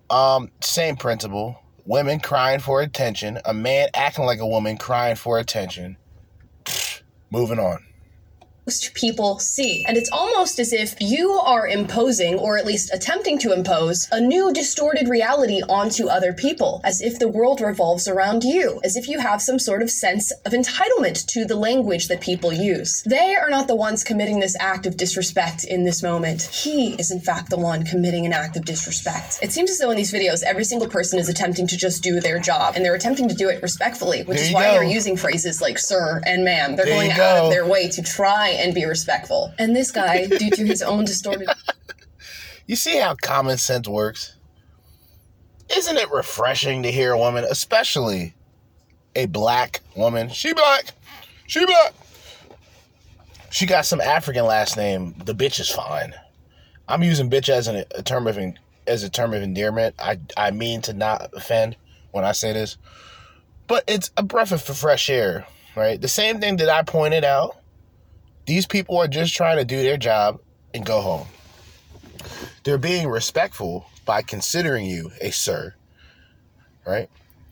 Um, 0.09 0.51
same 0.61 0.95
principle. 0.95 1.57
Women 1.85 2.19
crying 2.19 2.59
for 2.59 2.81
attention, 2.81 3.39
a 3.43 3.53
man 3.53 3.89
acting 3.93 4.25
like 4.25 4.39
a 4.39 4.47
woman 4.47 4.77
crying 4.77 5.15
for 5.15 5.37
attention. 5.37 5.97
Moving 7.31 7.59
on. 7.59 7.90
Most 8.71 8.93
people 8.93 9.37
see. 9.39 9.83
And 9.85 9.97
it's 9.97 10.09
almost 10.13 10.57
as 10.57 10.71
if 10.71 10.95
you 11.01 11.31
are 11.33 11.67
imposing, 11.67 12.35
or 12.35 12.57
at 12.57 12.65
least 12.65 12.89
attempting 12.93 13.37
to 13.39 13.51
impose, 13.51 14.07
a 14.13 14.21
new 14.21 14.53
distorted 14.53 15.09
reality 15.09 15.61
onto 15.67 16.07
other 16.07 16.31
people, 16.31 16.79
as 16.85 17.01
if 17.01 17.19
the 17.19 17.27
world 17.27 17.59
revolves 17.59 18.07
around 18.07 18.45
you, 18.45 18.79
as 18.85 18.95
if 18.95 19.09
you 19.09 19.19
have 19.19 19.41
some 19.41 19.59
sort 19.59 19.81
of 19.81 19.89
sense 19.89 20.31
of 20.45 20.53
entitlement 20.53 21.25
to 21.27 21.43
the 21.43 21.55
language 21.57 22.07
that 22.07 22.21
people 22.21 22.53
use. 22.53 23.03
They 23.03 23.35
are 23.35 23.49
not 23.49 23.67
the 23.67 23.75
ones 23.75 24.05
committing 24.05 24.39
this 24.39 24.55
act 24.57 24.85
of 24.85 24.95
disrespect 24.95 25.65
in 25.65 25.83
this 25.83 26.01
moment. 26.01 26.43
He 26.43 26.93
is, 26.93 27.11
in 27.11 27.19
fact, 27.19 27.49
the 27.49 27.57
one 27.59 27.83
committing 27.83 28.25
an 28.25 28.31
act 28.31 28.55
of 28.55 28.63
disrespect. 28.63 29.39
It 29.41 29.51
seems 29.51 29.69
as 29.69 29.79
though 29.79 29.91
in 29.91 29.97
these 29.97 30.13
videos, 30.13 30.43
every 30.43 30.63
single 30.63 30.87
person 30.87 31.19
is 31.19 31.27
attempting 31.27 31.67
to 31.67 31.75
just 31.77 32.01
do 32.01 32.21
their 32.21 32.39
job, 32.39 32.75
and 32.77 32.85
they're 32.85 32.95
attempting 32.95 33.27
to 33.27 33.35
do 33.35 33.49
it 33.49 33.61
respectfully, 33.61 34.23
which 34.23 34.37
There 34.37 34.47
is 34.47 34.53
why 34.53 34.67
go. 34.67 34.71
they're 34.75 34.83
using 34.99 35.17
phrases 35.17 35.61
like 35.61 35.77
sir 35.77 36.21
and 36.25 36.45
ma'am. 36.45 36.77
They're 36.77 36.85
There 36.85 36.95
going 36.95 37.11
out 37.11 37.17
go. 37.17 37.45
of 37.47 37.51
their 37.51 37.67
way 37.67 37.89
to 37.89 38.01
try 38.01 38.49
and 38.61 38.73
be 38.73 38.85
respectful. 38.85 39.53
And 39.59 39.75
this 39.75 39.91
guy, 39.91 40.27
due 40.27 40.51
to 40.51 40.65
his 40.65 40.81
own 40.81 41.05
distorted 41.05 41.49
You 42.67 42.75
see 42.75 42.97
how 42.97 43.15
common 43.15 43.57
sense 43.57 43.87
works? 43.87 44.37
Isn't 45.75 45.97
it 45.97 46.11
refreshing 46.11 46.83
to 46.83 46.91
hear 46.91 47.11
a 47.11 47.17
woman, 47.17 47.43
especially 47.49 48.33
a 49.15 49.25
black 49.25 49.81
woman? 49.95 50.29
She 50.29 50.53
black. 50.53 50.93
She 51.47 51.65
black. 51.65 51.93
She 53.49 53.65
got 53.65 53.85
some 53.85 53.99
African 53.99 54.45
last 54.45 54.77
name. 54.77 55.15
The 55.25 55.35
bitch 55.35 55.59
is 55.59 55.69
fine. 55.69 56.13
I'm 56.87 57.03
using 57.03 57.29
bitch 57.29 57.49
as 57.49 57.67
an, 57.67 57.83
a 57.95 58.03
term 58.03 58.27
of 58.27 58.37
as 58.87 59.03
a 59.03 59.09
term 59.09 59.33
of 59.33 59.41
endearment. 59.41 59.95
I 59.99 60.19
I 60.37 60.51
mean 60.51 60.81
to 60.83 60.93
not 60.93 61.31
offend 61.33 61.75
when 62.11 62.23
I 62.23 62.31
say 62.31 62.53
this, 62.53 62.77
but 63.67 63.83
it's 63.87 64.11
a 64.17 64.23
breath 64.23 64.51
of 64.51 64.61
fresh 64.61 65.09
air, 65.09 65.45
right? 65.75 65.99
The 65.99 66.07
same 66.07 66.39
thing 66.39 66.57
that 66.57 66.69
I 66.69 66.83
pointed 66.83 67.23
out. 67.23 67.57
These 68.45 68.65
people 68.67 68.97
are 68.97 69.07
just 69.07 69.33
trying 69.35 69.57
to 69.57 69.65
do 69.65 69.81
their 69.81 69.97
job 69.97 70.39
and 70.73 70.85
go 70.85 71.01
home. 71.01 71.27
They're 72.63 72.77
being 72.77 73.07
respectful 73.07 73.85
by 74.05 74.21
considering 74.21 74.85
you 74.85 75.11
a 75.21 75.31
sir, 75.31 75.73
right? 76.85 77.09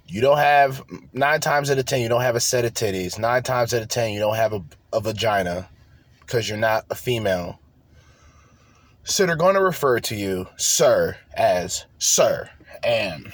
You 0.08 0.22
don't 0.22 0.38
have 0.38 0.84
nine 1.14 1.40
times 1.40 1.70
out 1.70 1.78
of 1.78 1.86
ten, 1.86 2.02
you 2.02 2.10
don't 2.10 2.22
have 2.22 2.36
a 2.36 2.40
set 2.40 2.66
of 2.66 2.74
titties. 2.74 3.20
Nine 3.20 3.44
times 3.44 3.74
out 3.74 3.82
of 3.82 3.88
ten, 3.88 4.12
you 4.12 4.20
don't 4.20 4.36
have 4.36 4.54
a, 4.54 4.64
a 4.92 5.00
vagina 5.00 5.70
because 6.22 6.50
you're 6.50 6.58
not 6.58 6.86
a 6.90 6.96
female. 6.96 7.60
So 9.04 9.26
they're 9.26 9.36
going 9.36 9.56
to 9.56 9.62
refer 9.62 10.00
to 10.00 10.16
you, 10.16 10.48
sir, 10.58 11.18
as 11.36 11.86
sir. 11.98 12.50
And 12.84 13.32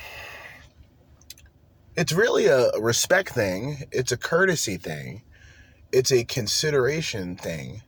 it's 1.96 2.12
really 2.12 2.48
a 2.48 2.72
respect 2.80 3.30
thing, 3.30 3.84
it's 3.92 4.12
a 4.12 4.18
courtesy 4.18 4.78
thing, 4.78 5.22
it's 5.96 6.12
a 6.12 6.26
consideration 6.26 7.38
thing. 7.38 7.82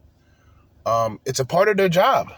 Um, 0.86 1.20
it's 1.26 1.42
a 1.42 1.46
part 1.46 1.68
of 1.68 1.76
their 1.76 1.90
job. 1.90 2.32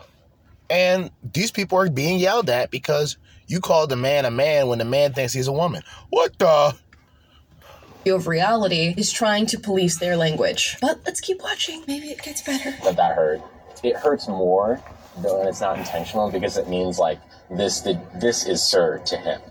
And 0.68 1.12
these 1.34 1.52
people 1.52 1.78
are 1.78 1.90
being 1.90 2.18
yelled 2.18 2.50
at 2.50 2.72
because 2.72 3.18
you 3.46 3.60
called 3.60 3.92
the 3.92 3.96
man 3.96 4.26
a 4.26 4.32
man 4.32 4.68
when 4.68 4.80
the 4.80 4.86
man 4.86 5.14
thinks 5.14 5.32
he's 5.32 5.48
a 5.48 5.54
woman. 5.54 5.84
What 6.10 6.38
the? 6.40 6.76
view 8.04 8.16
of 8.16 8.28
reality 8.28 8.96
is 8.98 9.12
trying 9.12 9.46
to 9.46 9.60
police 9.60 10.00
their 10.00 10.18
language. 10.18 10.78
But 10.82 11.02
let's 11.06 11.20
keep 11.20 11.42
watching. 11.44 11.84
Maybe 11.88 12.10
it 12.10 12.22
gets 12.24 12.42
better. 12.42 12.72
that 12.84 12.96
that 12.96 13.16
hurt. 13.16 13.42
It 13.84 13.96
hurts 13.96 14.28
more 14.28 14.82
though, 15.22 15.40
and 15.40 15.50
it's 15.50 15.62
not 15.62 15.78
intentional 15.78 16.32
because 16.32 16.58
it 16.58 16.68
means 16.68 16.98
like 16.98 17.20
this. 17.52 17.82
The, 17.82 18.02
this 18.16 18.48
is 18.48 18.64
sir 18.64 19.00
to 19.06 19.18
him. 19.18 19.42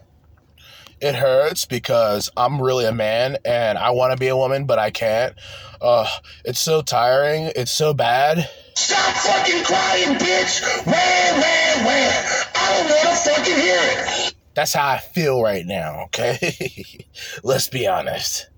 It 1.00 1.14
hurts 1.14 1.64
because 1.64 2.30
I'm 2.36 2.60
really 2.60 2.84
a 2.84 2.92
man 2.92 3.38
and 3.44 3.78
I 3.78 3.90
want 3.90 4.12
to 4.12 4.18
be 4.18 4.28
a 4.28 4.36
woman, 4.36 4.64
but 4.64 4.78
I 4.78 4.90
can't. 4.90 5.34
Uh, 5.80 6.08
it's 6.44 6.58
so 6.58 6.82
tiring. 6.82 7.52
It's 7.54 7.70
so 7.70 7.94
bad. 7.94 8.50
Stop 8.74 9.14
fucking 9.14 9.64
crying, 9.64 10.18
bitch! 10.18 10.86
Where, 10.86 11.32
where, 11.34 11.84
where? 11.84 12.44
I 12.54 12.72
don't 12.72 12.88
want 12.90 13.08
to 13.08 13.30
fucking 13.30 13.56
hear 13.56 13.78
it. 13.80 14.34
That's 14.54 14.72
how 14.72 14.88
I 14.88 14.98
feel 14.98 15.40
right 15.42 15.64
now, 15.64 16.04
okay? 16.06 17.06
Let's 17.44 17.68
be 17.68 17.86
honest. 17.86 18.48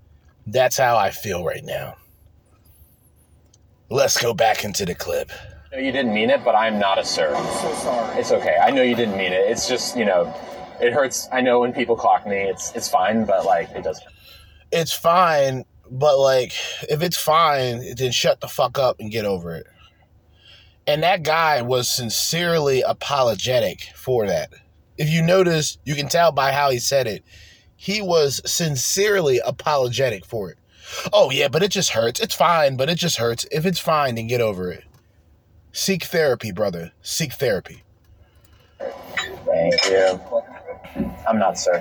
That's 0.47 0.77
how 0.77 0.97
I 0.97 1.11
feel 1.11 1.43
right 1.43 1.63
now. 1.63 1.95
Let's 3.89 4.19
go 4.19 4.33
back 4.33 4.63
into 4.63 4.85
the 4.85 4.95
clip. 4.95 5.31
No, 5.71 5.77
you 5.77 5.91
didn't 5.91 6.13
mean 6.13 6.29
it, 6.29 6.43
but 6.43 6.55
I'm 6.55 6.79
not 6.79 6.97
a 6.97 7.05
sir. 7.05 7.33
I'm 7.35 7.45
so 7.61 7.73
sorry. 7.75 8.19
It's 8.19 8.31
okay. 8.31 8.57
I 8.61 8.71
know 8.71 8.81
you 8.81 8.95
didn't 8.95 9.17
mean 9.17 9.31
it. 9.31 9.49
It's 9.49 9.67
just 9.67 9.95
you 9.95 10.05
know, 10.05 10.33
it 10.81 10.93
hurts. 10.93 11.27
I 11.31 11.41
know 11.41 11.59
when 11.61 11.73
people 11.73 11.95
clock 11.95 12.25
me, 12.27 12.37
it's 12.37 12.71
it's 12.75 12.89
fine, 12.89 13.25
but 13.25 13.45
like 13.45 13.69
it 13.71 13.83
does. 13.83 14.01
It's 14.71 14.93
fine, 14.93 15.65
but 15.89 16.17
like, 16.17 16.53
if 16.89 17.01
it's 17.01 17.17
fine, 17.17 17.95
then 17.95 18.11
shut 18.11 18.39
the 18.41 18.47
fuck 18.47 18.79
up 18.79 18.99
and 18.99 19.11
get 19.11 19.25
over 19.25 19.55
it. 19.55 19.67
And 20.87 21.03
that 21.03 21.23
guy 21.23 21.61
was 21.61 21.89
sincerely 21.89 22.81
apologetic 22.81 23.89
for 23.95 24.25
that. 24.27 24.49
If 24.97 25.09
you 25.09 25.21
notice, 25.21 25.77
you 25.85 25.95
can 25.95 26.09
tell 26.09 26.31
by 26.31 26.51
how 26.51 26.69
he 26.69 26.79
said 26.79 27.07
it. 27.07 27.23
he 27.81 27.99
was 27.99 28.41
sincerely 28.45 29.39
apologetic 29.43 30.23
for 30.23 30.51
it. 30.51 30.59
Oh, 31.11 31.31
yeah, 31.31 31.47
but 31.47 31.63
it 31.63 31.71
just 31.71 31.89
hurts. 31.89 32.19
It's 32.19 32.35
fine, 32.35 32.77
but 32.77 32.91
it 32.91 32.95
just 32.99 33.17
hurts. 33.17 33.43
If 33.51 33.65
it's 33.65 33.79
fine, 33.79 34.13
then 34.13 34.27
get 34.27 34.39
over 34.39 34.71
it. 34.71 34.83
Seek 35.71 36.03
therapy, 36.03 36.51
brother. 36.51 36.91
Seek 37.01 37.33
therapy. 37.33 37.81
Thank 38.77 39.85
you. 39.85 40.21
I'm 41.27 41.39
not, 41.39 41.57
sir. 41.57 41.79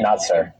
Not, 0.00 0.20
sir. 0.20 0.52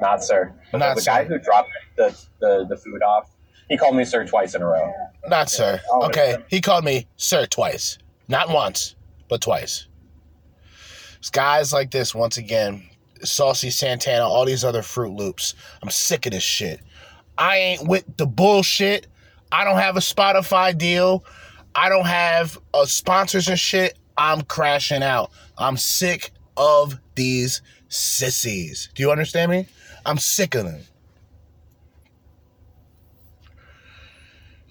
Not, 0.00 0.22
sir. 0.22 0.54
Not, 0.72 0.96
the 0.96 1.02
guy 1.02 1.24
who 1.24 1.38
dropped 1.38 1.68
the, 1.96 2.16
the, 2.40 2.66
the 2.68 2.76
food 2.76 3.02
off, 3.02 3.30
he 3.68 3.76
called 3.76 3.96
me 3.96 4.04
sir 4.04 4.26
twice 4.26 4.54
in 4.54 4.62
a 4.62 4.66
row. 4.66 4.92
Not 5.28 5.50
sir. 5.50 5.80
Oh. 5.90 6.06
Okay, 6.06 6.36
he 6.48 6.60
called 6.60 6.84
me 6.84 7.06
sir 7.16 7.46
twice. 7.46 7.98
Not 8.28 8.48
once, 8.48 8.96
but 9.28 9.40
twice. 9.40 9.86
It's 11.18 11.30
guys 11.30 11.72
like 11.72 11.90
this, 11.90 12.14
once 12.14 12.38
again, 12.38 12.88
Saucy 13.22 13.70
Santana, 13.70 14.24
all 14.24 14.46
these 14.46 14.64
other 14.64 14.82
Fruit 14.82 15.12
Loops. 15.12 15.54
I'm 15.82 15.90
sick 15.90 16.26
of 16.26 16.32
this 16.32 16.42
shit. 16.42 16.80
I 17.36 17.56
ain't 17.58 17.86
with 17.86 18.04
the 18.16 18.26
bullshit. 18.26 19.06
I 19.52 19.64
don't 19.64 19.78
have 19.78 19.96
a 19.96 20.00
Spotify 20.00 20.76
deal. 20.76 21.24
I 21.74 21.88
don't 21.88 22.06
have 22.06 22.58
uh, 22.74 22.84
sponsors 22.84 23.48
and 23.48 23.58
shit. 23.58 23.98
I'm 24.16 24.42
crashing 24.42 25.02
out. 25.02 25.30
I'm 25.56 25.76
sick 25.76 26.32
of 26.56 26.98
these 27.14 27.62
sissies. 27.88 28.90
Do 28.94 29.02
you 29.02 29.10
understand 29.10 29.50
me? 29.50 29.66
I'm 30.04 30.18
sick 30.18 30.54
of 30.54 30.64
them. 30.64 30.80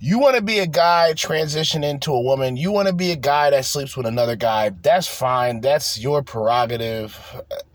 You 0.02 0.18
want 0.18 0.38
to 0.38 0.42
be 0.42 0.60
a 0.60 0.68
guy 0.68 1.12
transition 1.14 1.84
into 1.84 2.14
a 2.14 2.22
woman. 2.22 2.56
You 2.56 2.72
want 2.72 2.88
to 2.88 2.94
be 2.94 3.12
a 3.12 3.18
guy 3.18 3.50
that 3.50 3.66
sleeps 3.66 3.98
with 3.98 4.06
another 4.06 4.38
guy. 4.38 4.70
That's 4.70 5.08
fine. 5.08 5.60
That's 5.60 6.00
your 6.00 6.24
prerogative. 6.24 7.18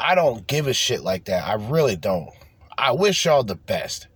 I 0.01 0.15
don't 0.15 0.47
give 0.47 0.67
a 0.67 0.73
shit 0.73 1.03
like 1.03 1.27
that. 1.27 1.47
I 1.47 1.55
really 1.55 1.97
don't. 1.97 2.31
I 2.79 2.93
wish 2.93 3.27
y'all 3.27 3.45
the 3.45 3.57
best. 3.57 4.09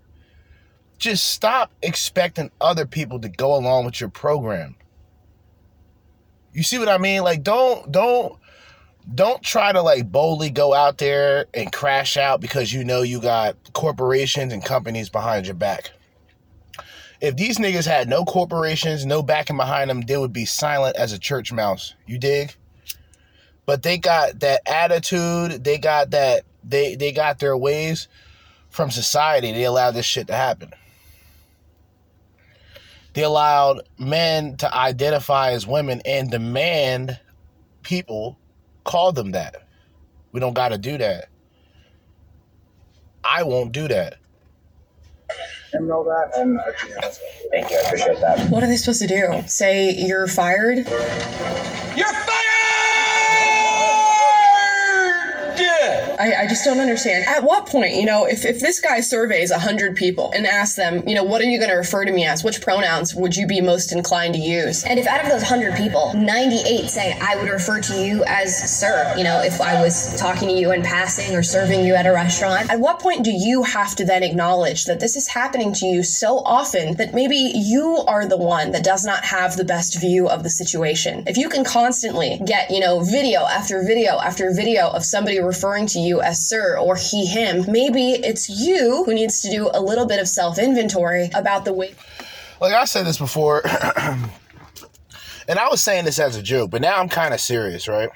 Just 0.97 1.27
stop 1.27 1.71
expecting 1.83 2.51
other 2.62 2.87
people 2.87 3.21
to 3.21 3.29
go 3.29 3.55
along 3.55 3.85
with 3.85 4.01
your 4.01 4.09
program. 4.09 4.75
You 6.52 6.62
see 6.62 6.78
what 6.78 6.88
I 6.88 6.98
mean? 6.98 7.22
Like 7.22 7.42
don't 7.42 7.90
don't 7.90 8.38
don't 9.14 9.42
try 9.42 9.72
to 9.72 9.82
like 9.82 10.11
boldly 10.11 10.50
go 10.50 10.74
out 10.74 10.98
there 10.98 11.46
and 11.54 11.72
crash 11.72 12.16
out 12.16 12.40
because 12.40 12.72
you 12.72 12.84
know 12.84 13.02
you 13.02 13.20
got 13.20 13.56
corporations 13.72 14.52
and 14.52 14.64
companies 14.64 15.08
behind 15.08 15.46
your 15.46 15.54
back. 15.54 15.90
If 17.20 17.37
these 17.37 17.58
niggas 17.58 17.87
had 17.87 18.08
no 18.08 18.24
corporations, 18.24 19.04
no 19.04 19.22
backing 19.22 19.56
behind 19.56 19.90
them, 19.90 20.02
they 20.02 20.16
would 20.16 20.32
be 20.32 20.44
silent 20.44 20.96
as 20.96 21.12
a 21.12 21.18
church 21.18 21.52
mouse. 21.52 21.94
You 22.06 22.18
dig? 22.18 22.54
But 23.66 23.82
they 23.82 23.98
got 23.98 24.40
that 24.40 24.62
attitude, 24.66 25.64
they 25.64 25.78
got 25.78 26.11
that 26.11 26.44
they 26.64 26.94
they 26.94 27.12
got 27.12 27.38
their 27.38 27.56
ways 27.56 28.08
from 28.70 28.90
society. 28.90 29.52
They 29.52 29.64
allowed 29.64 29.92
this 29.92 30.06
shit 30.06 30.26
to 30.28 30.34
happen. 30.34 30.72
They 33.14 33.23
allowed 33.23 33.83
men 33.99 34.57
to 34.59 34.75
identify 34.75 35.53
as 35.53 35.66
women 35.66 36.03
and 36.05 36.31
demand 36.31 37.18
people 37.83 38.38
call 38.85 39.12
them 39.12 39.33
that. 39.33 39.66
We 40.33 40.40
don't 40.40 40.55
got 40.55 40.68
to 40.68 40.79
do 40.79 40.99
that. 40.99 41.29
I 43.25 43.42
won't 43.42 43.73
do 43.73 43.88
that. 43.88 44.16
And 45.73 45.87
know 45.87 46.03
that, 46.05 46.38
and 46.38 46.59
Thank 47.51 47.71
you. 47.71 47.77
I 47.77 47.81
appreciate 47.81 48.21
that. 48.21 48.51
What 48.51 48.62
are 48.62 48.66
they 48.66 48.77
supposed 48.77 49.03
to 49.03 49.07
do? 49.07 49.42
Say 49.47 49.90
you're 49.90 50.27
fired? 50.27 50.79
You're 50.79 50.87
fired! 50.87 52.97
I, 55.61 56.35
I 56.40 56.47
just 56.47 56.64
don't 56.64 56.81
understand. 56.81 57.25
At 57.27 57.42
what 57.42 57.66
point, 57.66 57.94
you 57.94 58.07
know, 58.07 58.27
if, 58.27 58.44
if 58.44 58.61
this 58.61 58.81
guy 58.81 59.01
surveys 59.01 59.51
100 59.51 59.97
people 59.97 60.33
and 60.35 60.47
asks 60.47 60.77
them, 60.77 61.07
you 61.07 61.14
know, 61.14 61.25
what 61.25 61.40
are 61.40 61.44
you 61.44 61.59
going 61.59 61.71
to 61.71 61.77
refer 61.77 62.05
to 62.05 62.12
me 62.12 62.27
as? 62.27 62.44
Which 62.44 62.61
pronouns 62.61 63.14
would 63.14 63.37
you 63.37 63.47
be 63.47 63.61
most 63.61 63.92
inclined 63.92 64.35
to 64.35 64.40
use? 64.40 64.85
And 64.85 64.99
if 64.99 65.07
out 65.07 65.23
of 65.23 65.31
those 65.31 65.42
100 65.42 65.77
people, 65.77 66.12
98 66.14 66.88
say, 66.88 67.18
I 67.21 67.37
would 67.37 67.49
refer 67.49 67.81
to 67.81 67.94
you 67.94 68.25
as 68.27 68.57
sir, 68.79 69.14
you 69.16 69.25
know, 69.25 69.42
if 69.42 69.61
I 69.61 69.81
was 69.81 70.18
talking 70.18 70.49
to 70.49 70.55
you 70.55 70.73
in 70.73 70.83
passing 70.83 71.35
or 71.35 71.42
serving 71.42 71.85
you 71.85 71.94
at 71.94 72.07
a 72.07 72.12
restaurant. 72.12 72.71
At 72.71 72.81
what 72.81 73.01
point 73.01 73.25
do 73.25 73.33
you 73.33 73.62
have 73.62 73.94
to 73.97 74.05
then 74.05 74.23
acknowledge 74.23 74.85
that 74.85 75.01
this 75.01 75.16
is 75.16 75.29
happening 75.29 75.73
to 75.75 75.87
you 75.87 76.03
so 76.03 76.38
often 76.38 76.94
that 76.97 77.14
maybe 77.14 77.37
you 77.37 78.05
are 78.07 78.27
the 78.27 78.37
one 78.37 78.73
that 78.73 78.85
does 78.85 79.05
not 79.05 79.25
have 79.25 79.57
the 79.57 79.64
best 79.64 80.01
view 80.01 80.29
of 80.29 80.42
the 80.42 80.51
situation? 80.51 81.25
If 81.27 81.37
you 81.37 81.49
can 81.49 81.64
constantly 81.64 82.40
get, 82.44 82.71
you 82.71 82.81
know, 82.81 83.01
video 83.01 83.40
after 83.40 83.83
video 83.83 84.18
after 84.18 84.53
video 84.53 84.88
of 84.88 85.05
somebody 85.05 85.38
referring 85.48 85.87
to 85.88 85.98
you 85.98 86.20
as 86.20 86.48
sir 86.48 86.78
or 86.78 86.94
he, 86.96 87.26
him, 87.26 87.64
maybe 87.68 88.12
it's 88.12 88.48
you 88.48 89.04
who 89.04 89.14
needs 89.14 89.40
to 89.42 89.50
do 89.50 89.70
a 89.72 89.80
little 89.80 90.06
bit 90.06 90.20
of 90.20 90.28
self 90.28 90.58
inventory 90.58 91.30
about 91.34 91.64
the 91.64 91.72
way. 91.72 91.94
Like 92.61 92.72
I 92.72 92.84
said 92.84 93.06
this 93.06 93.18
before, 93.18 93.62
and 93.66 94.28
I 95.58 95.68
was 95.68 95.82
saying 95.82 96.04
this 96.04 96.18
as 96.18 96.37
a 96.37 96.42
joke, 96.42 96.70
but 96.70 96.82
now 96.82 96.96
I'm 96.96 97.08
kind 97.08 97.34
of 97.34 97.40
serious, 97.40 97.88
right? 97.88 98.11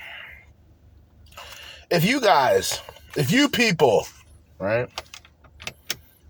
If 1.90 2.04
you 2.04 2.20
guys, 2.20 2.80
if 3.16 3.30
you 3.30 3.48
people, 3.48 4.06
right, 4.58 4.88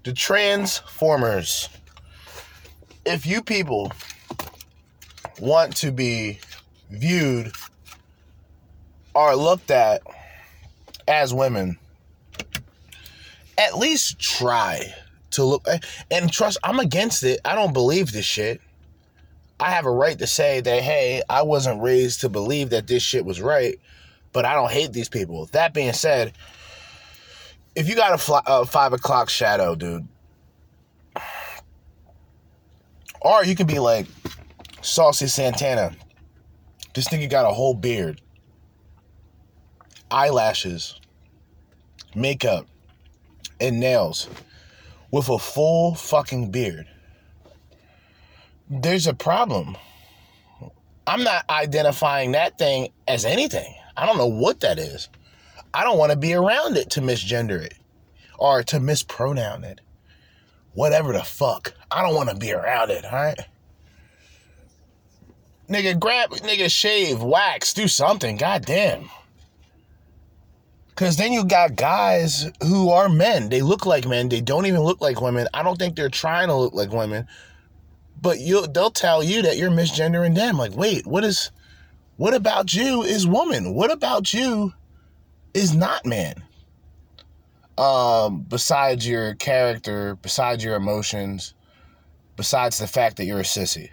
the 0.05 0.13
transformers, 0.13 1.69
if 3.05 3.27
you 3.27 3.43
people 3.43 3.93
want 5.41 5.77
to 5.77 5.91
be 5.91 6.39
viewed 6.91 7.53
or 9.15 9.35
looked 9.35 9.71
at 9.71 10.03
as 11.09 11.35
women, 11.35 11.79
at 13.59 13.77
least 13.77 14.19
try 14.19 14.93
to 15.33 15.45
look 15.45 15.67
eh, 15.69 15.79
and 16.11 16.33
trust 16.33 16.59
I'm 16.63 16.79
against 16.79 17.23
it. 17.23 17.41
I 17.45 17.55
don't 17.55 17.73
believe 17.73 18.13
this 18.13 18.25
shit. 18.25 18.61
I 19.61 19.71
have 19.71 19.87
a 19.87 19.91
right 19.91 20.19
to 20.19 20.27
say 20.27 20.61
that 20.61 20.83
hey, 20.83 21.23
I 21.29 21.43
wasn't 21.43 21.83
raised 21.83 22.21
to 22.23 22.29
believe 22.29 22.71
that 22.71 22.87
this 22.87 23.03
shit 23.03 23.25
was 23.25 23.41
right, 23.41 23.79
but 24.33 24.45
I 24.45 24.55
don't 24.55 24.71
hate 24.71 24.93
these 24.93 25.09
people. 25.09 25.47
That 25.53 25.75
being 25.75 25.93
said, 25.93 26.33
if 27.75 27.89
you 27.89 27.95
got 27.95 28.13
a, 28.13 28.19
fly, 28.19 28.43
a 28.47 28.67
five 28.67 28.93
o'clock 28.93 29.31
shadow, 29.31 29.75
dude, 29.75 30.07
or 33.21 33.45
you 33.45 33.55
can 33.55 33.67
be 33.67 33.79
like 33.79 34.07
Saucy 34.83 35.29
Santana. 35.29 35.93
This 36.95 37.09
nigga 37.09 37.31
got 37.31 37.47
a 37.47 37.55
whole 37.55 37.75
beard, 37.75 38.21
eyelashes, 40.13 41.01
makeup, 42.15 42.67
and 43.61 43.81
nails 43.81 44.29
with 45.11 45.29
a 45.29 45.39
full 45.39 45.95
fucking 45.95 46.51
beard. 46.51 46.87
There's 48.69 49.07
a 49.07 49.15
problem. 49.15 49.77
I'm 51.07 51.25
not 51.25 51.45
identifying 51.51 52.33
that 52.33 52.59
thing 52.59 52.93
as 53.09 53.25
anything. 53.25 53.75
I 53.97 54.07
don't 54.07 54.19
know 54.19 54.27
what 54.27 54.61
that 54.61 54.79
is. 54.79 55.09
I 55.75 55.85
don't 55.85 55.99
want 55.99 56.13
to 56.13 56.19
be 56.19 56.35
around 56.35 56.77
it 56.77 56.91
to 56.91 57.01
misgender 57.01 57.61
it 57.63 57.75
or 58.39 58.63
to 58.65 58.81
mispronoun 58.81 59.65
it. 59.65 59.81
Whatever 60.75 61.13
the 61.13 61.23
fuck. 61.23 61.75
I 61.91 62.03
don't 62.03 62.15
want 62.15 62.31
to 62.31 62.37
be 62.37 62.53
around 62.53 62.91
it, 62.91 63.05
all 63.05 63.13
right? 63.13 63.39
Nigga, 65.69 65.99
grab, 65.99 66.31
nigga, 66.31 66.71
shave, 66.71 67.23
wax, 67.23 67.75
do 67.75 67.89
something. 67.89 68.37
Goddamn. 68.37 69.11
Because 70.95 71.17
then 71.17 71.33
you 71.33 71.45
got 71.45 71.77
guys 71.77 72.51
who 72.63 72.91
are 72.91 73.09
men. 73.09 73.49
They 73.49 73.63
look 73.63 73.87
like 73.87 74.07
men. 74.07 74.29
They 74.29 74.43
don't 74.43 74.67
even 74.67 74.83
look 74.83 75.01
like 75.01 75.21
women. 75.23 75.49
I 75.55 75.63
don't 75.63 75.79
think 75.79 75.97
they're 75.97 76.11
trying 76.11 76.49
to 76.49 76.55
look 76.55 76.75
like 76.75 76.93
women. 76.93 77.27
But 78.21 78.41
you 78.41 78.67
they'll 78.67 78.91
tell 78.91 79.23
you 79.23 79.43
that 79.43 79.57
you're 79.57 79.71
misgendering 79.71 80.35
them. 80.35 80.59
Like, 80.59 80.77
wait, 80.77 81.07
what 81.07 81.25
is 81.25 81.51
what 82.17 82.35
about 82.35 82.75
you 82.75 83.03
is 83.03 83.27
woman? 83.27 83.75
What 83.75 83.91
about 83.91 84.33
you 84.35 84.75
is 85.55 85.75
not 85.75 86.05
man? 86.05 86.43
Um, 87.79 88.43
besides 88.43 89.09
your 89.09 89.35
character, 89.35 90.17
besides 90.17 90.63
your 90.63 90.77
emotions, 90.77 91.55
besides 92.37 92.79
the 92.79 92.87
fact 92.87 93.17
that 93.17 93.25
you're 93.25 93.41
a 93.41 93.45
sissy. 93.45 93.89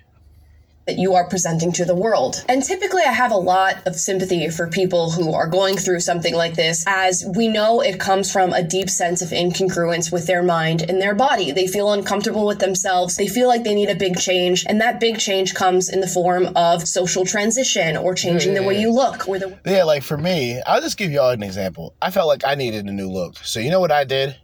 That 0.89 0.97
you 0.97 1.13
are 1.13 1.29
presenting 1.29 1.71
to 1.71 1.85
the 1.85 1.93
world. 1.93 2.43
And 2.49 2.63
typically, 2.63 3.03
I 3.03 3.11
have 3.11 3.31
a 3.31 3.37
lot 3.37 3.85
of 3.85 3.95
sympathy 3.95 4.49
for 4.49 4.67
people 4.67 5.11
who 5.11 5.33
are 5.33 5.45
going 5.45 5.77
through 5.77 5.99
something 5.99 6.33
like 6.33 6.55
this, 6.55 6.83
as 6.87 7.23
we 7.35 7.47
know 7.47 7.79
it 7.79 7.99
comes 7.99 8.31
from 8.31 8.53
a 8.53 8.63
deep 8.63 8.89
sense 8.89 9.21
of 9.21 9.29
incongruence 9.29 10.11
with 10.11 10.25
their 10.25 10.41
mind 10.41 10.81
and 10.81 10.99
their 10.99 11.13
body. 11.13 11.51
They 11.51 11.67
feel 11.67 11.93
uncomfortable 11.93 12.47
with 12.47 12.57
themselves, 12.57 13.17
they 13.17 13.27
feel 13.27 13.47
like 13.47 13.63
they 13.63 13.75
need 13.75 13.91
a 13.91 13.95
big 13.95 14.17
change, 14.17 14.65
and 14.67 14.81
that 14.81 14.99
big 14.99 15.19
change 15.19 15.53
comes 15.53 15.89
in 15.89 15.99
the 15.99 16.07
form 16.07 16.49
of 16.55 16.87
social 16.87 17.23
transition 17.23 17.95
or 17.95 18.15
changing 18.15 18.55
the 18.55 18.63
way 18.63 18.81
you 18.81 18.91
look 18.91 19.29
or 19.29 19.37
the 19.37 19.55
Yeah, 19.65 19.83
like 19.83 20.01
for 20.01 20.17
me, 20.17 20.59
I'll 20.65 20.81
just 20.81 20.97
give 20.97 21.11
y'all 21.11 21.29
an 21.29 21.43
example. 21.43 21.93
I 22.01 22.09
felt 22.09 22.27
like 22.27 22.43
I 22.43 22.55
needed 22.55 22.87
a 22.87 22.91
new 22.91 23.11
look. 23.11 23.37
So 23.43 23.59
you 23.59 23.69
know 23.69 23.79
what 23.79 23.91
I 23.91 24.05
did? 24.05 24.35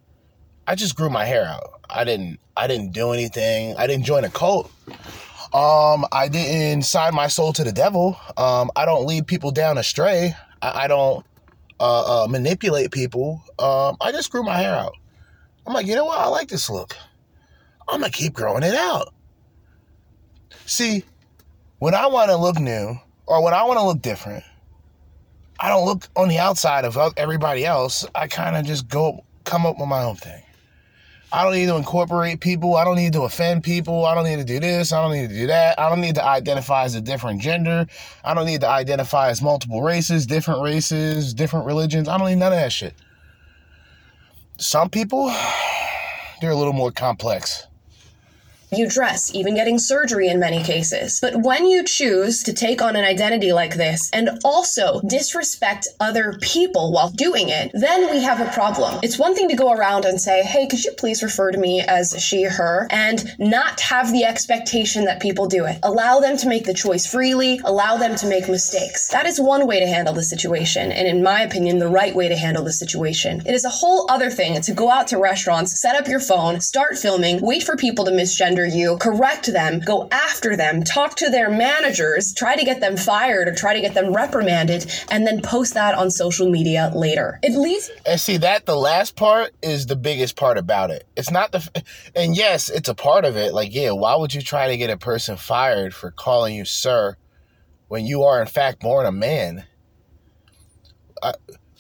I 0.67 0.75
just 0.75 0.95
grew 0.95 1.09
my 1.09 1.25
hair 1.25 1.45
out. 1.45 1.81
I 1.89 2.03
didn't 2.03 2.39
I 2.57 2.67
didn't 2.67 2.93
do 2.93 3.11
anything. 3.11 3.75
I 3.77 3.87
didn't 3.87 4.05
join 4.05 4.23
a 4.23 4.29
cult. 4.29 4.71
Um, 5.53 6.05
I 6.11 6.27
didn't 6.29 6.83
sign 6.83 7.13
my 7.13 7.27
soul 7.27 7.53
to 7.53 7.63
the 7.63 7.71
devil. 7.71 8.17
Um, 8.37 8.71
I 8.75 8.85
don't 8.85 9.05
lead 9.05 9.27
people 9.27 9.51
down 9.51 9.77
astray. 9.77 10.35
I, 10.61 10.83
I 10.83 10.87
don't 10.87 11.25
uh, 11.79 12.23
uh, 12.23 12.27
manipulate 12.27 12.91
people. 12.91 13.41
Um, 13.59 13.97
I 14.01 14.11
just 14.11 14.31
grew 14.31 14.43
my 14.43 14.57
hair 14.57 14.75
out. 14.75 14.93
I'm 15.65 15.73
like, 15.73 15.87
you 15.87 15.95
know 15.95 16.05
what? 16.05 16.19
I 16.19 16.27
like 16.27 16.47
this 16.47 16.69
look. 16.69 16.95
I'm 17.87 18.01
gonna 18.01 18.11
keep 18.11 18.33
growing 18.33 18.63
it 18.63 18.75
out. 18.75 19.13
See, 20.65 21.03
when 21.79 21.93
I 21.93 22.07
want 22.07 22.29
to 22.29 22.37
look 22.37 22.59
new 22.59 22.99
or 23.27 23.43
when 23.43 23.53
I 23.53 23.63
want 23.63 23.79
to 23.79 23.85
look 23.85 24.01
different, 24.01 24.43
I 25.59 25.69
don't 25.69 25.85
look 25.85 26.07
on 26.15 26.27
the 26.27 26.39
outside 26.39 26.85
of 26.85 26.97
everybody 27.17 27.65
else. 27.65 28.05
I 28.15 28.27
kind 28.27 28.55
of 28.55 28.65
just 28.65 28.87
go 28.87 29.23
come 29.43 29.65
up 29.65 29.77
with 29.79 29.87
my 29.87 30.03
own 30.03 30.15
thing. 30.15 30.41
I 31.36 31.43
don't 31.43 31.51
need 31.51 31.65
to 31.65 31.75
incorporate 31.75 32.39
people. 32.39 32.77
I 32.77 32.86
don't 32.86 32.95
need 32.95 33.11
to 33.11 33.23
offend 33.23 33.61
people. 33.61 34.05
I 34.05 34.15
don't 34.15 34.23
need 34.23 34.38
to 34.38 34.45
do 34.45 34.57
this. 34.57 34.93
I 34.93 35.01
don't 35.01 35.11
need 35.11 35.27
to 35.27 35.36
do 35.36 35.47
that. 35.47 35.77
I 35.77 35.89
don't 35.89 35.99
need 35.99 36.15
to 36.15 36.23
identify 36.23 36.86
as 36.86 36.95
a 36.95 37.01
different 37.01 37.41
gender. 37.41 37.88
I 38.23 38.33
don't 38.33 38.45
need 38.45 38.61
to 38.61 38.69
identify 38.69 39.27
as 39.27 39.41
multiple 39.41 39.81
races, 39.81 40.25
different 40.25 40.61
races, 40.61 41.33
different 41.33 41.65
religions. 41.65 42.07
I 42.07 42.17
don't 42.17 42.29
need 42.29 42.38
none 42.38 42.53
of 42.53 42.59
that 42.59 42.71
shit. 42.71 42.93
Some 44.59 44.89
people, 44.89 45.27
they're 46.41 46.51
a 46.51 46.55
little 46.55 46.71
more 46.71 46.91
complex 46.91 47.67
you 48.72 48.88
dress, 48.89 49.34
even 49.34 49.55
getting 49.55 49.80
surgery 49.80 50.28
in 50.28 50.39
many 50.39 50.63
cases. 50.63 51.20
But 51.22 51.41
when 51.43 51.68
you 51.68 51.84
choose 51.84 52.43
to 52.43 52.53
take 52.53 52.82
on 52.82 52.95
an 52.95 53.05
identity 53.05 53.53
like 53.53 53.76
this 53.76 54.09
and 54.11 54.30
also 54.43 55.01
disrespect 55.01 55.88
other 55.99 56.38
people 56.41 56.91
while 56.91 57.09
doing 57.09 57.49
it, 57.49 57.72
then 57.74 58.11
we 58.11 58.22
have 58.24 58.41
a 58.41 58.51
problem. 58.51 58.99
It's 59.03 59.20
one 59.20 59.36
thing 59.36 59.49
to 59.49 59.55
go 59.55 59.72
around 59.72 60.05
and 60.05 60.20
say, 60.20 60.43
hey, 60.43 60.68
could 60.68 60.84
you 60.84 60.91
please 60.97 61.24
refer 61.24 61.51
to 61.51 61.57
me 61.57 61.82
as 61.82 62.16
she, 62.22 62.43
her, 62.43 62.88
and 62.89 63.36
not 63.39 63.80
have 63.82 64.11
the 64.11 64.24
expectation 64.26 65.05
that 65.05 65.22
people 65.22 65.47
do 65.47 65.66
it. 65.66 65.80
Allow 65.84 66.20
them 66.20 66.38
to 66.38 66.47
make 66.47 66.66
the 66.66 66.74
choice 66.74 67.05
freely, 67.05 67.59
allow 67.63 67.97
them 67.97 68.16
to 68.18 68.28
make 68.28 68.49
mistakes. 68.49 69.07
That 69.09 69.26
is 69.26 69.39
one 69.39 69.68
way 69.68 69.80
to 69.80 69.88
handle 69.88 70.13
the 70.13 70.24
situation, 70.24 70.91
and 70.91 71.07
in 71.07 71.24
my 71.24 71.41
opinion, 71.41 71.80
the 71.80 71.88
right 71.88 72.16
way 72.16 72.28
to 72.30 72.36
handle 72.36 72.63
the 72.63 72.74
situation. 72.74 73.41
It 73.45 73.53
is 73.53 73.66
a 73.66 73.70
whole 73.70 74.05
other 74.09 74.30
thing 74.30 74.61
to 74.61 74.74
go 74.74 74.89
out 74.89 75.07
to 75.07 75.18
restaurants, 75.18 75.80
set 75.80 75.95
up 75.95 76.07
your 76.07 76.20
phone, 76.20 76.61
start 76.61 76.97
filming, 76.97 77.41
wait 77.41 77.63
for 77.63 77.76
people 77.76 78.05
to 78.05 78.11
misgender 78.11 78.54
you, 78.63 78.97
correct 78.97 79.51
them, 79.51 79.79
go 79.79 80.07
after 80.11 80.55
them, 80.55 80.83
talk 80.83 81.15
to 81.15 81.31
their 81.31 81.49
managers, 81.49 82.31
try 82.35 82.55
to 82.55 82.63
get 82.63 82.79
them 82.79 82.95
fired 82.95 83.47
or 83.47 83.55
try 83.55 83.73
to 83.73 83.81
get 83.81 83.95
them 83.95 84.13
reprimanded, 84.13 84.85
and 85.09 85.25
then 85.25 85.41
post 85.41 85.73
that 85.73 85.95
on 85.95 86.11
social 86.11 86.47
media 86.51 86.91
later. 86.93 87.39
It 87.41 87.57
leads. 87.57 87.89
And 88.05 88.21
see 88.21 88.37
that 88.37 88.67
the 88.67 88.75
last 88.75 89.15
part 89.15 89.51
is 89.63 89.87
the 89.87 89.95
biggest 89.95 90.35
part 90.35 90.59
about 90.59 90.91
it. 90.91 91.07
It's 91.17 91.31
not 91.31 91.51
the, 91.51 91.83
and 92.15 92.37
yes, 92.37 92.69
it's 92.69 92.89
a 92.89 92.95
part 92.95 93.25
of 93.25 93.35
it. 93.35 93.53
Like, 93.53 93.73
yeah, 93.73 93.91
why 93.91 94.15
would 94.15 94.33
you 94.33 94.41
try 94.41 94.67
to 94.67 94.77
get 94.77 94.91
a 94.91 94.97
person 94.97 95.37
fired 95.37 95.95
for 95.95 96.11
calling 96.11 96.55
you 96.55 96.65
sir 96.65 97.17
when 97.87 98.05
you 98.05 98.23
are 98.23 98.39
in 98.39 98.47
fact 98.47 98.81
born 98.81 99.07
a 99.07 99.11
man? 99.11 99.65
Uh, 101.23 101.33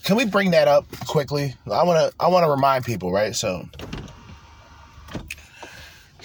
can 0.03 0.15
we 0.15 0.25
bring 0.25 0.51
that 0.51 0.67
up 0.67 0.85
quickly? 1.07 1.55
I 1.65 1.83
want 1.83 2.11
to 2.11 2.15
I 2.23 2.27
want 2.27 2.45
to 2.45 2.49
remind 2.49 2.85
people, 2.85 3.11
right? 3.11 3.35
So 3.35 3.67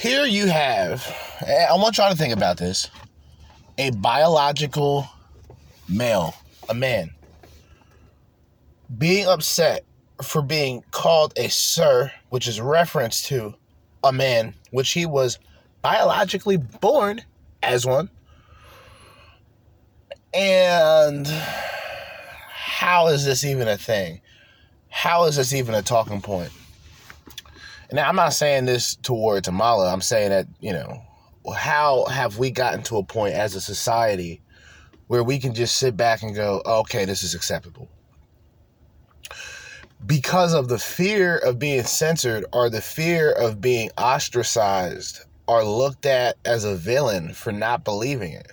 here 0.00 0.24
you 0.24 0.46
have, 0.46 1.06
eh, 1.46 1.66
I 1.70 1.74
want 1.74 1.98
y'all 1.98 2.10
to 2.10 2.16
think 2.16 2.32
about 2.32 2.56
this 2.56 2.88
a 3.76 3.90
biological 3.90 5.06
male, 5.90 6.34
a 6.70 6.74
man, 6.74 7.10
being 8.96 9.26
upset 9.26 9.84
for 10.22 10.40
being 10.40 10.82
called 10.90 11.34
a 11.36 11.48
sir, 11.48 12.10
which 12.30 12.48
is 12.48 12.62
reference 12.62 13.20
to 13.28 13.54
a 14.02 14.10
man, 14.10 14.54
which 14.70 14.92
he 14.92 15.04
was 15.04 15.38
biologically 15.82 16.56
born 16.56 17.20
as 17.62 17.84
one. 17.84 18.08
And 20.32 21.26
how 21.26 23.08
is 23.08 23.26
this 23.26 23.44
even 23.44 23.68
a 23.68 23.76
thing? 23.76 24.22
How 24.88 25.24
is 25.24 25.36
this 25.36 25.52
even 25.52 25.74
a 25.74 25.82
talking 25.82 26.22
point? 26.22 26.52
Now, 27.92 28.08
I'm 28.08 28.16
not 28.16 28.32
saying 28.32 28.66
this 28.66 28.94
towards 28.96 29.48
Amala. 29.48 29.92
I'm 29.92 30.00
saying 30.00 30.30
that, 30.30 30.46
you 30.60 30.72
know, 30.72 31.02
how 31.56 32.06
have 32.06 32.38
we 32.38 32.50
gotten 32.50 32.82
to 32.84 32.98
a 32.98 33.02
point 33.02 33.34
as 33.34 33.54
a 33.54 33.60
society 33.60 34.40
where 35.08 35.24
we 35.24 35.38
can 35.38 35.54
just 35.54 35.76
sit 35.76 35.96
back 35.96 36.22
and 36.22 36.34
go, 36.34 36.62
okay, 36.64 37.04
this 37.04 37.24
is 37.24 37.34
acceptable? 37.34 37.88
Because 40.06 40.54
of 40.54 40.68
the 40.68 40.78
fear 40.78 41.38
of 41.38 41.58
being 41.58 41.82
censored 41.82 42.44
or 42.52 42.70
the 42.70 42.80
fear 42.80 43.32
of 43.32 43.60
being 43.60 43.90
ostracized 43.98 45.22
or 45.46 45.64
looked 45.64 46.06
at 46.06 46.36
as 46.44 46.64
a 46.64 46.76
villain 46.76 47.34
for 47.34 47.50
not 47.50 47.84
believing 47.84 48.32
it. 48.32 48.52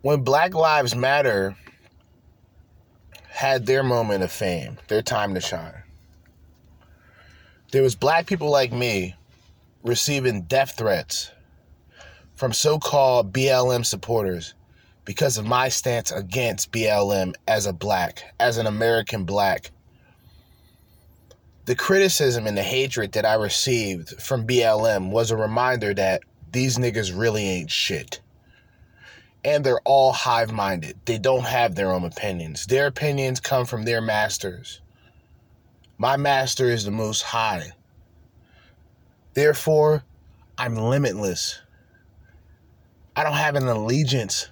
When 0.00 0.22
Black 0.22 0.54
Lives 0.54 0.96
Matter 0.96 1.56
had 3.28 3.66
their 3.66 3.82
moment 3.82 4.22
of 4.22 4.32
fame, 4.32 4.78
their 4.88 5.02
time 5.02 5.34
to 5.34 5.40
shine 5.40 5.82
there 7.76 7.82
was 7.82 7.94
black 7.94 8.26
people 8.26 8.48
like 8.48 8.72
me 8.72 9.14
receiving 9.82 10.40
death 10.44 10.78
threats 10.78 11.30
from 12.34 12.50
so-called 12.50 13.34
BLM 13.34 13.84
supporters 13.84 14.54
because 15.04 15.36
of 15.36 15.44
my 15.44 15.68
stance 15.68 16.10
against 16.10 16.72
BLM 16.72 17.34
as 17.46 17.66
a 17.66 17.74
black, 17.74 18.34
as 18.40 18.56
an 18.56 18.66
American 18.66 19.24
black. 19.24 19.72
The 21.66 21.74
criticism 21.74 22.46
and 22.46 22.56
the 22.56 22.62
hatred 22.62 23.12
that 23.12 23.26
I 23.26 23.34
received 23.34 24.22
from 24.22 24.46
BLM 24.46 25.10
was 25.10 25.30
a 25.30 25.36
reminder 25.36 25.92
that 25.92 26.22
these 26.52 26.78
niggas 26.78 27.12
really 27.14 27.46
ain't 27.46 27.70
shit. 27.70 28.22
And 29.44 29.62
they're 29.62 29.82
all 29.84 30.12
hive 30.12 30.50
minded. 30.50 30.96
They 31.04 31.18
don't 31.18 31.44
have 31.44 31.74
their 31.74 31.92
own 31.92 32.04
opinions. 32.04 32.64
Their 32.68 32.86
opinions 32.86 33.38
come 33.38 33.66
from 33.66 33.84
their 33.84 34.00
masters. 34.00 34.80
My 35.98 36.18
master 36.18 36.66
is 36.66 36.84
the 36.84 36.90
most 36.90 37.22
high. 37.22 37.72
Therefore, 39.32 40.04
I'm 40.58 40.76
limitless. 40.76 41.58
I 43.14 43.22
don't 43.22 43.32
have 43.32 43.54
an 43.54 43.66
allegiance. 43.66 44.50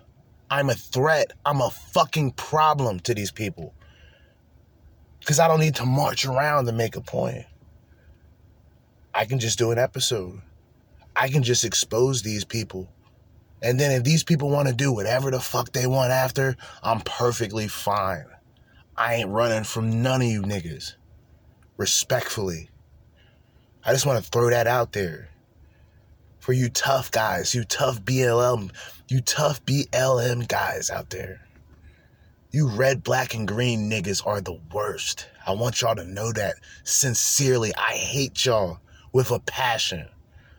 I'm 0.51 0.71
a 0.71 0.75
threat. 0.75 1.33
I'm 1.45 1.61
a 1.61 1.69
fucking 1.69 2.33
problem 2.33 2.99
to 3.01 3.15
these 3.15 3.31
people. 3.31 3.75
Because 5.21 5.39
I 5.39 5.47
don't 5.47 5.61
need 5.61 5.75
to 5.77 5.85
march 5.85 6.25
around 6.25 6.65
to 6.65 6.73
make 6.73 6.97
a 6.97 7.03
point. 7.03 7.45
I 9.13 9.27
can 9.27 9.39
just 9.39 9.59
do 9.59 9.71
an 9.71 9.79
episode. 9.79 10.41
I 11.15 11.29
can 11.29 11.43
just 11.43 11.63
expose 11.63 12.23
these 12.23 12.47
people. 12.47 12.89
And 13.61 13.79
then 13.79 13.91
if 13.91 14.03
these 14.03 14.25
people 14.25 14.49
want 14.49 14.69
to 14.69 14.75
do 14.75 14.93
whatever 14.93 15.31
the 15.31 15.41
fuck 15.41 15.73
they 15.73 15.87
want 15.87 16.11
after, 16.11 16.57
I'm 16.83 17.01
perfectly 17.03 17.69
fine. 17.69 18.25
I 18.97 19.17
ain't 19.17 19.29
running 19.29 19.65
from 19.65 20.03
none 20.03 20.23
of 20.23 20.27
you 20.29 20.41
niggas 20.41 20.95
respectfully. 21.77 22.70
I 23.85 23.93
just 23.93 24.07
want 24.07 24.22
to 24.22 24.31
throw 24.31 24.51
that 24.51 24.66
out 24.66 24.93
there 24.93 25.29
for 26.39 26.53
you 26.53 26.68
tough 26.68 27.11
guys, 27.11 27.55
you 27.55 27.64
tough 27.64 28.03
BLM, 28.03 28.70
you 29.09 29.20
tough 29.20 29.64
BLM 29.64 30.47
guys 30.47 30.91
out 30.91 31.11
there. 31.11 31.41
You 32.51 32.68
red, 32.68 33.03
black, 33.03 33.35
and 33.35 33.49
green 33.49 33.91
niggas 33.91 34.25
are 34.27 34.41
the 34.41 34.61
worst. 34.72 35.27
I 35.47 35.53
want 35.53 35.81
y'all 35.81 35.97
to 35.97 36.05
know 36.05 36.33
that 36.33 36.55
sincerely. 36.85 37.72
I 37.75 37.95
hate 37.95 38.45
y'all 38.45 38.79
with 39.12 39.31
a 39.31 39.41
passion. 39.41 40.07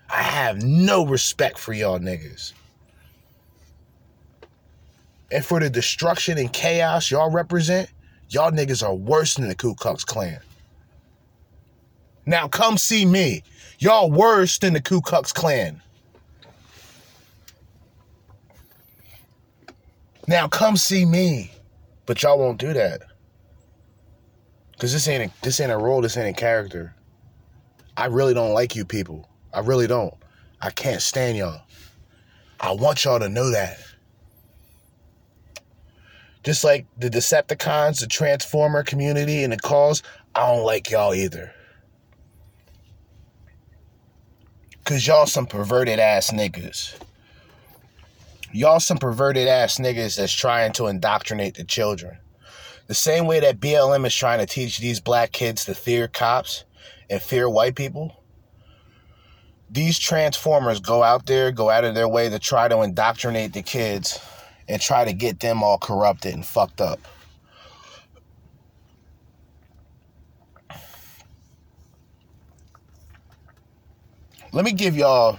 I 0.09 0.22
have 0.22 0.61
no 0.63 1.05
respect 1.05 1.57
for 1.57 1.72
y'all 1.72 1.99
niggas. 1.99 2.53
And 5.32 5.43
for 5.43 5.59
the 5.59 5.70
destruction 5.70 6.38
and 6.38 6.51
chaos 6.51 7.09
y'all 7.09 7.32
represent, 7.32 7.89
y'all 8.30 8.51
niggas 8.51 8.86
are 8.86 8.93
worse 8.93 9.36
than 9.36 9.47
the 9.47 9.55
Ku 9.55 9.76
Klux 9.76 10.03
Klan. 10.03 10.39
Now 12.26 12.47
come 12.47 12.78
see 12.78 13.05
me. 13.05 13.43
Y'all 13.80 14.09
worse 14.09 14.57
than 14.57 14.73
the 14.73 14.82
Ku 14.82 15.01
Klux 15.01 15.32
Klan. 15.32 15.82
Now 20.28 20.47
come 20.47 20.78
see 20.78 21.05
me. 21.05 21.51
But 22.05 22.21
y'all 22.21 22.38
won't 22.38 22.59
do 22.59 22.73
that. 22.73 23.01
Cause 24.78 24.91
this 24.91 25.07
ain't 25.07 25.32
a, 25.32 25.43
this 25.43 25.59
ain't 25.59 25.71
a 25.71 25.78
role, 25.78 26.01
this 26.01 26.17
ain't 26.17 26.38
a 26.38 26.39
character. 26.39 26.93
I 27.95 28.07
really 28.07 28.34
don't 28.34 28.53
like 28.53 28.76
you 28.76 28.84
people. 28.84 29.30
I 29.53 29.59
really 29.59 29.88
don't. 29.88 30.13
I 30.61 30.69
can't 30.69 31.01
stand 31.01 31.38
y'all. 31.38 31.61
I 32.59 32.73
want 32.73 33.03
y'all 33.03 33.19
to 33.19 33.30
know 33.30 33.51
that. 33.51 33.78
Just 36.43 36.63
like 36.63 36.86
the 36.97 37.09
Decepticons, 37.09 38.01
the 38.01 38.07
Transformer 38.07 38.84
community, 38.84 39.43
and 39.43 39.53
the 39.53 39.57
cause, 39.57 40.03
I 40.36 40.53
don't 40.53 40.65
like 40.65 40.91
y'all 40.91 41.13
either. 41.13 41.53
Cause 44.86 45.08
y'all 45.08 45.26
some 45.26 45.48
perverted 45.48 45.98
ass 46.00 46.30
niggas. 46.32 46.96
Y'all 48.54 48.80
some 48.80 49.00
perverted 49.00 49.48
ass 49.48 49.80
niggas 49.80 50.16
that's 50.18 50.32
trying 50.32 50.74
to 50.74 50.86
indoctrinate 50.88 51.56
the 51.56 51.64
children. 51.64 52.18
The 52.88 52.94
same 52.94 53.26
way 53.26 53.40
that 53.40 53.60
BLM 53.60 54.06
is 54.06 54.16
trying 54.16 54.40
to 54.40 54.46
teach 54.46 54.78
these 54.78 55.00
black 55.02 55.32
kids 55.32 55.66
to 55.66 55.74
fear 55.74 56.08
cops 56.08 56.66
and 57.10 57.20
fear 57.22 57.50
white 57.50 57.76
people. 57.76 58.16
these 59.70 60.00
transformers 60.00 60.80
go 60.80 61.04
out 61.04 61.26
there, 61.26 61.52
go 61.52 61.70
out 61.70 61.84
of 61.84 61.96
their 61.96 62.08
way 62.08 62.30
to 62.30 62.40
try 62.40 62.68
to 62.68 62.82
indoctrinate 62.82 63.54
the 63.54 63.62
kids 63.64 64.20
and 64.68 64.82
try 64.82 65.06
to 65.06 65.14
get 65.14 65.40
them 65.40 65.64
all 65.64 65.78
corrupted 65.78 66.34
and 66.34 66.46
fucked 66.46 66.82
up. 66.82 67.00
Let 74.56 74.64
me 74.64 74.72
give 74.72 74.95
y'all 74.95 75.38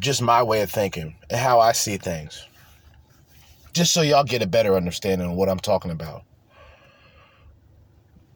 just 0.00 0.20
my 0.20 0.42
way 0.42 0.62
of 0.62 0.70
thinking 0.72 1.14
and 1.30 1.38
how 1.38 1.60
I 1.60 1.70
see 1.70 1.96
things. 1.96 2.44
Just 3.72 3.94
so 3.94 4.02
y'all 4.02 4.24
get 4.24 4.42
a 4.42 4.48
better 4.48 4.74
understanding 4.74 5.30
of 5.30 5.36
what 5.36 5.48
I'm 5.48 5.60
talking 5.60 5.92
about. 5.92 6.24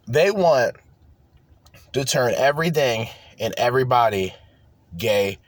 They 0.06 0.30
want 0.30 0.76
to 1.92 2.04
turn 2.04 2.34
everything 2.36 3.08
and 3.40 3.52
everybody 3.56 4.32
gay, 4.96 5.38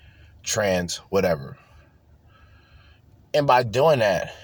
trans, 0.42 0.96
whatever. 1.10 1.56
And 3.32 3.46
by 3.46 3.62
doing 3.62 4.00
that, 4.00 4.34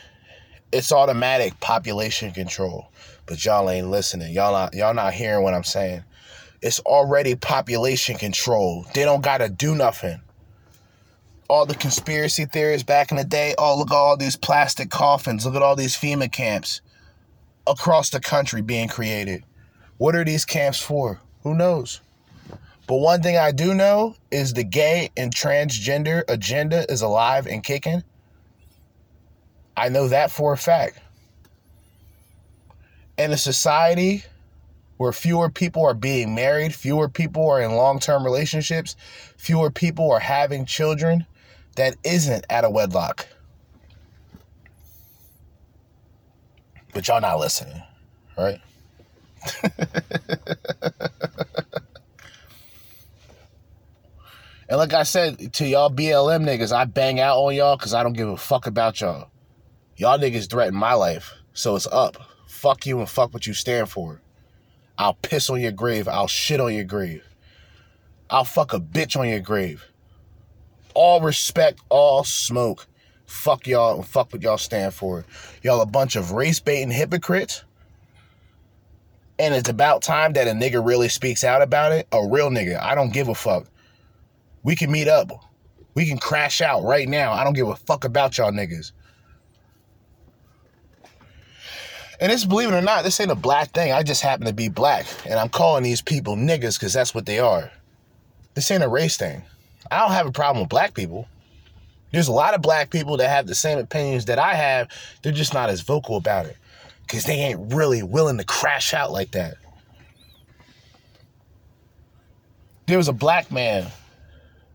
it's 0.71 0.93
automatic 0.93 1.59
population 1.59 2.31
control. 2.31 2.93
But 3.27 3.45
y'all 3.45 3.69
ain't 3.69 3.91
listening. 3.91 4.33
Y'all 4.33 4.53
not 4.53 4.75
y'all 4.75 4.95
not 4.95 5.13
hearing 5.13 5.43
what 5.43 5.55
I'm 5.55 5.65
saying. 5.65 6.05
It's 6.63 6.81
already 6.81 7.35
population 7.35 8.17
control. 8.17 8.87
They 8.95 9.05
don't 9.05 9.23
gotta 9.23 9.49
do 9.49 9.75
nothing. 9.75 10.21
All 11.49 11.67
the 11.67 11.75
conspiracy 11.75 12.45
theories 12.45 12.83
back 12.83 13.11
in 13.11 13.17
the 13.17 13.25
day, 13.25 13.55
oh 13.59 13.79
look 13.79 13.91
at 13.91 13.97
all 13.97 14.17
these 14.17 14.37
plastic 14.37 14.91
coffins, 14.91 15.47
look 15.47 15.55
at 15.55 15.63
all 15.63 15.77
these 15.77 15.97
FEMA 15.97 16.31
camps 16.31 16.81
across 17.67 18.11
the 18.11 18.21
country 18.21 18.63
being 18.63 18.89
created. 18.89 19.45
What 19.99 20.17
are 20.17 20.25
these 20.25 20.45
camps 20.45 20.81
for? 20.81 21.21
Who 21.43 21.55
knows? 21.55 22.01
But 22.87 22.97
one 22.97 23.23
thing 23.23 23.37
I 23.37 23.51
do 23.51 23.75
know 23.75 24.15
is 24.31 24.53
the 24.53 24.65
gay 24.65 25.11
and 25.17 25.35
transgender 25.35 26.23
agenda 26.29 26.91
is 26.91 27.03
alive 27.03 27.47
and 27.47 27.63
kicking. 27.63 28.03
I 29.77 29.89
know 29.89 30.09
that 30.09 30.31
for 30.31 30.53
a 30.53 30.57
fact. 30.57 31.01
In 33.19 33.33
a 33.33 33.37
society 33.37 34.25
where 34.97 35.13
fewer 35.13 35.51
people 35.51 35.85
are 35.85 35.95
being 35.95 36.35
married, 36.35 36.75
fewer 36.75 37.09
people 37.09 37.49
are 37.51 37.61
in 37.61 37.73
long 37.73 37.99
term 37.99 38.25
relationships, 38.25 38.97
fewer 39.37 39.71
people 39.71 40.11
are 40.11 40.21
having 40.21 40.65
children 40.65 41.27
that 41.77 41.97
isn't 42.05 42.45
at 42.49 42.65
a 42.65 42.71
wedlock. 42.71 43.27
But 46.93 47.07
y'all 47.09 47.21
not 47.21 47.39
listening, 47.39 47.83
right? 48.39 48.61
and 54.69 54.79
like 54.79 54.95
I 54.95 55.03
said 55.03 55.53
to 55.55 55.67
y'all 55.67 55.91
BLM 55.91 56.45
niggas, 56.45 56.73
I 56.73 56.87
bang 56.87 57.21
out 57.21 57.37
on 57.37 57.55
y'all 57.55 57.77
because 57.77 57.93
I 57.93 58.03
don't 58.03 58.15
give 58.15 58.29
a 58.29 58.37
fuck 58.37 58.67
about 58.67 59.01
y'all. 59.01 59.31
Y'all 59.97 60.19
niggas 60.19 60.49
threaten 60.49 60.75
my 60.75 60.95
life, 60.95 61.35
so 61.53 61.77
it's 61.77 61.87
up. 61.87 62.17
Fuck 62.47 62.87
you 62.87 62.99
and 62.99 63.09
fuck 63.09 63.35
what 63.35 63.47
you 63.47 63.53
stand 63.53 63.91
for. 63.91 64.21
I'll 64.99 65.15
piss 65.15 65.51
on 65.51 65.61
your 65.61 65.73
grave. 65.73 66.09
I'll 66.09 66.29
shit 66.29 66.61
on 66.61 66.75
your 66.75 66.85
grave. 66.85 67.25
I'll 68.31 68.45
fuck 68.45 68.73
a 68.73 68.81
bitch 68.81 69.19
on 69.19 69.29
your 69.29 69.41
grave. 69.41 69.85
All 70.95 71.21
respect, 71.21 71.81
all 71.89 72.25
smoke. 72.25 72.87
Fuck 73.27 73.67
y'all 73.67 73.97
and 73.97 74.07
fuck 74.07 74.33
what 74.33 74.43
y'all 74.43 74.57
stand 74.57 74.95
for. 74.95 75.25
Y'all 75.63 75.81
a 75.81 75.87
bunch 75.87 76.17
of 76.17 76.33
race 76.33 76.61
baiting 76.61 76.91
hypocrites. 76.91 77.65
And 79.39 79.55
it's 79.55 79.69
about 79.69 80.03
time 80.03 80.33
that 80.35 80.49
a 80.49 80.53
nigga 80.53 80.85
really 80.85 81.09
speaks 81.09 81.45
out 81.45 81.61
about 81.61 81.93
it. 81.93 82.09
A 82.13 82.27
real 82.27 82.51
nigga. 82.51 82.81
I 82.81 82.95
don't 82.95 83.13
give 83.13 83.29
a 83.29 83.35
fuck. 83.35 83.67
We 84.63 84.75
can 84.75 84.91
meet 84.91 85.09
up. 85.09 85.31
We 85.95 86.07
can 86.07 86.19
crash 86.19 86.61
out 86.61 86.83
right 86.85 87.09
now. 87.09 87.33
I 87.33 87.45
don't 87.45 87.53
give 87.53 87.69
a 87.69 87.77
fuck 87.77 88.05
about 88.05 88.39
y'all 88.39 88.53
niggas. 88.53 88.93
And 92.21 92.33
it's 92.33 92.45
believe 92.45 92.71
it 92.71 92.75
or 92.75 92.81
not, 92.81 93.05
this 93.05 93.21
ain't 93.21 93.31
a 93.31 93.37
black 93.37 93.71
thing. 93.73 93.93
I 93.93 94.03
just 94.03 94.23
happen 94.23 94.47
to 94.47 94.53
be 94.53 94.69
black. 94.69 95.07
And 95.27 95.35
I'm 95.35 95.49
calling 95.49 95.83
these 95.83 96.01
people 96.01 96.37
niggas 96.37 96.79
because 96.79 96.93
that's 96.93 97.15
what 97.15 97.27
they 97.27 97.39
are. 97.39 97.71
This 98.55 98.71
ain't 98.71 98.83
a 98.83 98.89
race 98.89 99.17
thing. 99.17 99.43
I 99.91 100.01
don't 100.01 100.13
have 100.13 100.27
a 100.27 100.33
problem 100.33 100.63
with 100.63 100.71
black 100.71 100.95
people. 100.95 101.29
There's 102.13 102.29
a 102.29 102.33
lot 102.33 102.55
of 102.55 102.63
black 102.63 102.91
people 102.91 103.19
that 103.19 103.29
have 103.29 103.47
the 103.47 103.55
same 103.55 103.79
opinions 103.79 104.25
that 104.27 104.39
I 104.39 104.55
have. 104.55 104.89
They're 105.23 105.33
just 105.33 105.53
not 105.53 105.69
as 105.69 105.83
vocal 105.83 106.17
about 106.17 106.47
it. 106.47 106.57
Because 107.03 107.25
they 107.25 107.35
ain't 107.35 107.75
really 107.75 108.03
willing 108.03 108.39
to 108.39 108.45
crash 108.45 108.95
out 108.95 109.13
like 109.13 109.33
that. 109.33 109.57
There 112.87 112.97
was 112.97 113.09
a 113.09 113.13
black 113.13 113.53
man. 113.53 113.89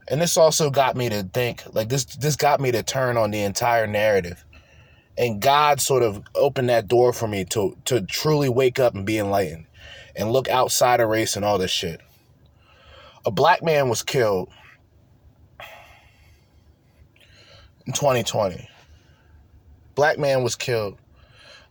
And 0.10 0.22
this 0.22 0.38
also 0.38 0.70
got 0.70 0.96
me 0.96 1.10
to 1.10 1.24
think, 1.24 1.64
like 1.74 1.90
this 1.90 2.06
this 2.06 2.36
got 2.36 2.60
me 2.60 2.72
to 2.72 2.84
turn 2.84 3.18
on 3.18 3.32
the 3.32 3.42
entire 3.42 3.88
narrative 3.88 4.44
and 5.22 5.40
God 5.40 5.80
sort 5.80 6.02
of 6.02 6.24
opened 6.34 6.70
that 6.70 6.88
door 6.88 7.14
for 7.14 7.28
me 7.28 7.46
to 7.46 7.78
to 7.86 8.02
truly 8.02 8.50
wake 8.50 8.80
up 8.80 8.96
and 8.96 9.06
be 9.06 9.20
enlightened 9.20 9.68
and 10.16 10.32
look 10.32 10.50
outside 10.50 11.00
of 11.00 11.10
race 11.10 11.36
and 11.36 11.46
all 11.46 11.60
this 11.60 11.70
shit. 11.70 12.02
A 13.24 13.30
black 13.32 13.62
man 13.62 13.88
was 13.88 14.02
killed 14.02 14.50
in 17.86 17.94
2020. 17.94 18.68
Black 19.94 20.18
man 20.18 20.42
was 20.42 20.56
killed. 20.56 20.98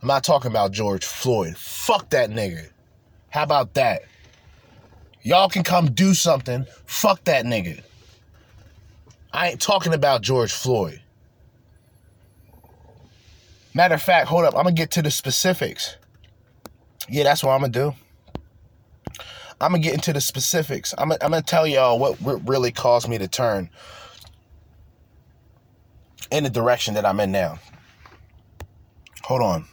I'm 0.01 0.07
not 0.07 0.23
talking 0.23 0.49
about 0.49 0.71
George 0.71 1.05
Floyd. 1.05 1.57
Fuck 1.57 2.09
that 2.11 2.29
nigga. 2.29 2.69
How 3.29 3.43
about 3.43 3.73
that? 3.73 4.03
Y'all 5.23 5.49
can 5.49 5.63
come 5.63 5.91
do 5.91 6.13
something. 6.13 6.65
Fuck 6.85 7.25
that 7.25 7.45
nigga. 7.45 7.83
I 9.33 9.49
ain't 9.49 9.61
talking 9.61 9.93
about 9.93 10.21
George 10.21 10.53
Floyd. 10.53 11.01
Matter 13.73 13.95
of 13.95 14.01
fact, 14.01 14.27
hold 14.27 14.45
up. 14.45 14.55
I'm 14.55 14.63
going 14.63 14.75
to 14.75 14.81
get 14.81 14.91
to 14.91 15.01
the 15.01 15.11
specifics. 15.11 15.97
Yeah, 17.07 17.23
that's 17.23 17.43
what 17.43 17.51
I'm 17.51 17.61
going 17.61 17.71
to 17.71 17.79
do. 17.79 17.95
I'm 19.59 19.71
going 19.71 19.81
to 19.81 19.87
get 19.87 19.93
into 19.93 20.11
the 20.11 20.21
specifics. 20.21 20.93
I'm, 20.97 21.11
I'm 21.11 21.17
going 21.17 21.33
to 21.33 21.41
tell 21.41 21.67
y'all 21.67 21.99
what 21.99 22.17
really 22.21 22.71
caused 22.71 23.07
me 23.07 23.17
to 23.17 23.27
turn 23.27 23.69
in 26.31 26.43
the 26.43 26.49
direction 26.49 26.95
that 26.95 27.05
I'm 27.05 27.19
in 27.19 27.31
now. 27.31 27.59
Hold 29.23 29.41
on. 29.41 29.65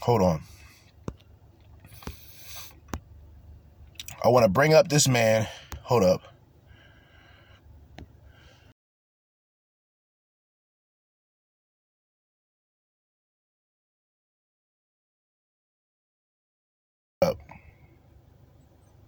Hold 0.00 0.22
on. 0.22 0.40
I 4.24 4.28
want 4.28 4.44
to 4.44 4.48
bring 4.48 4.72
up 4.72 4.88
this 4.88 5.06
man. 5.06 5.46
Hold 5.82 6.04
up. 6.04 6.31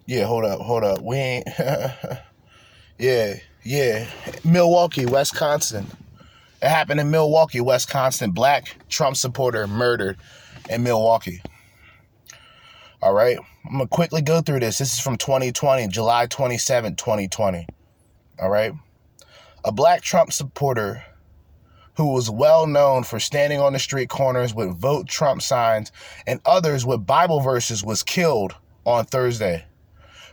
Yeah, 0.06 0.24
hold 0.24 0.44
up, 0.44 0.60
hold 0.60 0.84
up. 0.84 1.00
We 1.02 1.16
ain't. 1.16 1.48
yeah, 2.98 3.36
yeah. 3.62 4.06
Milwaukee, 4.44 5.06
Wisconsin. 5.06 5.86
It 6.62 6.68
happened 6.68 7.00
in 7.00 7.10
Milwaukee, 7.10 7.60
Wisconsin. 7.60 8.30
Black 8.30 8.76
Trump 8.88 9.16
supporter 9.16 9.66
murdered 9.66 10.18
in 10.68 10.82
Milwaukee. 10.82 11.42
All 13.02 13.12
right. 13.12 13.38
I'm 13.66 13.72
going 13.72 13.84
to 13.84 13.88
quickly 13.88 14.22
go 14.22 14.40
through 14.40 14.60
this. 14.60 14.78
This 14.78 14.94
is 14.94 15.00
from 15.00 15.16
2020, 15.16 15.88
July 15.88 16.26
27, 16.26 16.96
2020. 16.96 17.66
All 18.40 18.48
right. 18.50 18.72
A 19.64 19.72
black 19.72 20.02
Trump 20.02 20.32
supporter 20.32 21.04
who 21.96 22.12
was 22.12 22.28
well 22.28 22.66
known 22.66 23.04
for 23.04 23.20
standing 23.20 23.60
on 23.60 23.72
the 23.72 23.78
street 23.78 24.08
corners 24.08 24.54
with 24.54 24.76
vote 24.76 25.06
Trump 25.08 25.42
signs 25.42 25.92
and 26.26 26.40
others 26.44 26.84
with 26.84 27.06
Bible 27.06 27.40
verses 27.40 27.84
was 27.84 28.02
killed 28.02 28.54
on 28.84 29.04
Thursday. 29.04 29.64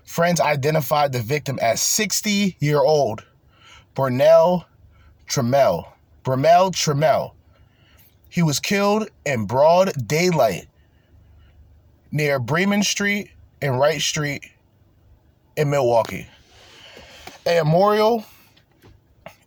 Friends 0.05 0.41
identified 0.41 1.11
the 1.11 1.21
victim 1.21 1.57
as 1.61 1.81
60 1.81 2.57
year 2.59 2.79
old 2.79 3.25
Bernell 3.95 4.65
Trammell. 5.27 5.87
Bernell 6.23 6.71
Trammell. 6.71 7.33
He 8.29 8.41
was 8.41 8.59
killed 8.59 9.09
in 9.25 9.45
broad 9.45 9.91
daylight 10.07 10.67
near 12.11 12.39
Bremen 12.39 12.83
Street 12.83 13.31
and 13.61 13.79
Wright 13.79 14.01
Street 14.01 14.43
in 15.55 15.69
Milwaukee. 15.69 16.27
A 17.45 17.63
memorial 17.63 18.25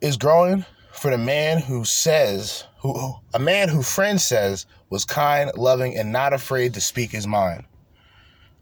is 0.00 0.16
growing 0.16 0.64
for 0.92 1.10
the 1.10 1.18
man 1.18 1.60
who 1.60 1.84
says, 1.84 2.64
who 2.80 3.14
a 3.32 3.38
man 3.38 3.68
who 3.68 3.82
friends 3.82 4.24
says 4.24 4.66
was 4.90 5.04
kind, 5.04 5.50
loving, 5.56 5.96
and 5.96 6.12
not 6.12 6.32
afraid 6.32 6.74
to 6.74 6.80
speak 6.80 7.10
his 7.10 7.26
mind. 7.26 7.64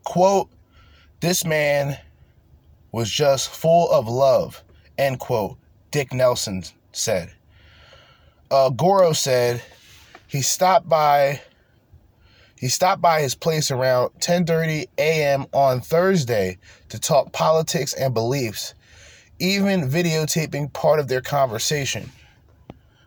Quote, 0.04 0.48
this 1.22 1.44
man 1.44 1.96
was 2.90 3.08
just 3.08 3.48
full 3.48 3.90
of 3.92 4.08
love, 4.08 4.62
end 4.98 5.20
quote, 5.20 5.56
Dick 5.92 6.12
Nelson 6.12 6.64
said. 6.90 7.32
Uh, 8.50 8.70
Goro 8.70 9.12
said 9.12 9.62
he 10.26 10.42
stopped 10.42 10.88
by 10.88 11.40
He 12.58 12.68
stopped 12.68 13.00
by 13.00 13.22
his 13.22 13.36
place 13.36 13.70
around 13.70 14.10
10:30 14.20 14.88
a.m. 14.98 15.46
on 15.52 15.80
Thursday 15.80 16.58
to 16.88 16.98
talk 16.98 17.32
politics 17.32 17.92
and 17.94 18.12
beliefs, 18.12 18.74
even 19.38 19.88
videotaping 19.88 20.72
part 20.72 20.98
of 20.98 21.06
their 21.06 21.22
conversation. 21.22 22.10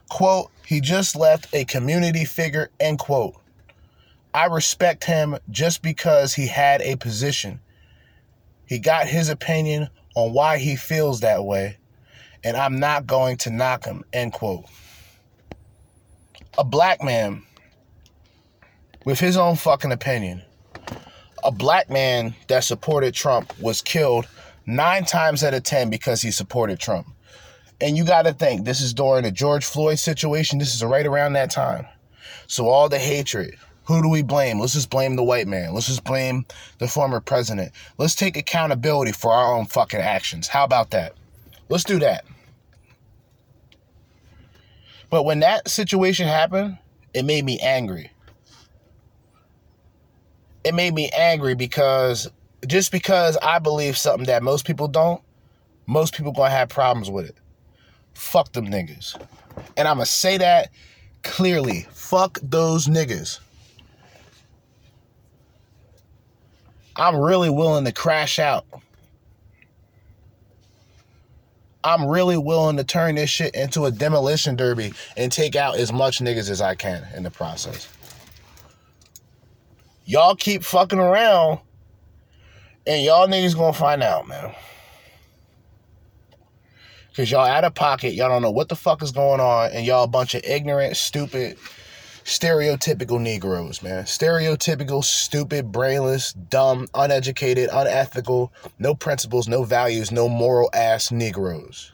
Quote, 0.09 0.51
he 0.65 0.79
just 0.79 1.17
left 1.17 1.53
a 1.53 1.65
community 1.65 2.23
figure, 2.23 2.69
end 2.79 2.99
quote. 2.99 3.35
I 4.33 4.45
respect 4.45 5.03
him 5.03 5.37
just 5.49 5.81
because 5.81 6.33
he 6.33 6.47
had 6.47 6.81
a 6.81 6.95
position. 6.95 7.59
He 8.67 8.79
got 8.79 9.07
his 9.07 9.29
opinion 9.29 9.89
on 10.15 10.33
why 10.33 10.57
he 10.57 10.75
feels 10.75 11.19
that 11.21 11.43
way, 11.43 11.77
and 12.43 12.57
I'm 12.57 12.79
not 12.79 13.05
going 13.05 13.37
to 13.37 13.49
knock 13.49 13.85
him, 13.85 14.03
end 14.13 14.33
quote. 14.33 14.65
A 16.57 16.63
black 16.63 17.03
man 17.03 17.43
with 19.03 19.19
his 19.19 19.37
own 19.37 19.55
fucking 19.55 19.91
opinion. 19.91 20.41
A 21.43 21.51
black 21.51 21.89
man 21.89 22.33
that 22.47 22.63
supported 22.63 23.13
Trump 23.13 23.57
was 23.59 23.81
killed 23.81 24.27
nine 24.65 25.05
times 25.05 25.43
out 25.43 25.53
of 25.53 25.63
10 25.63 25.89
because 25.89 26.21
he 26.21 26.31
supported 26.31 26.79
Trump. 26.79 27.07
And 27.81 27.97
you 27.97 28.05
got 28.05 28.23
to 28.23 28.33
think, 28.33 28.65
this 28.65 28.81
is 28.81 28.93
during 28.93 29.23
the 29.23 29.31
George 29.31 29.65
Floyd 29.65 29.99
situation. 29.99 30.59
This 30.59 30.73
is 30.73 30.83
right 30.83 31.05
around 31.05 31.33
that 31.33 31.51
time. 31.51 31.85
So, 32.47 32.67
all 32.67 32.89
the 32.89 32.99
hatred, 32.99 33.55
who 33.85 34.01
do 34.01 34.09
we 34.09 34.23
blame? 34.23 34.59
Let's 34.59 34.73
just 34.73 34.89
blame 34.89 35.15
the 35.15 35.23
white 35.23 35.47
man. 35.47 35.73
Let's 35.73 35.87
just 35.87 36.03
blame 36.03 36.45
the 36.79 36.87
former 36.87 37.19
president. 37.19 37.71
Let's 37.97 38.15
take 38.15 38.35
accountability 38.35 39.11
for 39.11 39.31
our 39.31 39.55
own 39.55 39.65
fucking 39.65 39.99
actions. 39.99 40.47
How 40.47 40.63
about 40.63 40.91
that? 40.91 41.13
Let's 41.69 41.83
do 41.83 41.99
that. 41.99 42.25
But 45.09 45.23
when 45.23 45.39
that 45.39 45.69
situation 45.69 46.27
happened, 46.27 46.77
it 47.13 47.25
made 47.25 47.45
me 47.45 47.59
angry. 47.59 48.11
It 50.63 50.73
made 50.73 50.93
me 50.93 51.09
angry 51.15 51.53
because 51.53 52.29
just 52.65 52.91
because 52.91 53.37
I 53.37 53.59
believe 53.59 53.97
something 53.97 54.25
that 54.25 54.41
most 54.41 54.65
people 54.65 54.87
don't, 54.87 55.21
most 55.85 56.15
people 56.15 56.31
gonna 56.31 56.49
have 56.49 56.69
problems 56.69 57.11
with 57.11 57.29
it. 57.29 57.37
Fuck 58.15 58.51
them 58.53 58.67
niggas. 58.67 59.15
And 59.77 59.87
I'm 59.87 59.97
gonna 59.97 60.07
say 60.07 60.37
that 60.39 60.71
clearly. 61.23 61.85
Fuck 61.91 62.39
those 62.41 62.87
niggas. 62.87 63.39
I'm 66.95 67.17
really 67.17 67.49
willing 67.49 67.85
to 67.85 67.91
crash 67.91 68.39
out. 68.39 68.65
I'm 71.83 72.07
really 72.07 72.37
willing 72.37 72.77
to 72.77 72.83
turn 72.83 73.15
this 73.15 73.29
shit 73.29 73.53
into 73.53 73.85
a 73.85 73.91
demolition 73.91 74.55
derby 74.55 74.93
and 75.15 75.31
take 75.31 75.55
out 75.55 75.77
as 75.77 75.93
much 75.93 76.19
niggas 76.19 76.49
as 76.49 76.59
I 76.59 76.73
can 76.73 77.05
in 77.15 77.21
the 77.23 77.29
process. 77.29 77.87
Y'all 80.05 80.35
keep 80.35 80.63
fucking 80.63 80.99
around 80.99 81.59
and 82.87 83.03
y'all 83.03 83.27
niggas 83.27 83.55
gonna 83.55 83.73
find 83.73 84.01
out, 84.01 84.27
man. 84.27 84.53
Cause 87.15 87.31
y'all 87.31 87.45
out 87.45 87.63
of 87.63 87.73
pocket, 87.73 88.13
y'all 88.13 88.29
don't 88.29 88.41
know 88.41 88.51
what 88.51 88.67
the 88.67 88.75
fuck 88.75 89.01
is 89.01 89.11
going 89.11 89.39
on, 89.39 89.71
and 89.71 89.85
y'all 89.85 90.03
a 90.03 90.07
bunch 90.07 90.35
of 90.35 90.43
ignorant, 90.43 90.97
stupid, 90.97 91.57
stereotypical 92.25 93.21
Negroes, 93.21 93.81
man. 93.81 94.03
Stereotypical, 94.03 95.03
stupid, 95.03 95.71
brainless, 95.71 96.33
dumb, 96.33 96.87
uneducated, 96.95 97.69
unethical, 97.71 98.51
no 98.79 98.95
principles, 98.95 99.47
no 99.47 99.63
values, 99.63 100.11
no 100.11 100.27
moral 100.27 100.69
ass 100.73 101.11
Negroes. 101.11 101.91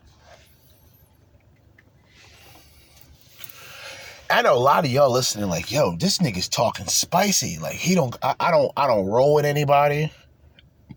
I 4.29 4.41
know 4.41 4.55
a 4.55 4.57
lot 4.57 4.85
of 4.85 4.91
y'all 4.91 5.11
listening, 5.11 5.49
like, 5.49 5.69
yo, 5.69 5.97
this 5.97 6.19
nigga's 6.19 6.47
talking 6.47 6.87
spicy. 6.87 7.57
Like, 7.59 7.75
he 7.75 7.95
don't, 7.95 8.15
I, 8.23 8.33
I 8.39 8.51
don't, 8.51 8.71
I 8.77 8.87
don't 8.87 9.05
roll 9.07 9.33
with 9.35 9.43
anybody. 9.43 10.09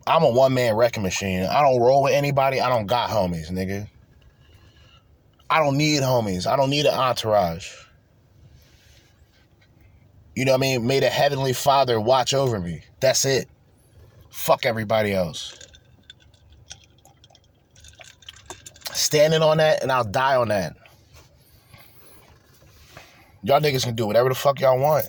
I'm 0.06 0.22
a 0.22 0.30
one 0.30 0.54
man 0.54 0.76
wrecking 0.76 1.02
machine. 1.02 1.42
I 1.42 1.60
don't 1.62 1.80
roll 1.80 2.04
with 2.04 2.12
anybody. 2.12 2.60
I 2.60 2.68
don't 2.68 2.86
got 2.86 3.10
homies, 3.10 3.50
nigga. 3.50 3.88
I 5.50 5.58
don't 5.58 5.76
need 5.76 6.02
homies. 6.02 6.46
I 6.46 6.54
don't 6.54 6.70
need 6.70 6.86
an 6.86 6.94
entourage. 6.94 7.83
You 10.34 10.44
know 10.44 10.52
what 10.52 10.58
I 10.58 10.60
mean? 10.60 10.86
May 10.86 11.00
the 11.00 11.10
Heavenly 11.10 11.52
Father 11.52 12.00
watch 12.00 12.34
over 12.34 12.58
me. 12.58 12.82
That's 13.00 13.24
it. 13.24 13.48
Fuck 14.30 14.66
everybody 14.66 15.12
else. 15.12 15.56
Standing 18.92 19.42
on 19.42 19.58
that, 19.58 19.82
and 19.82 19.92
I'll 19.92 20.04
die 20.04 20.36
on 20.36 20.48
that. 20.48 20.76
Y'all 23.42 23.60
niggas 23.60 23.84
can 23.84 23.94
do 23.94 24.06
whatever 24.06 24.28
the 24.28 24.34
fuck 24.34 24.58
y'all 24.60 24.78
want. 24.78 25.06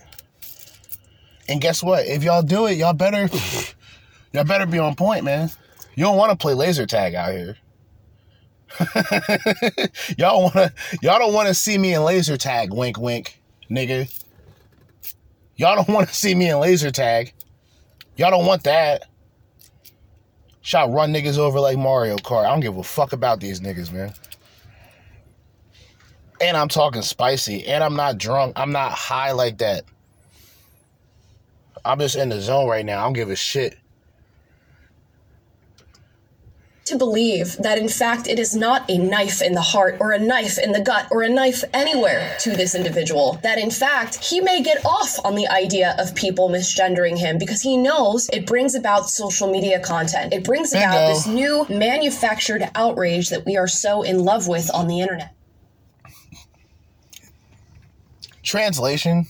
And 1.47 1.61
guess 1.61 1.81
what? 1.81 2.05
If 2.05 2.23
y'all 2.23 2.43
do 2.43 2.67
it, 2.67 2.73
y'all 2.73 2.93
better 2.93 3.29
y'all 4.33 4.43
better 4.43 4.65
be 4.65 4.77
on 4.77 4.95
point, 4.95 5.23
man. 5.23 5.49
You 5.95 6.03
don't 6.03 6.17
want 6.17 6.31
to 6.31 6.37
play 6.37 6.53
laser 6.53 6.85
tag 6.85 7.15
out 7.15 7.31
here. 7.31 7.57
y'all 10.17 10.41
want 10.41 10.53
to 10.53 10.73
y'all 11.01 11.19
don't 11.19 11.33
want 11.33 11.47
to 11.47 11.53
see 11.53 11.77
me 11.77 11.93
in 11.93 12.03
laser 12.03 12.35
tag, 12.35 12.73
wink 12.73 12.99
wink, 12.99 13.39
nigga. 13.71 14.11
Y'all 15.57 15.75
don't 15.75 15.89
want 15.89 16.07
to 16.07 16.13
see 16.13 16.35
me 16.35 16.49
in 16.49 16.59
laser 16.59 16.91
tag. 16.91 17.33
Y'all 18.17 18.31
don't 18.31 18.45
want 18.45 18.63
that. 18.63 19.05
Shot 20.61 20.91
run 20.91 21.13
niggas 21.13 21.37
over 21.37 21.59
like 21.59 21.77
Mario 21.77 22.17
Kart. 22.17 22.45
I 22.45 22.49
don't 22.49 22.59
give 22.59 22.77
a 22.77 22.83
fuck 22.83 23.13
about 23.13 23.39
these 23.39 23.59
niggas, 23.61 23.91
man. 23.91 24.13
And 26.41 26.57
I'm 26.57 26.67
talking 26.67 27.01
spicy. 27.01 27.65
And 27.67 27.83
I'm 27.83 27.95
not 27.95 28.17
drunk. 28.17 28.53
I'm 28.59 28.71
not 28.71 28.91
high 28.91 29.31
like 29.31 29.59
that. 29.59 29.83
I'm 31.85 31.99
just 31.99 32.15
in 32.15 32.29
the 32.29 32.41
zone 32.41 32.67
right 32.67 32.85
now. 32.85 33.01
I 33.01 33.03
don't 33.03 33.13
give 33.13 33.29
a 33.29 33.35
shit. 33.35 33.77
To 36.85 36.97
believe 36.97 37.57
that 37.57 37.79
in 37.79 37.89
fact 37.89 38.27
it 38.27 38.37
is 38.37 38.55
not 38.55 38.87
a 38.89 38.97
knife 38.99 39.41
in 39.41 39.53
the 39.53 39.61
heart 39.61 39.97
or 39.99 40.11
a 40.11 40.19
knife 40.19 40.59
in 40.59 40.71
the 40.71 40.79
gut 40.79 41.07
or 41.09 41.23
a 41.23 41.29
knife 41.29 41.63
anywhere 41.73 42.35
to 42.39 42.51
this 42.51 42.75
individual. 42.75 43.39
That 43.41 43.57
in 43.57 43.71
fact 43.71 44.23
he 44.23 44.39
may 44.39 44.61
get 44.61 44.85
off 44.85 45.17
on 45.25 45.33
the 45.33 45.47
idea 45.47 45.95
of 45.97 46.13
people 46.13 46.47
misgendering 46.47 47.17
him 47.17 47.39
because 47.39 47.61
he 47.61 47.75
knows 47.75 48.29
it 48.29 48.45
brings 48.45 48.75
about 48.75 49.09
social 49.09 49.51
media 49.51 49.79
content. 49.79 50.31
It 50.31 50.43
brings 50.43 50.73
about 50.73 51.07
this 51.07 51.25
new 51.25 51.65
manufactured 51.69 52.69
outrage 52.75 53.29
that 53.29 53.47
we 53.47 53.57
are 53.57 53.67
so 53.67 54.03
in 54.03 54.19
love 54.23 54.47
with 54.47 54.69
on 54.71 54.87
the 54.87 55.01
internet. 55.01 55.33
Translation. 58.43 59.25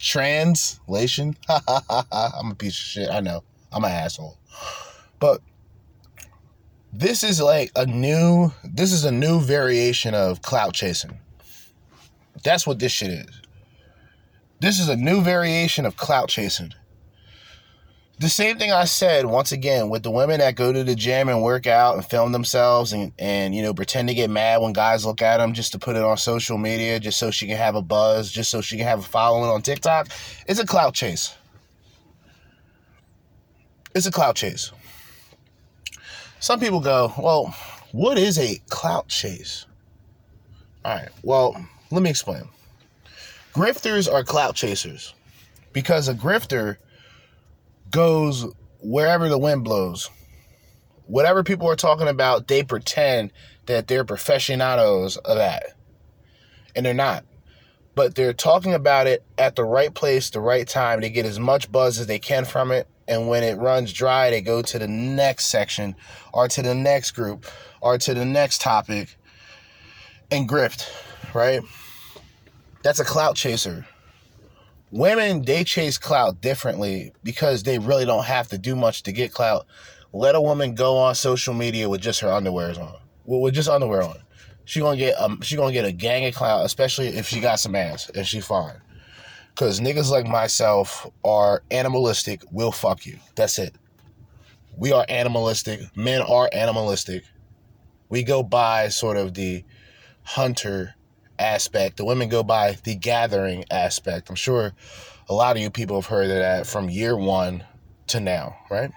Translation. 0.00 1.36
I'm 1.48 2.50
a 2.50 2.54
piece 2.56 2.72
of 2.72 2.84
shit. 2.84 3.08
I 3.08 3.20
know. 3.20 3.44
I'm 3.72 3.84
an 3.84 3.92
asshole. 3.92 4.36
But 5.20 5.42
this 6.92 7.22
is 7.22 7.40
like 7.40 7.70
a 7.76 7.86
new 7.86 8.52
this 8.64 8.92
is 8.92 9.04
a 9.04 9.12
new 9.12 9.40
variation 9.40 10.14
of 10.14 10.42
clout 10.42 10.74
chasing. 10.74 11.18
That's 12.42 12.66
what 12.66 12.78
this 12.78 12.92
shit 12.92 13.10
is. 13.10 13.42
This 14.60 14.78
is 14.78 14.88
a 14.88 14.96
new 14.96 15.22
variation 15.22 15.86
of 15.86 15.96
clout 15.96 16.28
chasing. 16.28 16.72
The 18.18 18.28
same 18.28 18.58
thing 18.58 18.70
I 18.70 18.84
said 18.84 19.24
once 19.24 19.50
again 19.50 19.88
with 19.88 20.02
the 20.02 20.10
women 20.10 20.40
that 20.40 20.54
go 20.54 20.74
to 20.74 20.84
the 20.84 20.94
gym 20.94 21.30
and 21.30 21.42
work 21.42 21.66
out 21.66 21.94
and 21.94 22.04
film 22.04 22.32
themselves 22.32 22.92
and, 22.92 23.12
and 23.18 23.54
you 23.54 23.62
know 23.62 23.72
pretend 23.72 24.08
to 24.08 24.14
get 24.14 24.28
mad 24.28 24.60
when 24.60 24.74
guys 24.74 25.06
look 25.06 25.22
at 25.22 25.38
them 25.38 25.54
just 25.54 25.72
to 25.72 25.78
put 25.78 25.96
it 25.96 26.02
on 26.02 26.18
social 26.18 26.58
media 26.58 27.00
just 27.00 27.18
so 27.18 27.30
she 27.30 27.46
can 27.46 27.56
have 27.56 27.76
a 27.76 27.82
buzz, 27.82 28.30
just 28.30 28.50
so 28.50 28.60
she 28.60 28.76
can 28.76 28.86
have 28.86 28.98
a 28.98 29.02
following 29.02 29.48
on 29.48 29.62
TikTok. 29.62 30.08
It's 30.46 30.60
a 30.60 30.66
clout 30.66 30.92
chase. 30.92 31.34
It's 33.94 34.06
a 34.06 34.10
clout 34.10 34.36
chase. 34.36 34.70
Some 36.40 36.58
people 36.58 36.80
go, 36.80 37.12
well, 37.18 37.54
what 37.92 38.16
is 38.16 38.38
a 38.38 38.60
clout 38.70 39.08
chase? 39.08 39.66
All 40.84 40.96
right, 40.96 41.10
well, 41.22 41.54
let 41.90 42.02
me 42.02 42.08
explain. 42.08 42.44
Grifters 43.52 44.10
are 44.10 44.24
clout 44.24 44.54
chasers 44.54 45.12
because 45.74 46.08
a 46.08 46.14
grifter 46.14 46.76
goes 47.90 48.46
wherever 48.80 49.28
the 49.28 49.36
wind 49.36 49.64
blows. 49.64 50.08
Whatever 51.06 51.42
people 51.42 51.68
are 51.68 51.76
talking 51.76 52.08
about, 52.08 52.48
they 52.48 52.62
pretend 52.62 53.32
that 53.66 53.86
they're 53.86 54.04
professionados 54.04 55.18
of 55.18 55.36
that. 55.36 55.74
And 56.74 56.86
they're 56.86 56.94
not. 56.94 57.24
But 57.94 58.14
they're 58.14 58.32
talking 58.32 58.72
about 58.72 59.06
it 59.06 59.24
at 59.36 59.56
the 59.56 59.64
right 59.64 59.92
place, 59.92 60.30
the 60.30 60.40
right 60.40 60.66
time. 60.66 61.00
They 61.00 61.10
get 61.10 61.26
as 61.26 61.38
much 61.38 61.70
buzz 61.70 61.98
as 61.98 62.06
they 62.06 62.18
can 62.18 62.46
from 62.46 62.70
it. 62.70 62.86
And 63.10 63.26
when 63.26 63.42
it 63.42 63.58
runs 63.58 63.92
dry, 63.92 64.30
they 64.30 64.40
go 64.40 64.62
to 64.62 64.78
the 64.78 64.86
next 64.86 65.46
section 65.46 65.96
or 66.32 66.46
to 66.46 66.62
the 66.62 66.76
next 66.76 67.10
group 67.10 67.44
or 67.80 67.98
to 67.98 68.14
the 68.14 68.24
next 68.24 68.60
topic 68.60 69.16
and 70.30 70.48
grift, 70.48 70.88
right? 71.34 71.60
That's 72.84 73.00
a 73.00 73.04
clout 73.04 73.34
chaser. 73.34 73.84
Women, 74.92 75.42
they 75.42 75.64
chase 75.64 75.98
clout 75.98 76.40
differently 76.40 77.12
because 77.24 77.64
they 77.64 77.80
really 77.80 78.04
don't 78.04 78.24
have 78.24 78.46
to 78.48 78.58
do 78.58 78.76
much 78.76 79.02
to 79.02 79.12
get 79.12 79.32
clout. 79.32 79.66
Let 80.12 80.36
a 80.36 80.40
woman 80.40 80.76
go 80.76 80.96
on 80.96 81.16
social 81.16 81.52
media 81.52 81.88
with 81.88 82.00
just 82.00 82.20
her 82.20 82.28
underwears 82.28 82.78
on, 82.78 82.94
with 83.24 83.54
just 83.54 83.68
underwear 83.68 84.02
on. 84.02 84.18
She 84.64 84.78
gonna 84.78 84.96
get 84.96 85.20
um, 85.20 85.40
she 85.40 85.56
gonna 85.56 85.72
get 85.72 85.84
a 85.84 85.92
gang 85.92 86.26
of 86.26 86.34
clout, 86.34 86.64
especially 86.64 87.08
if 87.08 87.26
she 87.26 87.40
got 87.40 87.58
some 87.58 87.74
ass 87.74 88.08
and 88.14 88.24
she 88.24 88.40
fine. 88.40 88.80
Because 89.60 89.78
niggas 89.78 90.10
like 90.10 90.26
myself 90.26 91.06
are 91.22 91.62
animalistic, 91.70 92.40
will 92.50 92.72
fuck 92.72 93.04
you. 93.04 93.18
That's 93.34 93.58
it. 93.58 93.74
We 94.74 94.90
are 94.90 95.04
animalistic. 95.06 95.94
Men 95.94 96.22
are 96.22 96.48
animalistic. 96.50 97.24
We 98.08 98.22
go 98.22 98.42
by 98.42 98.88
sort 98.88 99.18
of 99.18 99.34
the 99.34 99.62
hunter 100.22 100.94
aspect. 101.38 101.98
The 101.98 102.06
women 102.06 102.30
go 102.30 102.42
by 102.42 102.78
the 102.84 102.94
gathering 102.94 103.66
aspect. 103.70 104.30
I'm 104.30 104.34
sure 104.34 104.72
a 105.28 105.34
lot 105.34 105.56
of 105.56 105.62
you 105.62 105.68
people 105.68 106.00
have 106.00 106.08
heard 106.08 106.30
of 106.30 106.36
that 106.38 106.66
from 106.66 106.88
year 106.88 107.14
one 107.14 107.62
to 108.06 108.18
now, 108.18 108.56
right? 108.70 108.90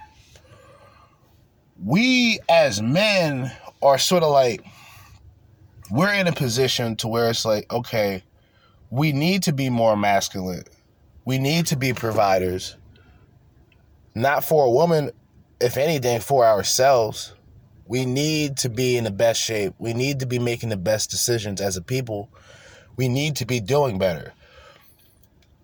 We 1.83 2.39
as 2.47 2.81
men 2.81 3.51
are 3.81 3.97
sort 3.97 4.23
of 4.23 4.31
like, 4.31 4.63
we're 5.91 6.13
in 6.13 6.27
a 6.27 6.31
position 6.31 6.95
to 6.97 7.09
where 7.09 7.29
it's 7.29 7.43
like, 7.43 7.69
okay, 7.69 8.23
we 8.93 9.11
need 9.11 9.41
to 9.41 9.51
be 9.51 9.71
more 9.71 9.97
masculine. 9.97 10.65
We 11.25 11.39
need 11.39 11.65
to 11.67 11.75
be 11.75 11.93
providers. 11.93 12.77
Not 14.13 14.43
for 14.43 14.65
a 14.65 14.69
woman, 14.69 15.09
if 15.59 15.77
anything, 15.77 16.19
for 16.19 16.45
ourselves. 16.45 17.33
We 17.87 18.05
need 18.05 18.57
to 18.57 18.69
be 18.69 18.95
in 18.95 19.03
the 19.03 19.11
best 19.11 19.41
shape. 19.41 19.73
We 19.79 19.95
need 19.95 20.19
to 20.19 20.27
be 20.27 20.37
making 20.37 20.69
the 20.69 20.77
best 20.77 21.09
decisions 21.09 21.59
as 21.59 21.75
a 21.75 21.81
people. 21.81 22.29
We 22.95 23.09
need 23.09 23.35
to 23.37 23.47
be 23.47 23.59
doing 23.59 23.97
better. 23.97 24.31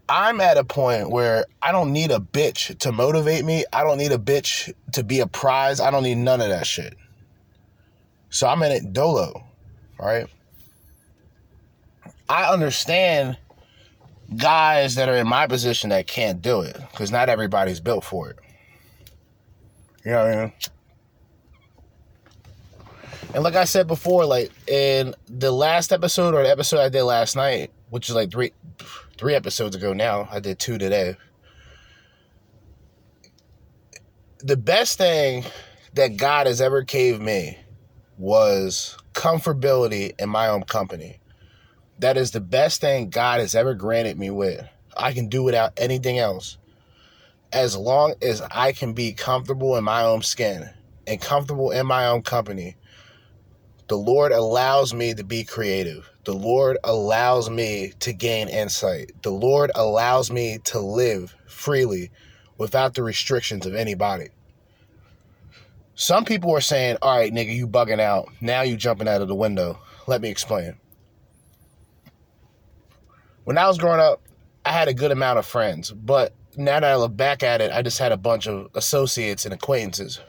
I'm 0.10 0.42
at 0.42 0.58
a 0.58 0.64
point 0.64 1.12
where 1.12 1.46
I 1.62 1.72
don't 1.72 1.94
need 1.94 2.10
a 2.10 2.18
bitch 2.18 2.80
to 2.80 2.92
motivate 2.92 3.46
me. 3.46 3.64
I 3.72 3.84
don't 3.84 4.00
need 4.00 4.12
a 4.12 4.18
bitch 4.18 4.74
to 4.94 5.04
be 5.04 5.20
a 5.20 5.28
prize. 5.28 5.80
I 5.80 5.92
don't 5.92 6.02
need 6.02 6.18
none 6.18 6.42
of 6.42 6.50
that 6.50 6.66
shit. 6.66 6.96
So 8.32 8.48
I'm 8.48 8.64
in 8.64 8.72
it 8.72 8.92
dolo, 8.92 9.44
right? 10.00 10.26
I 12.30 12.54
understand 12.54 13.38
guys 14.38 14.96
that 14.96 15.10
are 15.10 15.16
in 15.16 15.28
my 15.28 15.48
position 15.48 15.90
that 15.90 16.06
can't 16.06 16.42
do 16.42 16.62
it 16.62 16.78
because 16.92 17.12
not 17.12 17.28
everybody's 17.28 17.80
built 17.80 18.04
for 18.04 18.30
it. 18.30 18.38
You 20.06 20.12
know 20.12 20.26
what 20.26 20.34
I 20.34 20.42
mean? 20.44 20.54
And 23.34 23.44
like 23.44 23.56
I 23.56 23.66
said 23.66 23.88
before, 23.88 24.26
like 24.26 24.52
in 24.68 25.16
the 25.28 25.52
last 25.52 25.92
episode 25.92 26.34
or 26.34 26.44
the 26.44 26.50
episode 26.50 26.80
I 26.80 26.90
did 26.90 27.04
last 27.04 27.36
night, 27.36 27.72
which 27.90 28.10
is 28.10 28.16
like 28.16 28.32
three 28.32 28.54
three 29.18 29.36
episodes 29.36 29.76
ago 29.76 29.94
now, 29.94 30.28
I 30.32 30.40
did 30.40 30.60
two 30.60 30.78
today. 30.78 31.16
The 34.40 34.56
best 34.56 34.98
thing 34.98 35.46
that 35.96 36.18
God 36.18 36.48
has 36.48 36.62
ever 36.62 36.82
gave 36.82 37.20
me 37.20 37.58
was 38.18 38.98
comfortability 39.14 40.14
in 40.20 40.30
my 40.30 40.48
own 40.48 40.64
company. 40.64 41.20
That 42.00 42.18
is 42.18 42.32
the 42.32 42.42
best 42.42 42.82
thing 42.82 43.10
God 43.10 43.42
has 43.42 43.56
ever 43.56 43.74
granted 43.74 44.18
me 44.18 44.30
with. 44.30 44.66
I 44.96 45.14
can 45.14 45.28
do 45.28 45.44
without 45.44 45.74
anything 45.78 46.18
else. 46.18 46.58
As 47.52 47.76
long 47.76 48.14
as 48.22 48.42
I 48.42 48.72
can 48.72 48.94
be 48.94 49.14
comfortable 49.14 49.76
in 49.76 49.84
my 49.84 50.04
own 50.04 50.22
skin 50.22 50.70
and 51.08 51.22
comfortable 51.22 51.72
in 51.72 51.86
my 51.86 52.08
own 52.08 52.22
company, 52.22 52.78
the 53.90 53.98
Lord 53.98 54.32
allows 54.32 54.94
me 54.94 55.14
to 55.16 55.24
be 55.24 55.44
creative. 55.44 56.10
The 56.24 56.34
Lord 56.34 56.78
allows 56.84 57.50
me 57.50 57.94
to 58.02 58.14
gain 58.14 58.48
insight. 58.48 59.12
The 59.24 59.32
Lord 59.32 59.72
allows 59.76 60.32
me 60.32 60.60
to 60.66 60.80
live 60.80 61.36
freely 61.48 62.12
without 62.58 62.94
the 62.94 63.04
restrictions 63.04 63.66
of 63.66 63.74
anybody. 63.74 64.30
Some 65.96 66.24
people 66.24 66.52
are 66.56 66.62
saying, 66.62 66.98
all 67.02 67.18
right, 67.18 67.34
nigga, 67.34 67.54
you 67.54 67.68
bugging 67.68 68.00
out. 68.00 68.30
Now 68.40 68.62
you 68.62 68.78
jumping 68.78 69.08
out 69.08 69.22
of 69.22 69.28
the 69.28 69.36
window. 69.36 69.80
Let 70.08 70.22
me 70.22 70.30
explain. 70.30 70.76
When 73.44 73.58
I 73.58 73.68
was 73.68 73.78
growing 73.78 74.00
up, 74.00 74.22
I 74.66 74.72
had 74.72 74.88
a 74.88 74.94
good 74.94 75.12
amount 75.12 75.40
of 75.40 75.46
friends, 75.46 75.92
but 75.92 76.34
now 76.58 76.80
that 76.80 76.84
I 76.84 76.96
look 76.96 77.16
back 77.16 77.44
at 77.44 77.62
it, 77.62 77.72
I 77.72 77.82
just 77.82 77.98
had 77.98 78.12
a 78.12 78.18
bunch 78.18 78.48
of 78.48 78.70
associates 78.76 79.46
and 79.46 79.54
acquaintances. 79.54 80.20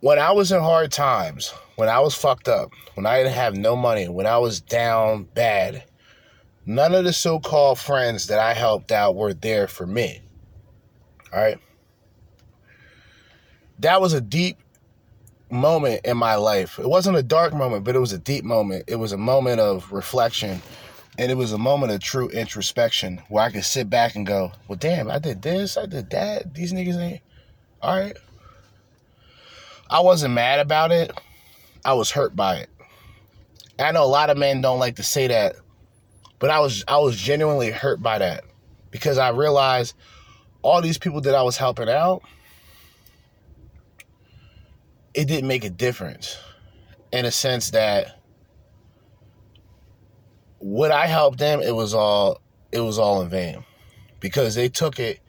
When 0.00 0.18
I 0.18 0.32
was 0.32 0.52
in 0.52 0.60
hard 0.60 0.92
times, 0.92 1.52
when 1.76 1.88
I 1.88 2.00
was 2.00 2.14
fucked 2.14 2.48
up, 2.48 2.72
when 2.94 3.06
I 3.06 3.18
didn't 3.18 3.34
have 3.34 3.56
no 3.56 3.76
money, 3.76 4.08
when 4.08 4.26
I 4.26 4.38
was 4.38 4.60
down 4.60 5.24
bad, 5.24 5.84
none 6.64 6.94
of 6.94 7.04
the 7.04 7.12
so 7.12 7.38
called 7.38 7.78
friends 7.78 8.28
that 8.28 8.38
I 8.38 8.54
helped 8.54 8.92
out 8.92 9.14
were 9.14 9.34
there 9.34 9.66
for 9.66 9.86
me. 9.86 10.22
All 11.32 11.40
right? 11.40 11.58
That 13.78 14.00
was 14.00 14.12
a 14.12 14.20
deep 14.20 14.58
moment 15.50 16.02
in 16.04 16.16
my 16.16 16.36
life. 16.36 16.78
It 16.78 16.88
wasn't 16.88 17.16
a 17.16 17.22
dark 17.22 17.52
moment, 17.52 17.84
but 17.84 17.96
it 17.96 17.98
was 17.98 18.12
a 18.12 18.18
deep 18.18 18.44
moment. 18.44 18.84
It 18.86 18.96
was 18.96 19.12
a 19.12 19.16
moment 19.16 19.60
of 19.60 19.90
reflection 19.92 20.62
and 21.18 21.30
it 21.30 21.34
was 21.34 21.52
a 21.52 21.58
moment 21.58 21.92
of 21.92 22.00
true 22.00 22.28
introspection 22.30 23.20
where 23.28 23.44
I 23.44 23.50
could 23.50 23.64
sit 23.64 23.90
back 23.90 24.16
and 24.16 24.26
go, 24.26 24.52
well, 24.68 24.78
damn, 24.78 25.10
I 25.10 25.18
did 25.18 25.42
this, 25.42 25.76
I 25.76 25.86
did 25.86 26.08
that. 26.10 26.54
These 26.54 26.72
niggas 26.72 26.96
ain't. 26.96 27.20
All 27.82 27.98
right. 27.98 28.16
I 29.90 30.00
wasn't 30.00 30.34
mad 30.34 30.60
about 30.60 30.92
it. 30.92 31.12
I 31.84 31.94
was 31.94 32.10
hurt 32.10 32.36
by 32.36 32.56
it. 32.56 32.70
I 33.78 33.92
know 33.92 34.04
a 34.04 34.06
lot 34.06 34.30
of 34.30 34.38
men 34.38 34.60
don't 34.60 34.78
like 34.78 34.96
to 34.96 35.02
say 35.02 35.26
that, 35.26 35.56
but 36.38 36.50
I 36.50 36.60
was 36.60 36.84
I 36.86 36.98
was 36.98 37.16
genuinely 37.16 37.70
hurt 37.70 38.02
by 38.02 38.18
that 38.18 38.44
because 38.90 39.18
I 39.18 39.30
realized 39.30 39.94
all 40.62 40.82
these 40.82 40.98
people 40.98 41.20
that 41.22 41.34
I 41.34 41.42
was 41.42 41.56
helping 41.56 41.88
out, 41.88 42.22
it 45.14 45.26
didn't 45.26 45.48
make 45.48 45.64
a 45.64 45.70
difference 45.70 46.38
in 47.12 47.24
a 47.24 47.30
sense 47.30 47.70
that 47.70 48.20
would 50.60 50.90
I 50.90 51.06
help 51.06 51.38
them, 51.38 51.60
it 51.60 51.74
was 51.74 51.94
all 51.94 52.40
it 52.72 52.80
was 52.80 52.98
all 52.98 53.22
in 53.22 53.28
vain. 53.28 53.64
Because 54.20 54.54
they 54.54 54.68
took 54.68 55.00
it 55.00 55.20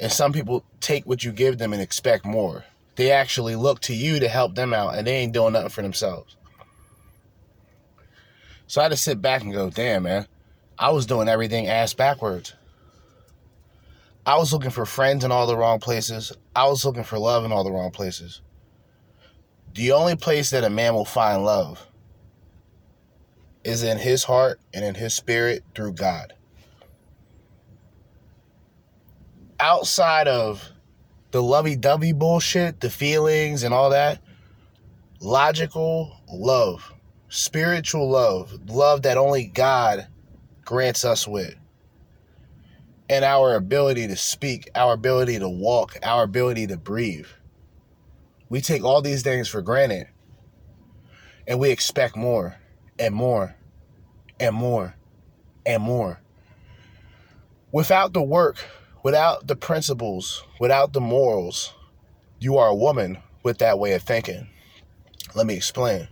and 0.00 0.10
some 0.10 0.32
people 0.32 0.64
take 0.80 1.06
what 1.06 1.22
you 1.22 1.32
give 1.32 1.58
them 1.58 1.72
and 1.72 1.80
expect 1.80 2.26
more. 2.26 2.64
They 2.96 3.10
actually 3.10 3.56
look 3.56 3.80
to 3.82 3.94
you 3.94 4.20
to 4.20 4.28
help 4.28 4.54
them 4.54 4.74
out 4.74 4.96
and 4.96 5.06
they 5.06 5.16
ain't 5.16 5.32
doing 5.32 5.52
nothing 5.52 5.68
for 5.70 5.82
themselves. 5.82 6.36
So 8.66 8.80
I 8.80 8.84
had 8.84 8.90
to 8.90 8.96
sit 8.96 9.22
back 9.22 9.42
and 9.42 9.52
go, 9.52 9.70
damn 9.70 10.02
man, 10.02 10.26
I 10.78 10.90
was 10.90 11.06
doing 11.06 11.28
everything 11.28 11.68
ass 11.68 11.94
backwards. 11.94 12.54
I 14.26 14.36
was 14.36 14.52
looking 14.52 14.70
for 14.70 14.86
friends 14.86 15.22
in 15.22 15.30
all 15.30 15.46
the 15.46 15.56
wrong 15.56 15.80
places. 15.80 16.32
I 16.56 16.66
was 16.66 16.84
looking 16.84 17.04
for 17.04 17.18
love 17.18 17.44
in 17.44 17.52
all 17.52 17.62
the 17.62 17.70
wrong 17.70 17.90
places. 17.90 18.40
The 19.74 19.90
only 19.90 20.14
place 20.14 20.50
that 20.50 20.62
a 20.62 20.70
man 20.70 20.94
will 20.94 21.04
find 21.04 21.44
love 21.44 21.84
is 23.64 23.82
in 23.82 23.98
his 23.98 24.22
heart 24.22 24.60
and 24.72 24.84
in 24.84 24.94
his 24.94 25.14
spirit 25.14 25.64
through 25.74 25.94
God. 25.94 26.32
Outside 29.58 30.28
of 30.28 30.70
the 31.32 31.42
lovey 31.42 31.74
dovey 31.74 32.12
bullshit, 32.12 32.80
the 32.80 32.90
feelings 32.90 33.64
and 33.64 33.74
all 33.74 33.90
that, 33.90 34.20
logical 35.20 36.20
love, 36.32 36.92
spiritual 37.28 38.08
love, 38.08 38.56
love 38.68 39.02
that 39.02 39.16
only 39.16 39.46
God 39.46 40.06
grants 40.64 41.04
us 41.04 41.26
with, 41.26 41.56
and 43.08 43.24
our 43.24 43.56
ability 43.56 44.06
to 44.06 44.16
speak, 44.16 44.70
our 44.76 44.94
ability 44.94 45.40
to 45.40 45.48
walk, 45.48 45.96
our 46.04 46.22
ability 46.22 46.68
to 46.68 46.76
breathe. 46.76 47.26
We 48.54 48.60
take 48.60 48.84
all 48.84 49.02
these 49.02 49.22
things 49.22 49.48
for 49.48 49.62
granted 49.62 50.06
and 51.48 51.58
we 51.58 51.70
expect 51.70 52.14
more 52.14 52.54
and 53.00 53.12
more 53.12 53.56
and 54.38 54.54
more 54.54 54.94
and 55.66 55.82
more. 55.82 56.20
Without 57.72 58.12
the 58.12 58.22
work, 58.22 58.64
without 59.02 59.48
the 59.48 59.56
principles, 59.56 60.44
without 60.60 60.92
the 60.92 61.00
morals, 61.00 61.74
you 62.38 62.56
are 62.56 62.68
a 62.68 62.74
woman 62.76 63.18
with 63.42 63.58
that 63.58 63.80
way 63.80 63.92
of 63.94 64.04
thinking. 64.04 64.46
Let 65.34 65.46
me 65.46 65.54
explain. 65.54 66.06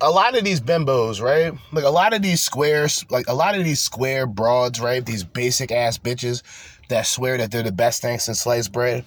A 0.00 0.08
lot 0.08 0.38
of 0.38 0.44
these 0.44 0.60
bimbos, 0.60 1.20
right? 1.20 1.52
Like 1.72 1.82
a 1.82 1.90
lot 1.90 2.14
of 2.14 2.22
these 2.22 2.44
squares, 2.44 3.04
like 3.10 3.26
a 3.26 3.34
lot 3.34 3.56
of 3.56 3.64
these 3.64 3.80
square 3.80 4.24
broads, 4.24 4.78
right? 4.80 5.04
These 5.04 5.24
basic 5.24 5.72
ass 5.72 5.98
bitches 5.98 6.44
that 6.90 7.08
swear 7.08 7.38
that 7.38 7.50
they're 7.50 7.64
the 7.64 7.72
best 7.72 8.02
thing 8.02 8.20
since 8.20 8.42
sliced 8.42 8.70
bread. 8.70 9.04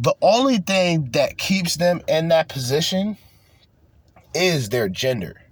The 0.00 0.14
only 0.22 0.56
thing 0.56 1.10
that 1.12 1.36
keeps 1.36 1.76
them 1.76 2.00
in 2.08 2.28
that 2.28 2.48
position 2.48 3.18
is 4.34 4.70
their 4.70 4.88
gender. 4.88 5.42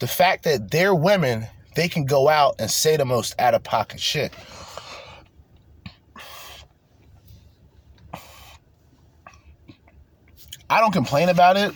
The 0.00 0.08
fact 0.08 0.42
that 0.42 0.72
they're 0.72 0.94
women, 0.94 1.46
they 1.76 1.88
can 1.88 2.04
go 2.04 2.28
out 2.28 2.56
and 2.58 2.68
say 2.68 2.96
the 2.96 3.04
most 3.04 3.40
out 3.40 3.54
of 3.54 3.62
pocket 3.62 4.00
shit. 4.00 4.32
I 10.68 10.80
don't 10.80 10.92
complain 10.92 11.28
about 11.28 11.56
it. 11.56 11.72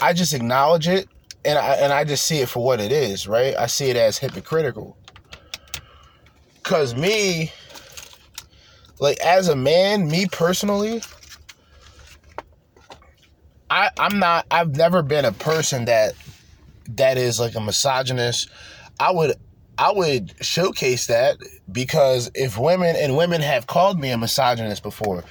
I 0.00 0.12
just 0.12 0.32
acknowledge 0.32 0.86
it 0.86 1.08
and 1.44 1.58
I 1.58 1.74
and 1.74 1.92
I 1.92 2.04
just 2.04 2.26
see 2.26 2.38
it 2.38 2.48
for 2.48 2.64
what 2.64 2.80
it 2.80 2.92
is, 2.92 3.26
right? 3.26 3.56
I 3.56 3.66
see 3.66 3.90
it 3.90 3.96
as 3.96 4.18
hypocritical. 4.18 4.96
Cause 6.62 6.94
me, 6.94 7.52
like 9.00 9.18
as 9.20 9.48
a 9.48 9.56
man, 9.56 10.08
me 10.08 10.26
personally, 10.30 11.02
I, 13.70 13.90
I'm 13.98 14.18
not 14.18 14.46
I've 14.50 14.76
never 14.76 15.02
been 15.02 15.24
a 15.24 15.32
person 15.32 15.86
that 15.86 16.14
that 16.96 17.18
is 17.18 17.40
like 17.40 17.54
a 17.54 17.60
misogynist, 17.60 18.50
I 18.98 19.10
would 19.10 19.34
I 19.78 19.92
would 19.92 20.34
showcase 20.44 21.06
that 21.06 21.38
because 21.72 22.30
if 22.34 22.58
women 22.58 22.96
and 22.96 23.16
women 23.16 23.40
have 23.40 23.66
called 23.66 23.98
me 23.98 24.10
a 24.10 24.18
misogynist 24.18 24.82
before, 24.82 25.24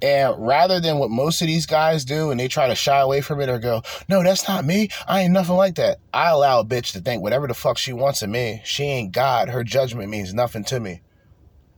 and 0.00 0.34
rather 0.38 0.80
than 0.80 0.98
what 0.98 1.10
most 1.10 1.42
of 1.42 1.46
these 1.46 1.66
guys 1.66 2.06
do 2.06 2.30
and 2.30 2.40
they 2.40 2.48
try 2.48 2.68
to 2.68 2.74
shy 2.74 2.98
away 3.00 3.20
from 3.20 3.40
it 3.40 3.50
or 3.50 3.58
go, 3.58 3.82
no, 4.08 4.22
that's 4.22 4.48
not 4.48 4.64
me. 4.64 4.88
I 5.06 5.20
ain't 5.20 5.34
nothing 5.34 5.56
like 5.56 5.74
that. 5.74 5.98
I 6.14 6.30
allow 6.30 6.60
a 6.60 6.64
bitch 6.64 6.92
to 6.92 7.00
think 7.00 7.22
whatever 7.22 7.46
the 7.46 7.54
fuck 7.54 7.76
she 7.76 7.92
wants 7.92 8.22
of 8.22 8.30
me. 8.30 8.62
She 8.64 8.84
ain't 8.84 9.12
God. 9.12 9.50
Her 9.50 9.62
judgment 9.62 10.08
means 10.08 10.32
nothing 10.32 10.64
to 10.64 10.80
me. 10.80 11.02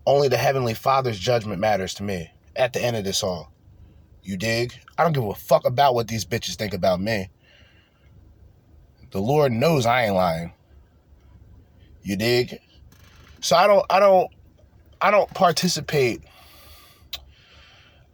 Only 0.07 0.29
the 0.29 0.37
Heavenly 0.37 0.75
Father's 0.75 1.19
judgment 1.19 1.61
matters 1.61 1.95
to 1.95 2.03
me 2.03 2.31
at 2.57 2.73
the 2.73 2.83
end 2.83 2.97
of 2.97 3.05
this 3.05 3.23
all. 3.23 3.53
You 4.23 4.37
dig? 4.37 4.75
I 4.99 5.05
don't 5.05 5.13
give 5.13 5.25
a 5.25 5.35
fuck 5.35 5.67
about 5.67 5.95
what 5.95 6.09
these 6.09 6.25
bitches 6.25 6.57
think 6.57 6.75
about 6.75 7.01
me. 7.01 7.29
The 9.11 9.21
Lord 9.21 9.53
knows 9.53 9.87
I 9.87 10.05
ain't 10.05 10.15
lying. 10.15 10.53
You 12.03 12.17
dig? 12.17 12.59
So 13.41 13.57
I 13.57 13.67
don't 13.67 13.85
I 13.91 14.01
don't 14.01 14.31
I 15.01 15.11
don't 15.11 15.33
participate 15.35 16.23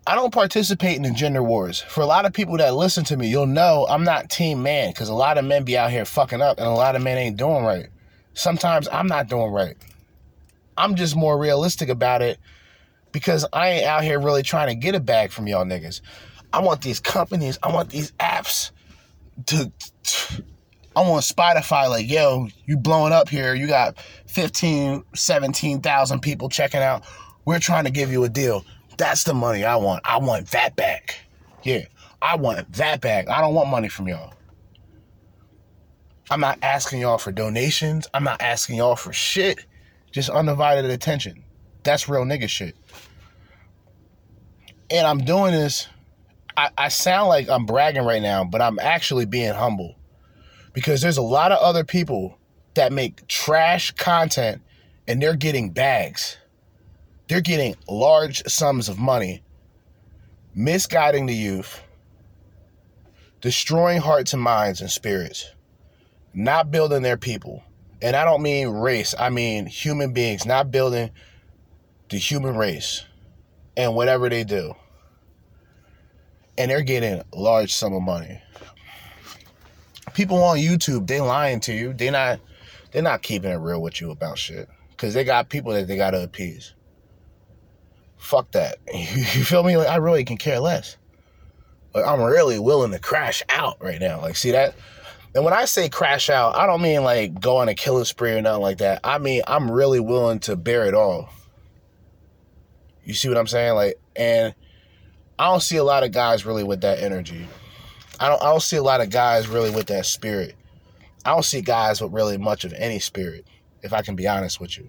I 0.07 0.15
don't 0.15 0.33
participate 0.33 0.97
in 0.97 1.03
the 1.03 1.11
gender 1.11 1.43
wars. 1.43 1.81
For 1.81 2.01
a 2.01 2.07
lot 2.07 2.25
of 2.25 2.33
people 2.33 2.57
that 2.57 2.75
listen 2.75 3.05
to 3.05 3.17
me, 3.19 3.29
you'll 3.29 3.47
know 3.47 3.87
I'm 3.91 4.05
not 4.05 4.31
team 4.31 4.63
man 4.63 4.91
because 4.91 5.11
a 5.11 5.15
lot 5.15 5.37
of 5.37 5.45
men 5.45 5.65
be 5.65 5.77
out 5.77 5.91
here 5.91 6.07
fucking 6.07 6.41
up 6.41 6.59
and 6.59 6.67
a 6.67 6.71
lot 6.71 6.97
of 6.97 7.03
men 7.03 7.19
ain't 7.19 7.37
doing 7.37 7.63
right. 7.63 7.89
Sometimes 8.33 8.89
I'm 8.91 9.07
not 9.07 9.29
doing 9.29 9.53
right. 9.53 9.77
I'm 10.79 10.95
just 10.95 11.17
more 11.17 11.37
realistic 11.39 11.89
about 11.89 12.23
it 12.23 12.39
because 13.13 13.45
I 13.53 13.69
ain't 13.71 13.87
out 13.87 14.05
here 14.05 14.21
really 14.21 14.43
trying 14.43 14.69
to 14.69 14.75
get 14.75 14.95
a 14.95 15.01
bag 15.01 15.33
from 15.33 15.47
y'all 15.49 15.65
niggas. 15.65 16.01
I 16.53 16.61
want 16.61 16.83
these 16.83 17.01
companies, 17.01 17.59
I 17.63 17.73
want 17.73 17.91
these 17.91 18.13
apps 18.13 18.71
to, 19.47 19.73
I 20.97 21.01
want 21.01 21.25
Spotify 21.25 21.89
like, 21.91 22.09
yo, 22.09 22.49
you 22.65 22.77
blowing 22.77 23.13
up 23.13 23.29
here. 23.29 23.55
You 23.55 23.67
got 23.67 23.99
15, 24.29 25.05
17,000 25.15 26.21
people 26.21 26.49
checking 26.49 26.81
out. 26.81 27.05
We're 27.45 27.59
trying 27.59 27.85
to 27.85 27.91
give 27.91 28.11
you 28.11 28.25
a 28.25 28.29
deal. 28.29 28.65
That's 28.97 29.25
the 29.25 29.35
money 29.35 29.65
I 29.65 29.77
want. 29.77 30.03
I 30.05 30.19
want 30.19 30.51
that 30.53 30.77
back. 30.77 31.19
Yeah, 31.63 31.85
I 32.23 32.37
want 32.37 32.73
that 32.75 33.01
back. 33.01 33.29
I 33.29 33.41
don't 33.41 33.55
want 33.55 33.69
money 33.69 33.89
from 33.89 34.09
y'all. 34.09 34.35
I'm 36.31 36.41
not 36.41 36.59
asking 36.63 37.01
y'all 37.01 37.19
for 37.19 37.33
donations. 37.33 38.07
I'm 38.13 38.25
not 38.25 38.43
asking 38.43 38.77
y'all 38.77 38.97
for 38.97 39.13
shit. 39.13 39.65
Just 40.11 40.31
undivided 40.31 40.91
attention. 40.91 41.45
That's 41.83 42.09
real 42.09 42.25
nigga 42.25 42.49
shit. 42.49 42.77
And 44.91 45.07
I'm 45.07 45.19
doing 45.19 45.53
this. 45.53 45.87
I, 46.57 46.71
I 46.77 46.89
sound 46.89 47.29
like 47.29 47.49
I'm 47.49 47.67
bragging 47.67 48.05
right 48.05 48.23
now, 48.23 48.45
but 48.45 48.61
I'm 48.61 48.79
actually 48.79 49.27
being 49.27 49.53
humble. 49.53 49.97
Because 50.73 51.01
there's 51.01 51.17
a 51.17 51.23
lot 51.23 51.53
of 51.53 51.59
other 51.59 51.85
people 51.85 52.39
that 52.75 52.93
make 52.93 53.27
trash 53.27 53.91
content 53.93 54.63
and 55.07 55.23
they're 55.23 55.37
getting 55.37 55.71
bags. 55.71 56.37
They're 57.29 57.41
getting 57.41 57.77
large 57.89 58.43
sums 58.45 58.89
of 58.89 58.99
money, 58.99 59.43
misguiding 60.55 61.27
the 61.27 61.35
youth, 61.35 61.83
destroying 63.41 64.01
hearts 64.01 64.33
and 64.33 64.43
minds 64.43 64.81
and 64.81 64.91
spirits, 64.91 65.51
not 66.33 66.71
building 66.71 67.03
their 67.03 67.17
people. 67.17 67.63
And 68.01 68.15
I 68.15 68.25
don't 68.25 68.43
mean 68.43 68.69
race, 68.69 69.15
I 69.19 69.31
mean 69.31 69.67
human 69.67 70.13
beings, 70.13 70.47
not 70.47 70.71
building 70.71 71.11
the 72.11 72.17
human 72.17 72.57
race 72.57 73.05
and 73.77 73.95
whatever 73.95 74.29
they 74.29 74.45
do. 74.45 74.75
And 76.57 76.71
they're 76.71 76.83
getting 76.83 77.23
large 77.33 77.73
sum 77.73 77.95
of 77.95 78.03
money. 78.03 78.41
People 80.15 80.43
on 80.43 80.59
YouTube, 80.59 81.07
they 81.07 81.21
lying 81.21 81.61
to 81.61 81.73
you. 81.73 81.93
They 81.93 82.11
not 82.11 82.41
they're 82.91 83.03
not 83.03 83.23
keeping 83.23 83.51
it 83.51 83.57
real 83.57 83.83
with 83.83 84.01
you 84.01 84.11
about 84.11 84.39
shit. 84.39 84.69
Cause 84.97 85.15
they 85.15 85.23
got 85.23 85.49
people 85.49 85.73
that 85.73 85.87
they 85.87 85.97
gotta 85.97 86.23
appease. 86.23 86.75
Fuck 88.17 88.51
that. 88.53 88.79
You 88.93 89.45
feel 89.45 89.63
me? 89.63 89.77
Like 89.77 89.89
I 89.89 89.97
really 89.97 90.25
can 90.25 90.37
care 90.37 90.59
less. 90.59 90.97
Like 91.95 92.05
I'm 92.05 92.21
really 92.21 92.59
willing 92.59 92.91
to 92.93 92.99
crash 92.99 93.43
out 93.49 93.77
right 93.81 94.01
now. 94.01 94.21
Like 94.21 94.37
see 94.37 94.51
that? 94.53 94.75
And 95.35 95.45
when 95.45 95.55
I 95.55 95.67
say 95.67 95.89
crash 95.89 96.31
out, 96.31 96.57
I 96.57 96.67
don't 96.67 96.83
mean 96.83 97.05
like 97.05 97.41
go 97.41 97.59
on 97.59 97.69
a 97.69 97.75
killing 97.75 98.05
spree 98.05 98.33
or 98.33 98.43
nothing 98.43 98.63
like 98.63 98.79
that. 98.79 99.01
I 99.05 99.19
mean 99.19 99.43
I'm 99.47 99.71
really 99.71 100.01
willing 100.01 100.41
to 100.41 100.57
bear 100.57 100.87
it 100.87 100.95
all. 100.95 101.29
You 103.05 103.15
see 103.15 103.29
what 103.29 103.39
I'm 103.39 103.47
saying? 103.47 103.75
Like, 103.75 103.99
and 104.17 104.55
I 105.39 105.47
don't 105.47 105.63
see 105.63 105.77
a 105.77 105.85
lot 105.85 106.03
of 106.03 106.13
guys 106.13 106.45
really 106.45 106.65
with 106.65 106.81
that 106.83 106.99
energy. 107.01 107.47
I 108.21 108.29
don't 108.29 108.43
I 108.43 108.47
don't 108.47 108.63
see 108.63 108.77
a 108.77 108.83
lot 108.83 109.01
of 109.01 109.11
guys 109.11 109.49
really 109.49 109.71
with 109.71 109.87
that 109.89 110.07
spirit. 110.07 110.55
I 111.25 111.31
don't 111.31 111.45
see 111.45 111.61
guys 111.61 112.01
with 112.01 112.13
really 112.13 112.39
much 112.39 112.65
of 112.65 112.73
any 112.73 112.99
spirit, 112.99 113.47
if 113.83 113.93
I 113.93 114.03
can 114.03 114.17
be 114.17 114.27
honest 114.27 114.61
with 114.61 114.77
you. 114.79 114.89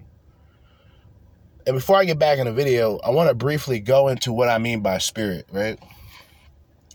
And 1.68 1.76
before 1.76 1.98
I 1.98 2.06
get 2.06 2.18
back 2.18 2.40
in 2.40 2.46
the 2.46 2.54
video, 2.54 2.98
I 3.00 3.10
want 3.10 3.30
to 3.30 3.36
briefly 3.36 3.80
go 3.80 4.08
into 4.08 4.32
what 4.32 4.50
I 4.50 4.58
mean 4.58 4.82
by 4.82 4.98
spirit, 4.98 5.48
right? 5.52 5.78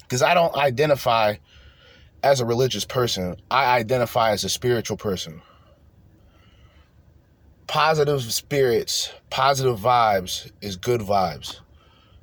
Because 0.00 0.22
I 0.22 0.34
don't 0.34 0.54
identify 0.56 1.36
as 2.24 2.40
a 2.40 2.46
religious 2.46 2.86
person, 2.86 3.36
I 3.50 3.76
identify 3.76 4.30
as 4.30 4.44
a 4.44 4.48
spiritual 4.48 4.96
person. 4.96 5.42
Positive 7.66 8.22
spirits, 8.32 9.12
positive 9.28 9.78
vibes 9.78 10.50
is 10.62 10.76
good 10.76 11.02
vibes, 11.02 11.60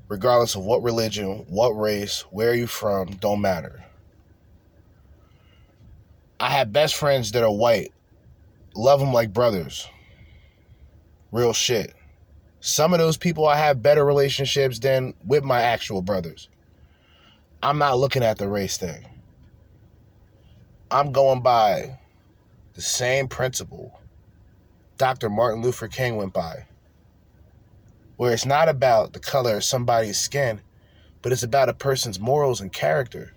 regardless 0.07 0.55
of 0.55 0.63
what 0.63 0.81
religion, 0.81 1.45
what 1.47 1.69
race, 1.77 2.21
where 2.31 2.55
you 2.55 2.65
from, 2.65 3.11
don't 3.17 3.41
matter. 3.41 3.83
I 6.39 6.49
have 6.49 6.73
best 6.73 6.95
friends 6.95 7.31
that 7.33 7.43
are 7.43 7.53
white, 7.53 7.93
love 8.73 8.99
them 8.99 9.13
like 9.13 9.31
brothers. 9.31 9.87
Real 11.31 11.53
shit. 11.53 11.93
Some 12.59 12.91
of 12.91 12.99
those 12.99 13.17
people 13.17 13.47
I 13.47 13.57
have 13.57 13.83
better 13.83 14.03
relationships 14.03 14.79
than 14.79 15.13
with 15.23 15.43
my 15.43 15.61
actual 15.61 16.01
brothers. 16.01 16.49
I'm 17.61 17.77
not 17.77 17.99
looking 17.99 18.23
at 18.23 18.39
the 18.39 18.47
race 18.47 18.77
thing. 18.77 19.05
I'm 20.91 21.13
going 21.13 21.41
by 21.41 21.97
the 22.73 22.81
same 22.81 23.27
principle 23.27 23.97
Dr. 24.97 25.29
Martin 25.29 25.63
Luther 25.63 25.87
King 25.87 26.17
went 26.17 26.33
by, 26.33 26.65
where 28.17 28.33
it's 28.33 28.45
not 28.45 28.69
about 28.69 29.13
the 29.13 29.19
color 29.19 29.55
of 29.55 29.63
somebody's 29.63 30.19
skin, 30.19 30.61
but 31.21 31.31
it's 31.31 31.41
about 31.41 31.69
a 31.69 31.73
person's 31.73 32.19
morals 32.19 32.61
and 32.61 32.71
character. 32.71 33.33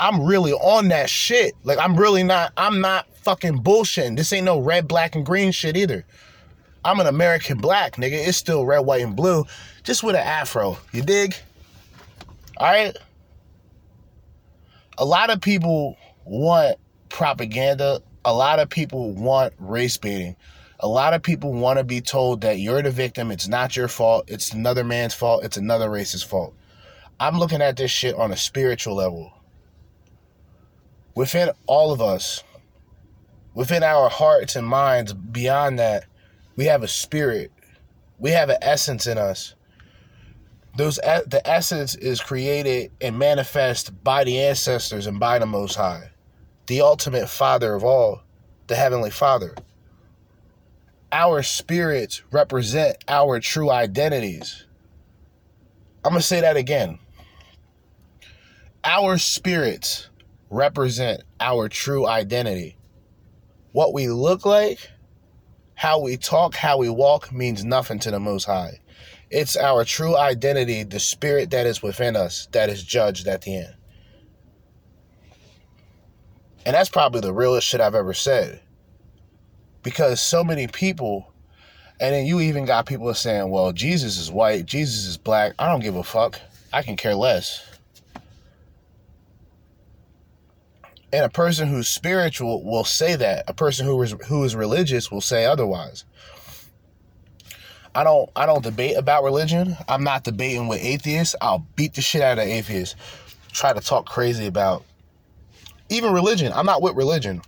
I'm 0.00 0.24
really 0.24 0.52
on 0.52 0.88
that 0.88 1.08
shit. 1.08 1.54
Like, 1.62 1.78
I'm 1.78 1.94
really 1.94 2.24
not, 2.24 2.52
I'm 2.56 2.80
not 2.80 3.06
fucking 3.18 3.62
bullshitting. 3.62 4.16
This 4.16 4.32
ain't 4.32 4.44
no 4.44 4.58
red, 4.58 4.88
black, 4.88 5.14
and 5.14 5.24
green 5.24 5.52
shit 5.52 5.76
either. 5.76 6.04
I'm 6.84 6.98
an 6.98 7.06
American 7.06 7.58
black, 7.58 7.94
nigga. 7.94 8.26
It's 8.26 8.38
still 8.38 8.66
red, 8.66 8.80
white, 8.80 9.02
and 9.02 9.14
blue, 9.14 9.44
just 9.84 10.02
with 10.02 10.16
an 10.16 10.26
afro. 10.26 10.78
You 10.90 11.02
dig? 11.02 11.36
All 12.56 12.66
right? 12.66 12.96
A 14.98 15.04
lot 15.04 15.30
of 15.30 15.40
people 15.40 15.96
want 16.24 16.76
propaganda. 17.08 18.02
A 18.24 18.32
lot 18.32 18.58
of 18.58 18.68
people 18.68 19.12
want 19.12 19.54
race 19.58 19.96
baiting. 19.96 20.36
A 20.80 20.88
lot 20.88 21.14
of 21.14 21.22
people 21.22 21.52
want 21.52 21.78
to 21.78 21.84
be 21.84 22.00
told 22.00 22.40
that 22.42 22.58
you're 22.58 22.82
the 22.82 22.90
victim. 22.90 23.30
It's 23.30 23.48
not 23.48 23.76
your 23.76 23.88
fault. 23.88 24.24
It's 24.28 24.52
another 24.52 24.84
man's 24.84 25.14
fault. 25.14 25.44
It's 25.44 25.56
another 25.56 25.88
race's 25.88 26.22
fault. 26.22 26.54
I'm 27.20 27.38
looking 27.38 27.62
at 27.62 27.76
this 27.76 27.90
shit 27.90 28.16
on 28.16 28.32
a 28.32 28.36
spiritual 28.36 28.96
level. 28.96 29.32
Within 31.14 31.50
all 31.66 31.92
of 31.92 32.00
us, 32.00 32.42
within 33.54 33.82
our 33.82 34.08
hearts 34.08 34.56
and 34.56 34.66
minds, 34.66 35.12
beyond 35.12 35.78
that, 35.78 36.04
we 36.56 36.64
have 36.64 36.82
a 36.82 36.88
spirit. 36.88 37.52
We 38.18 38.30
have 38.30 38.50
an 38.50 38.58
essence 38.60 39.06
in 39.06 39.18
us. 39.18 39.54
Those 40.76 40.96
the 40.96 41.42
essence 41.44 41.94
is 41.94 42.20
created 42.20 42.92
and 43.00 43.18
manifest 43.18 44.02
by 44.02 44.24
the 44.24 44.40
ancestors 44.40 45.06
and 45.06 45.20
by 45.20 45.38
the 45.38 45.46
Most 45.46 45.76
High, 45.76 46.10
the 46.66 46.80
ultimate 46.80 47.28
Father 47.28 47.74
of 47.74 47.84
all, 47.84 48.22
the 48.68 48.74
Heavenly 48.74 49.10
Father. 49.10 49.54
Our 51.10 51.42
spirits 51.42 52.22
represent 52.30 52.96
our 53.06 53.38
true 53.38 53.70
identities. 53.70 54.64
I'm 56.04 56.12
gonna 56.12 56.22
say 56.22 56.40
that 56.40 56.56
again. 56.56 56.98
Our 58.82 59.18
spirits 59.18 60.08
represent 60.48 61.22
our 61.38 61.68
true 61.68 62.06
identity. 62.06 62.76
What 63.72 63.92
we 63.92 64.08
look 64.08 64.46
like 64.46 64.90
how 65.82 65.98
we 65.98 66.16
talk, 66.16 66.54
how 66.54 66.78
we 66.78 66.88
walk 66.88 67.32
means 67.32 67.64
nothing 67.64 67.98
to 67.98 68.12
the 68.12 68.20
Most 68.20 68.44
High. 68.44 68.78
It's 69.32 69.56
our 69.56 69.82
true 69.86 70.14
identity, 70.14 70.82
the 70.82 71.00
spirit 71.00 71.50
that 71.52 71.66
is 71.66 71.82
within 71.82 72.16
us, 72.16 72.48
that 72.52 72.68
is 72.68 72.82
judged 72.82 73.26
at 73.26 73.40
the 73.40 73.56
end. 73.56 73.74
And 76.66 76.74
that's 76.74 76.90
probably 76.90 77.22
the 77.22 77.32
realest 77.32 77.66
shit 77.66 77.80
I've 77.80 77.94
ever 77.94 78.12
said. 78.12 78.60
Because 79.82 80.20
so 80.20 80.44
many 80.44 80.66
people, 80.66 81.32
and 81.98 82.14
then 82.14 82.26
you 82.26 82.40
even 82.40 82.66
got 82.66 82.84
people 82.84 83.12
saying, 83.14 83.48
well, 83.50 83.72
Jesus 83.72 84.18
is 84.18 84.30
white, 84.30 84.66
Jesus 84.66 85.06
is 85.06 85.16
black. 85.16 85.54
I 85.58 85.68
don't 85.68 85.80
give 85.80 85.96
a 85.96 86.04
fuck. 86.04 86.38
I 86.70 86.82
can 86.82 86.96
care 86.96 87.14
less. 87.14 87.66
And 91.10 91.24
a 91.24 91.30
person 91.30 91.68
who's 91.68 91.88
spiritual 91.88 92.62
will 92.64 92.84
say 92.84 93.16
that. 93.16 93.44
A 93.48 93.54
person 93.54 93.86
who 93.86 94.00
is 94.02 94.14
who 94.28 94.44
is 94.44 94.54
religious 94.54 95.10
will 95.10 95.20
say 95.22 95.46
otherwise. 95.46 96.04
I 97.94 98.04
don't 98.04 98.30
I 98.34 98.46
don't 98.46 98.62
debate 98.62 98.96
about 98.96 99.22
religion. 99.22 99.76
I'm 99.88 100.04
not 100.04 100.24
debating 100.24 100.68
with 100.68 100.82
atheists. 100.82 101.34
I'll 101.40 101.66
beat 101.76 101.94
the 101.94 102.00
shit 102.00 102.22
out 102.22 102.38
of 102.38 102.44
atheists. 102.44 102.96
Try 103.52 103.72
to 103.72 103.80
talk 103.80 104.06
crazy 104.06 104.46
about 104.46 104.84
even 105.90 106.12
religion. 106.12 106.52
I'm 106.54 106.64
not 106.64 106.80
with 106.80 106.96
religion. 106.96 107.42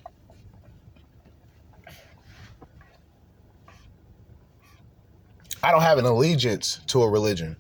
I 5.63 5.71
don't 5.71 5.81
have 5.81 5.97
an 5.97 6.05
allegiance 6.05 6.81
to 6.89 7.03
a 7.03 7.09
religion. 7.09 7.57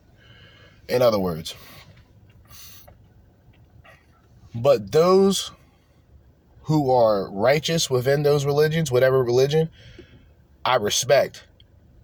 In 0.88 1.00
other 1.00 1.18
words. 1.18 1.54
But 4.54 4.92
those 4.92 5.50
who 6.64 6.90
are 6.90 7.30
righteous 7.30 7.88
within 7.88 8.22
those 8.22 8.44
religions, 8.44 8.92
whatever 8.92 9.22
religion, 9.24 9.70
I 10.66 10.76
respect. 10.76 11.44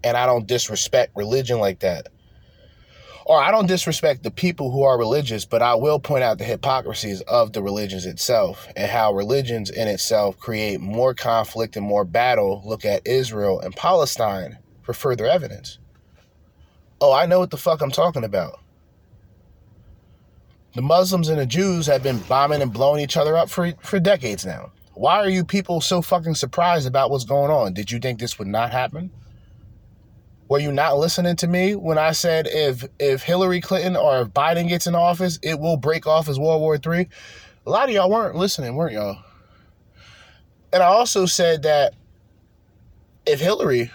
And 0.02 0.16
I 0.16 0.26
don't 0.26 0.46
disrespect 0.46 1.12
religion 1.16 1.58
like 1.58 1.80
that. 1.80 2.08
Or 3.26 3.40
I 3.40 3.50
don't 3.50 3.68
disrespect 3.68 4.22
the 4.22 4.30
people 4.30 4.70
who 4.70 4.82
are 4.82 4.98
religious, 4.98 5.44
but 5.44 5.62
I 5.62 5.74
will 5.74 6.00
point 6.00 6.24
out 6.24 6.38
the 6.38 6.44
hypocrisies 6.44 7.20
of 7.22 7.52
the 7.52 7.62
religions 7.62 8.06
itself 8.06 8.66
and 8.74 8.90
how 8.90 9.12
religions 9.12 9.70
in 9.70 9.86
itself 9.86 10.38
create 10.38 10.80
more 10.80 11.14
conflict 11.14 11.76
and 11.76 11.86
more 11.86 12.04
battle. 12.04 12.62
Look 12.64 12.84
at 12.84 13.06
Israel 13.06 13.60
and 13.60 13.76
Palestine 13.76 14.58
for 14.82 14.94
further 14.94 15.26
evidence. 15.26 15.78
Oh, 17.00 17.12
I 17.12 17.26
know 17.26 17.38
what 17.38 17.50
the 17.50 17.56
fuck 17.56 17.80
I'm 17.82 17.92
talking 17.92 18.24
about. 18.24 18.58
The 20.74 20.82
Muslims 20.82 21.28
and 21.28 21.38
the 21.38 21.46
Jews 21.46 21.86
have 21.86 22.02
been 22.02 22.18
bombing 22.18 22.62
and 22.62 22.72
blowing 22.72 23.02
each 23.02 23.16
other 23.16 23.36
up 23.36 23.50
for, 23.50 23.72
for 23.80 24.00
decades 24.00 24.46
now. 24.46 24.72
Why 24.94 25.16
are 25.16 25.28
you 25.28 25.44
people 25.44 25.80
so 25.80 26.02
fucking 26.02 26.34
surprised 26.34 26.86
about 26.86 27.10
what's 27.10 27.24
going 27.24 27.50
on? 27.50 27.74
Did 27.74 27.90
you 27.90 27.98
think 27.98 28.20
this 28.20 28.38
would 28.38 28.48
not 28.48 28.70
happen? 28.70 29.10
Were 30.50 30.58
you 30.58 30.72
not 30.72 30.98
listening 30.98 31.36
to 31.36 31.46
me 31.46 31.76
when 31.76 31.96
I 31.96 32.10
said 32.10 32.48
if 32.50 32.84
if 32.98 33.22
Hillary 33.22 33.60
Clinton 33.60 33.94
or 33.94 34.22
if 34.22 34.28
Biden 34.30 34.68
gets 34.68 34.88
in 34.88 34.96
office, 34.96 35.38
it 35.44 35.60
will 35.60 35.76
break 35.76 36.08
off 36.08 36.28
as 36.28 36.40
World 36.40 36.60
War 36.60 36.74
III? 36.74 37.08
A 37.66 37.70
lot 37.70 37.88
of 37.88 37.94
y'all 37.94 38.10
weren't 38.10 38.34
listening, 38.34 38.74
weren't 38.74 38.92
y'all? 38.92 39.22
And 40.72 40.82
I 40.82 40.86
also 40.86 41.24
said 41.24 41.62
that 41.62 41.94
if 43.26 43.38
Hillary 43.38 43.92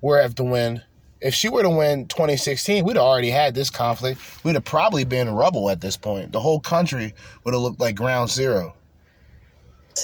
were 0.00 0.20
have 0.20 0.34
to 0.34 0.44
win, 0.44 0.82
if 1.20 1.32
she 1.32 1.48
were 1.48 1.62
to 1.62 1.70
win 1.70 2.08
2016, 2.08 2.84
we'd 2.84 2.96
have 2.96 3.04
already 3.04 3.30
had 3.30 3.54
this 3.54 3.70
conflict. 3.70 4.20
We'd 4.42 4.56
have 4.56 4.64
probably 4.64 5.04
been 5.04 5.30
rubble 5.30 5.70
at 5.70 5.80
this 5.80 5.96
point. 5.96 6.32
The 6.32 6.40
whole 6.40 6.58
country 6.58 7.14
would 7.44 7.54
have 7.54 7.62
looked 7.62 7.78
like 7.78 7.94
ground 7.94 8.30
zero. 8.30 8.74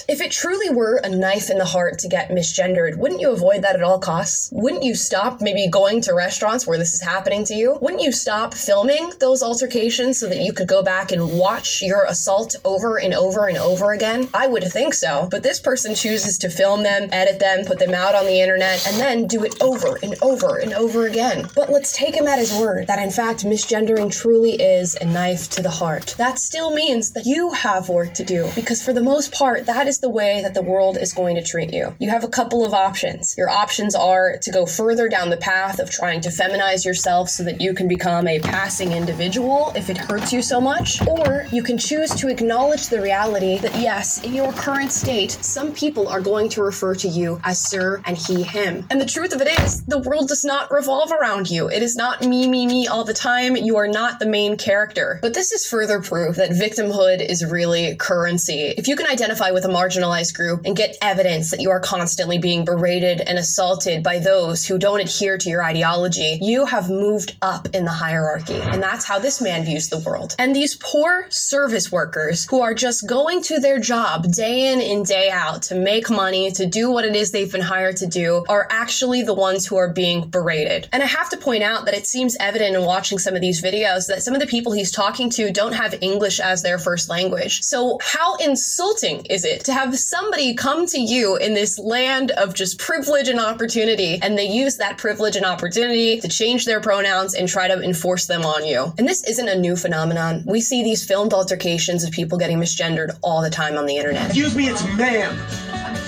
If 0.07 0.21
it 0.21 0.31
truly 0.31 0.69
were 0.69 0.97
a 0.97 1.09
knife 1.09 1.49
in 1.49 1.57
the 1.57 1.65
heart 1.65 1.99
to 1.99 2.07
get 2.07 2.29
misgendered, 2.29 2.97
wouldn't 2.97 3.19
you 3.19 3.31
avoid 3.31 3.61
that 3.63 3.75
at 3.75 3.83
all 3.83 3.99
costs? 3.99 4.49
Wouldn't 4.51 4.83
you 4.83 4.95
stop 4.95 5.41
maybe 5.41 5.67
going 5.67 6.01
to 6.01 6.13
restaurants 6.13 6.65
where 6.65 6.77
this 6.77 6.93
is 6.93 7.01
happening 7.01 7.43
to 7.45 7.53
you? 7.53 7.77
Wouldn't 7.81 8.01
you 8.01 8.11
stop 8.11 8.53
filming 8.53 9.11
those 9.19 9.43
altercations 9.43 10.19
so 10.19 10.29
that 10.29 10.39
you 10.39 10.53
could 10.53 10.67
go 10.67 10.81
back 10.81 11.11
and 11.11 11.37
watch 11.37 11.81
your 11.81 12.05
assault 12.05 12.55
over 12.63 12.99
and 12.99 13.13
over 13.13 13.47
and 13.47 13.57
over 13.57 13.91
again? 13.91 14.29
I 14.33 14.47
would 14.47 14.63
think 14.63 14.93
so. 14.93 15.27
But 15.29 15.43
this 15.43 15.59
person 15.59 15.93
chooses 15.93 16.37
to 16.39 16.49
film 16.49 16.83
them, 16.83 17.09
edit 17.11 17.39
them, 17.39 17.65
put 17.65 17.79
them 17.79 17.93
out 17.93 18.15
on 18.15 18.25
the 18.25 18.39
internet, 18.39 18.87
and 18.87 18.97
then 18.97 19.27
do 19.27 19.43
it 19.43 19.61
over 19.61 19.97
and 20.01 20.15
over 20.21 20.57
and 20.57 20.73
over 20.73 21.05
again. 21.05 21.49
But 21.53 21.69
let's 21.69 21.91
take 21.91 22.15
him 22.15 22.27
at 22.27 22.39
his 22.39 22.53
word 22.53 22.87
that 22.87 22.99
in 22.99 23.11
fact 23.11 23.43
misgendering 23.43 24.11
truly 24.11 24.53
is 24.53 24.95
a 24.95 25.05
knife 25.05 25.49
to 25.51 25.61
the 25.61 25.69
heart. 25.69 26.15
That 26.17 26.39
still 26.39 26.73
means 26.73 27.11
that 27.11 27.25
you 27.25 27.51
have 27.51 27.89
work 27.89 28.13
to 28.13 28.23
do 28.23 28.49
because 28.55 28.81
for 28.81 28.93
the 28.93 29.03
most 29.03 29.33
part, 29.33 29.65
that 29.65 29.80
is 29.87 29.99
the 29.99 30.09
way 30.09 30.41
that 30.41 30.53
the 30.53 30.61
world 30.61 30.97
is 30.97 31.13
going 31.13 31.35
to 31.35 31.43
treat 31.43 31.73
you. 31.73 31.95
You 31.99 32.09
have 32.09 32.23
a 32.23 32.29
couple 32.29 32.65
of 32.65 32.73
options. 32.73 33.35
Your 33.37 33.49
options 33.49 33.95
are 33.95 34.37
to 34.41 34.51
go 34.51 34.65
further 34.65 35.09
down 35.09 35.29
the 35.29 35.37
path 35.37 35.79
of 35.79 35.89
trying 35.89 36.21
to 36.21 36.29
feminize 36.29 36.85
yourself 36.85 37.29
so 37.29 37.43
that 37.43 37.61
you 37.61 37.73
can 37.73 37.87
become 37.87 38.27
a 38.27 38.39
passing 38.39 38.91
individual 38.91 39.71
if 39.75 39.89
it 39.89 39.97
hurts 39.97 40.33
you 40.33 40.41
so 40.41 40.61
much, 40.61 41.05
or 41.07 41.45
you 41.51 41.63
can 41.63 41.77
choose 41.77 42.13
to 42.15 42.27
acknowledge 42.27 42.87
the 42.87 43.01
reality 43.01 43.57
that 43.59 43.75
yes, 43.79 44.23
in 44.23 44.33
your 44.33 44.51
current 44.53 44.91
state, 44.91 45.31
some 45.31 45.73
people 45.73 46.07
are 46.07 46.21
going 46.21 46.49
to 46.49 46.63
refer 46.63 46.95
to 46.95 47.07
you 47.07 47.39
as 47.43 47.59
sir 47.59 48.01
and 48.05 48.17
he, 48.17 48.43
him. 48.43 48.85
And 48.89 48.99
the 48.99 49.05
truth 49.05 49.33
of 49.33 49.41
it 49.41 49.59
is, 49.61 49.83
the 49.85 49.99
world 49.99 50.27
does 50.27 50.43
not 50.43 50.71
revolve 50.71 51.11
around 51.11 51.49
you. 51.49 51.69
It 51.69 51.83
is 51.83 51.95
not 51.95 52.21
me, 52.21 52.47
me, 52.47 52.65
me 52.67 52.87
all 52.87 53.03
the 53.03 53.13
time. 53.13 53.55
You 53.55 53.77
are 53.77 53.87
not 53.87 54.19
the 54.19 54.25
main 54.25 54.57
character. 54.57 55.19
But 55.21 55.33
this 55.33 55.51
is 55.51 55.65
further 55.65 56.01
proof 56.01 56.35
that 56.37 56.51
victimhood 56.51 57.25
is 57.25 57.45
really 57.45 57.95
currency. 57.95 58.73
If 58.77 58.87
you 58.87 58.95
can 58.95 59.07
identify 59.07 59.51
with 59.51 59.65
a 59.65 59.70
marginalized 59.71 60.35
group 60.35 60.61
and 60.65 60.75
get 60.75 60.97
evidence 61.01 61.51
that 61.51 61.61
you 61.61 61.69
are 61.69 61.79
constantly 61.79 62.37
being 62.37 62.65
berated 62.65 63.21
and 63.21 63.37
assaulted 63.37 64.03
by 64.03 64.19
those 64.19 64.65
who 64.65 64.77
don't 64.77 64.99
adhere 64.99 65.37
to 65.37 65.49
your 65.49 65.63
ideology, 65.63 66.37
you 66.41 66.65
have 66.65 66.89
moved 66.89 67.35
up 67.41 67.67
in 67.73 67.85
the 67.85 67.91
hierarchy. 67.91 68.59
And 68.61 68.81
that's 68.81 69.05
how 69.05 69.19
this 69.19 69.41
man 69.41 69.63
views 69.63 69.89
the 69.89 69.99
world. 69.99 70.35
And 70.39 70.55
these 70.55 70.75
poor 70.75 71.25
service 71.29 71.91
workers 71.91 72.45
who 72.49 72.61
are 72.61 72.73
just 72.73 73.07
going 73.07 73.41
to 73.43 73.59
their 73.59 73.79
job 73.79 74.31
day 74.31 74.71
in 74.71 74.81
and 74.81 75.05
day 75.05 75.29
out 75.29 75.63
to 75.63 75.75
make 75.75 76.09
money, 76.09 76.51
to 76.51 76.65
do 76.65 76.91
what 76.91 77.05
it 77.05 77.15
is 77.15 77.31
they've 77.31 77.51
been 77.51 77.61
hired 77.61 77.97
to 77.97 78.07
do, 78.07 78.45
are 78.49 78.67
actually 78.69 79.21
the 79.21 79.33
ones 79.33 79.65
who 79.65 79.77
are 79.77 79.91
being 79.91 80.27
berated. 80.27 80.87
And 80.91 81.03
I 81.03 81.05
have 81.05 81.29
to 81.29 81.37
point 81.37 81.63
out 81.63 81.85
that 81.85 81.93
it 81.93 82.07
seems 82.07 82.35
evident 82.39 82.75
in 82.75 82.83
watching 82.83 83.19
some 83.19 83.35
of 83.35 83.41
these 83.41 83.61
videos 83.61 84.07
that 84.07 84.23
some 84.23 84.33
of 84.33 84.39
the 84.39 84.47
people 84.47 84.71
he's 84.71 84.91
talking 84.91 85.29
to 85.31 85.51
don't 85.51 85.73
have 85.73 85.95
English 86.01 86.39
as 86.39 86.63
their 86.63 86.77
first 86.77 87.09
language. 87.09 87.61
So, 87.61 87.97
how 88.01 88.35
insulting 88.35 89.25
is 89.25 89.45
it 89.45 89.60
to 89.63 89.73
have 89.73 89.97
somebody 89.97 90.53
come 90.53 90.85
to 90.87 90.99
you 90.99 91.35
in 91.37 91.53
this 91.53 91.77
land 91.77 92.31
of 92.31 92.53
just 92.53 92.79
privilege 92.79 93.27
and 93.27 93.39
opportunity, 93.39 94.19
and 94.21 94.37
they 94.37 94.45
use 94.45 94.77
that 94.77 94.97
privilege 94.97 95.35
and 95.35 95.45
opportunity 95.45 96.19
to 96.19 96.27
change 96.27 96.65
their 96.65 96.81
pronouns 96.81 97.33
and 97.33 97.47
try 97.47 97.67
to 97.67 97.81
enforce 97.81 98.25
them 98.25 98.43
on 98.43 98.65
you. 98.65 98.93
And 98.97 99.07
this 99.07 99.23
isn't 99.23 99.47
a 99.47 99.57
new 99.57 99.75
phenomenon. 99.75 100.43
We 100.45 100.61
see 100.61 100.83
these 100.83 101.05
filmed 101.05 101.33
altercations 101.33 102.03
of 102.03 102.11
people 102.11 102.37
getting 102.37 102.57
misgendered 102.57 103.17
all 103.21 103.41
the 103.41 103.49
time 103.49 103.77
on 103.77 103.85
the 103.85 103.97
internet. 103.97 104.27
Excuse 104.27 104.55
me, 104.55 104.67
it's 104.67 104.83
ma'am. 104.95 105.37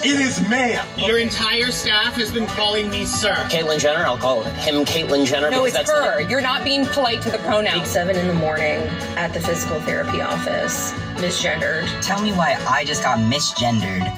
It 0.05 0.19
is 0.19 0.41
ma'am. 0.49 0.85
Your 0.97 1.19
entire 1.19 1.71
staff 1.71 2.15
has 2.15 2.31
been 2.31 2.47
calling 2.47 2.89
me 2.89 3.05
sir. 3.05 3.33
Caitlyn 3.49 3.79
Jenner, 3.79 4.05
I'll 4.05 4.17
call 4.17 4.43
him 4.43 4.83
Caitlyn 4.83 5.25
Jenner. 5.25 5.49
No, 5.49 5.63
it's 5.63 5.75
that's 5.75 5.91
her. 5.91 6.21
You're 6.21 6.41
not 6.41 6.63
being 6.63 6.85
polite 6.87 7.21
to 7.21 7.31
the 7.31 7.37
pronouns. 7.37 7.87
Seven 7.87 8.17
in 8.17 8.27
the 8.27 8.33
morning 8.33 8.81
at 9.15 9.33
the 9.33 9.39
physical 9.39 9.79
therapy 9.81 10.21
office, 10.21 10.91
misgendered. 11.21 11.87
Tell 12.01 12.21
me 12.21 12.31
why 12.33 12.55
I 12.67 12.83
just 12.83 13.01
got 13.03 13.17
misgendered 13.19 13.42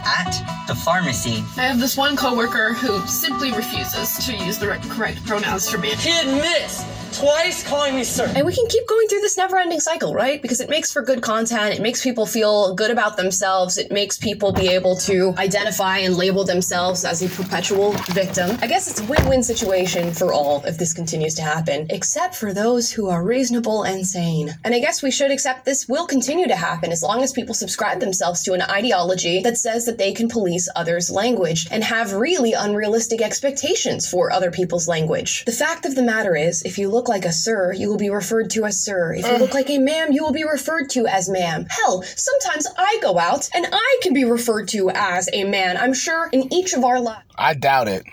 at 0.05 0.65
the 0.67 0.75
pharmacy. 0.75 1.43
I 1.57 1.67
have 1.67 1.79
this 1.79 1.97
one 1.97 2.15
coworker 2.15 2.73
who 2.73 3.05
simply 3.07 3.51
refuses 3.51 4.25
to 4.25 4.35
use 4.35 4.57
the 4.57 4.67
correct 4.89 5.25
pronouns 5.25 5.69
for 5.69 5.77
me. 5.77 5.89
He 5.95 6.17
admits 6.19 6.83
twice 7.15 7.63
calling 7.65 7.95
me 7.95 8.03
sir. 8.03 8.29
And 8.35 8.45
we 8.45 8.53
can 8.53 8.67
keep 8.67 8.87
going 8.87 9.07
through 9.07 9.21
this 9.21 9.37
never 9.37 9.57
ending 9.57 9.79
cycle, 9.79 10.13
right? 10.13 10.41
Because 10.41 10.59
it 10.59 10.69
makes 10.69 10.91
for 10.91 11.01
good 11.01 11.21
content. 11.21 11.73
It 11.73 11.81
makes 11.81 12.03
people 12.03 12.25
feel 12.25 12.75
good 12.75 12.91
about 12.91 13.15
themselves. 13.15 13.77
It 13.77 13.91
makes 13.91 14.17
people 14.17 14.51
be 14.51 14.67
able 14.67 14.97
to 14.97 15.33
identify 15.37 15.99
and 15.99 16.17
label 16.17 16.43
themselves 16.43 17.05
as 17.05 17.21
a 17.21 17.29
perpetual 17.29 17.93
victim. 18.09 18.57
I 18.61 18.67
guess 18.67 18.89
it's 18.89 18.99
a 18.99 19.05
win 19.05 19.27
win 19.29 19.43
situation 19.43 20.11
for 20.11 20.33
all 20.33 20.63
if 20.65 20.77
this 20.77 20.93
continues 20.93 21.33
to 21.35 21.41
happen, 21.41 21.87
except 21.89 22.35
for 22.35 22.53
those 22.53 22.91
who 22.91 23.09
are 23.09 23.23
reasonable 23.23 23.83
and 23.83 24.05
sane. 24.05 24.53
And 24.63 24.75
I 24.75 24.79
guess 24.79 25.01
we 25.01 25.11
should 25.11 25.31
accept 25.31 25.63
this 25.63 25.87
will 25.87 26.07
continue 26.07 26.47
to 26.47 26.55
happen 26.55 26.91
as 26.91 27.01
long 27.01 27.23
as 27.23 27.31
people 27.31 27.55
subscribe 27.55 28.01
themselves 28.01 28.43
to 28.43 28.53
an 28.53 28.61
ideology 28.61 29.41
that 29.41 29.57
says 29.57 29.85
that 29.85 29.97
they 29.97 30.11
can 30.11 30.27
police 30.27 30.67
others' 30.75 31.09
language 31.09 31.67
and 31.71 31.83
have 31.83 32.13
really 32.13 32.53
unrealistic 32.53 33.21
expectations 33.21 34.09
for 34.09 34.31
other 34.31 34.51
people's 34.51 34.87
language. 34.87 35.45
The 35.45 35.51
fact 35.51 35.85
of 35.85 35.95
the 35.95 36.03
matter 36.03 36.35
is, 36.35 36.61
if 36.63 36.77
you 36.77 36.89
look 36.89 37.04
like 37.07 37.25
a 37.25 37.31
sir, 37.31 37.73
you 37.73 37.89
will 37.89 37.97
be 37.97 38.09
referred 38.09 38.49
to 38.51 38.65
as 38.65 38.83
sir. 38.83 39.13
If 39.13 39.25
you 39.25 39.37
look 39.37 39.53
like 39.53 39.69
a 39.69 39.77
ma'am, 39.77 40.11
you 40.11 40.23
will 40.23 40.33
be 40.33 40.43
referred 40.43 40.89
to 40.91 41.07
as 41.07 41.29
ma'am. 41.29 41.65
Hell, 41.69 42.03
sometimes 42.03 42.67
I 42.77 42.99
go 43.01 43.17
out 43.17 43.49
and 43.53 43.67
I 43.71 43.99
can 44.01 44.13
be 44.13 44.25
referred 44.25 44.67
to 44.69 44.89
as 44.89 45.29
a 45.33 45.43
man. 45.43 45.77
I'm 45.77 45.93
sure 45.93 46.29
in 46.31 46.51
each 46.53 46.73
of 46.73 46.83
our 46.83 46.99
lives. 46.99 47.25
I 47.37 47.53
doubt 47.53 47.87
it. 47.87 48.05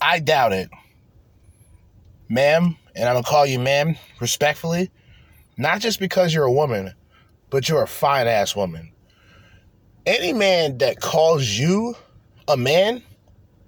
I 0.00 0.18
doubt 0.18 0.52
it. 0.52 0.68
Ma'am, 2.28 2.76
and 2.94 3.08
I'm 3.08 3.14
gonna 3.14 3.24
call 3.24 3.46
you 3.46 3.58
ma'am 3.58 3.96
respectfully, 4.20 4.90
not 5.56 5.80
just 5.80 6.00
because 6.00 6.34
you're 6.34 6.44
a 6.44 6.52
woman, 6.52 6.92
but 7.50 7.68
you're 7.68 7.82
a 7.82 7.88
fine 7.88 8.26
ass 8.26 8.56
woman. 8.56 8.90
Any 10.06 10.32
man 10.32 10.78
that 10.78 11.00
calls 11.00 11.46
you 11.48 11.94
a 12.48 12.56
man, 12.56 13.02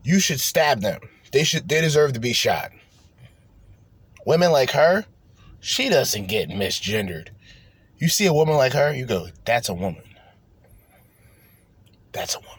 you 0.03 0.19
should 0.19 0.41
stab 0.41 0.81
them. 0.81 1.01
They 1.33 1.45
should 1.45 1.69
they 1.69 1.81
deserve 1.81 2.13
to 2.15 2.21
be 2.21 2.33
shot. 2.33 2.73
Women 4.25 4.53
like 4.53 4.71
her, 4.71 5.05
she 5.61 5.89
doesn't 5.89 6.27
get 6.27 6.49
misgendered. 6.49 7.29
You 7.99 8.09
see 8.09 8.27
a 8.27 8.35
woman 8.35 8.57
like 8.57 8.73
her, 8.73 8.93
you 8.93 9.07
go, 9.07 9.29
that's 9.45 9.69
a 9.69 9.75
woman. 9.75 10.03
That's 12.13 12.35
a 12.35 12.41
woman. 12.41 12.51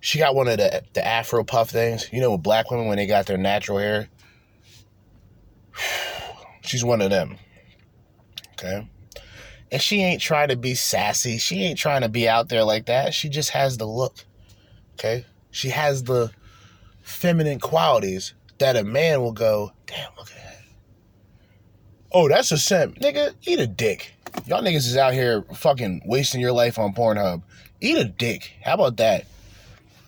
She 0.00 0.18
got 0.18 0.34
one 0.34 0.48
of 0.48 0.58
the 0.58 0.84
the 0.94 1.06
Afro 1.06 1.44
puff 1.44 1.70
things. 1.70 2.08
You 2.12 2.20
know, 2.20 2.32
with 2.32 2.42
black 2.42 2.70
women 2.70 2.86
when 2.86 2.96
they 2.96 3.06
got 3.06 3.26
their 3.26 3.36
natural 3.36 3.78
hair. 3.78 4.08
She's 6.62 6.84
one 6.84 7.00
of 7.00 7.10
them. 7.10 7.36
Okay. 8.52 8.88
And 9.70 9.82
she 9.82 10.02
ain't 10.02 10.22
trying 10.22 10.48
to 10.48 10.56
be 10.56 10.74
sassy. 10.74 11.38
She 11.38 11.62
ain't 11.62 11.78
trying 11.78 12.02
to 12.02 12.08
be 12.08 12.28
out 12.28 12.48
there 12.48 12.64
like 12.64 12.86
that. 12.86 13.12
She 13.12 13.28
just 13.28 13.50
has 13.50 13.76
the 13.76 13.86
look. 13.86 14.24
Okay? 14.94 15.26
She 15.50 15.68
has 15.70 16.04
the 16.04 16.30
feminine 17.02 17.60
qualities 17.60 18.34
that 18.58 18.76
a 18.76 18.84
man 18.84 19.20
will 19.22 19.32
go, 19.32 19.72
damn, 19.86 20.10
look 20.16 20.30
at 20.30 20.36
that. 20.36 20.62
Oh, 22.12 22.28
that's 22.28 22.52
a 22.52 22.58
simp. 22.58 22.98
Nigga, 22.98 23.34
eat 23.42 23.58
a 23.58 23.66
dick. 23.66 24.14
Y'all 24.46 24.62
niggas 24.62 24.86
is 24.86 24.96
out 24.96 25.14
here 25.14 25.44
fucking 25.54 26.02
wasting 26.04 26.40
your 26.40 26.52
life 26.52 26.78
on 26.78 26.94
Pornhub. 26.94 27.42
Eat 27.80 27.96
a 27.96 28.04
dick. 28.04 28.52
How 28.62 28.74
about 28.74 28.96
that? 28.96 29.26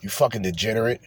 You 0.01 0.09
fucking 0.09 0.41
degenerate. 0.41 1.01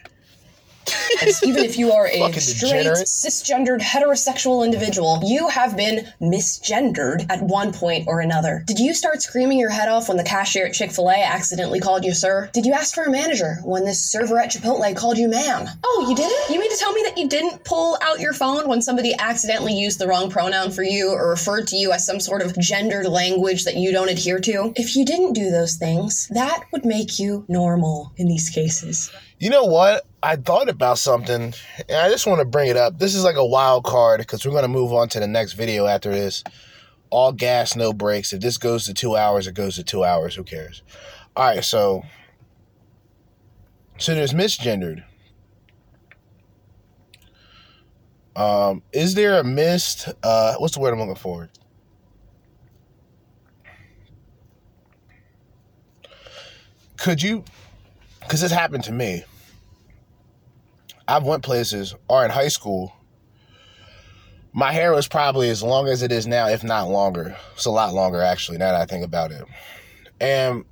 Even 1.43 1.63
if 1.63 1.77
you 1.77 1.91
are 1.91 2.07
a 2.07 2.31
straight, 2.33 2.83
degenerate. 2.83 3.07
cisgendered, 3.07 3.81
heterosexual 3.81 4.63
individual, 4.63 5.21
you 5.23 5.47
have 5.47 5.75
been 5.75 6.07
misgendered 6.21 7.25
at 7.29 7.41
one 7.41 7.71
point 7.73 8.07
or 8.07 8.19
another. 8.19 8.63
Did 8.67 8.79
you 8.79 8.93
start 8.93 9.21
screaming 9.21 9.59
your 9.59 9.69
head 9.69 9.89
off 9.89 10.07
when 10.07 10.17
the 10.17 10.23
cashier 10.23 10.65
at 10.67 10.73
Chick 10.73 10.91
fil 10.91 11.09
A 11.09 11.23
accidentally 11.23 11.79
called 11.79 12.03
you 12.05 12.13
sir? 12.13 12.49
Did 12.53 12.65
you 12.65 12.73
ask 12.73 12.93
for 12.93 13.03
a 13.03 13.11
manager 13.11 13.57
when 13.63 13.85
this 13.85 14.01
server 14.01 14.37
at 14.39 14.51
Chipotle 14.51 14.95
called 14.95 15.17
you 15.17 15.27
ma'am? 15.27 15.67
Oh, 15.83 16.05
you 16.07 16.15
didn't? 16.15 16.53
You 16.53 16.59
mean 16.59 16.71
to 16.71 16.77
tell 16.77 16.93
me 16.93 17.03
that 17.05 17.17
you 17.17 17.27
didn't 17.27 17.63
pull 17.63 17.97
out 18.01 18.19
your 18.19 18.33
phone 18.33 18.67
when 18.67 18.81
somebody 18.81 19.13
accidentally 19.17 19.73
used 19.73 19.99
the 19.99 20.07
wrong 20.07 20.29
pronoun 20.29 20.71
for 20.71 20.83
you 20.83 21.09
or 21.11 21.29
referred 21.29 21.67
to 21.67 21.75
you 21.75 21.91
as 21.91 22.05
some 22.05 22.19
sort 22.19 22.41
of 22.41 22.57
gendered 22.59 23.07
language 23.07 23.65
that 23.65 23.75
you 23.75 23.91
don't 23.91 24.09
adhere 24.09 24.39
to? 24.39 24.73
If 24.75 24.95
you 24.95 25.05
didn't 25.05 25.33
do 25.33 25.49
those 25.49 25.75
things, 25.75 26.27
that 26.31 26.65
would 26.71 26.85
make 26.85 27.19
you 27.19 27.45
normal 27.47 28.13
in 28.17 28.27
these 28.27 28.49
cases. 28.49 29.11
You 29.45 29.51
know 29.51 29.65
what? 29.65 30.07
I 30.23 30.37
thought 30.37 30.69
about 30.69 30.97
something 30.97 31.53
and 31.87 31.97
I 31.97 32.09
just 32.09 32.25
want 32.25 32.39
to 32.39 32.45
bring 32.45 32.67
it 32.67 32.77
up. 32.77 32.97
This 32.97 33.13
is 33.13 33.23
like 33.23 33.35
a 33.35 33.45
wild 33.45 33.83
card 33.83 34.19
because 34.21 34.43
we're 34.43 34.53
going 34.53 34.63
to 34.63 34.67
move 34.67 34.91
on 34.91 35.07
to 35.09 35.19
the 35.19 35.27
next 35.27 35.53
video 35.53 35.85
after 35.85 36.09
this. 36.09 36.43
All 37.11 37.31
gas, 37.31 37.75
no 37.75 37.93
brakes. 37.93 38.33
If 38.33 38.41
this 38.41 38.57
goes 38.57 38.87
to 38.87 38.93
two 38.95 39.15
hours, 39.15 39.45
it 39.45 39.53
goes 39.53 39.75
to 39.75 39.83
two 39.83 40.03
hours. 40.03 40.33
Who 40.33 40.43
cares? 40.43 40.81
All 41.35 41.45
right, 41.45 41.63
so 41.63 42.01
so 43.99 44.15
there's 44.15 44.33
misgendered. 44.33 45.03
Um, 48.35 48.81
is 48.93 49.13
there 49.13 49.37
a 49.37 49.43
missed? 49.43 50.09
Uh, 50.23 50.55
what's 50.55 50.73
the 50.73 50.79
word 50.79 50.91
I'm 50.91 50.99
looking 50.99 51.13
for? 51.13 51.51
Could 56.97 57.21
you? 57.21 57.43
Because 58.21 58.41
this 58.41 58.51
happened 58.51 58.85
to 58.85 58.91
me. 58.91 59.23
I've 61.07 61.23
went 61.23 61.43
places 61.43 61.95
or 62.07 62.25
in 62.25 62.31
high 62.31 62.47
school. 62.47 62.93
My 64.53 64.71
hair 64.71 64.93
was 64.93 65.07
probably 65.07 65.49
as 65.49 65.61
long 65.61 65.87
as 65.87 66.01
it 66.01 66.11
is 66.11 66.25
now, 66.25 66.47
if 66.47 66.63
not 66.63 66.87
longer. 66.87 67.35
It's 67.55 67.65
a 67.65 67.71
lot 67.71 67.93
longer 67.93 68.21
actually, 68.21 68.57
now 68.57 68.71
that 68.71 68.81
I 68.81 68.85
think 68.85 69.03
about 69.03 69.31
it. 69.31 69.43
And 70.19 70.63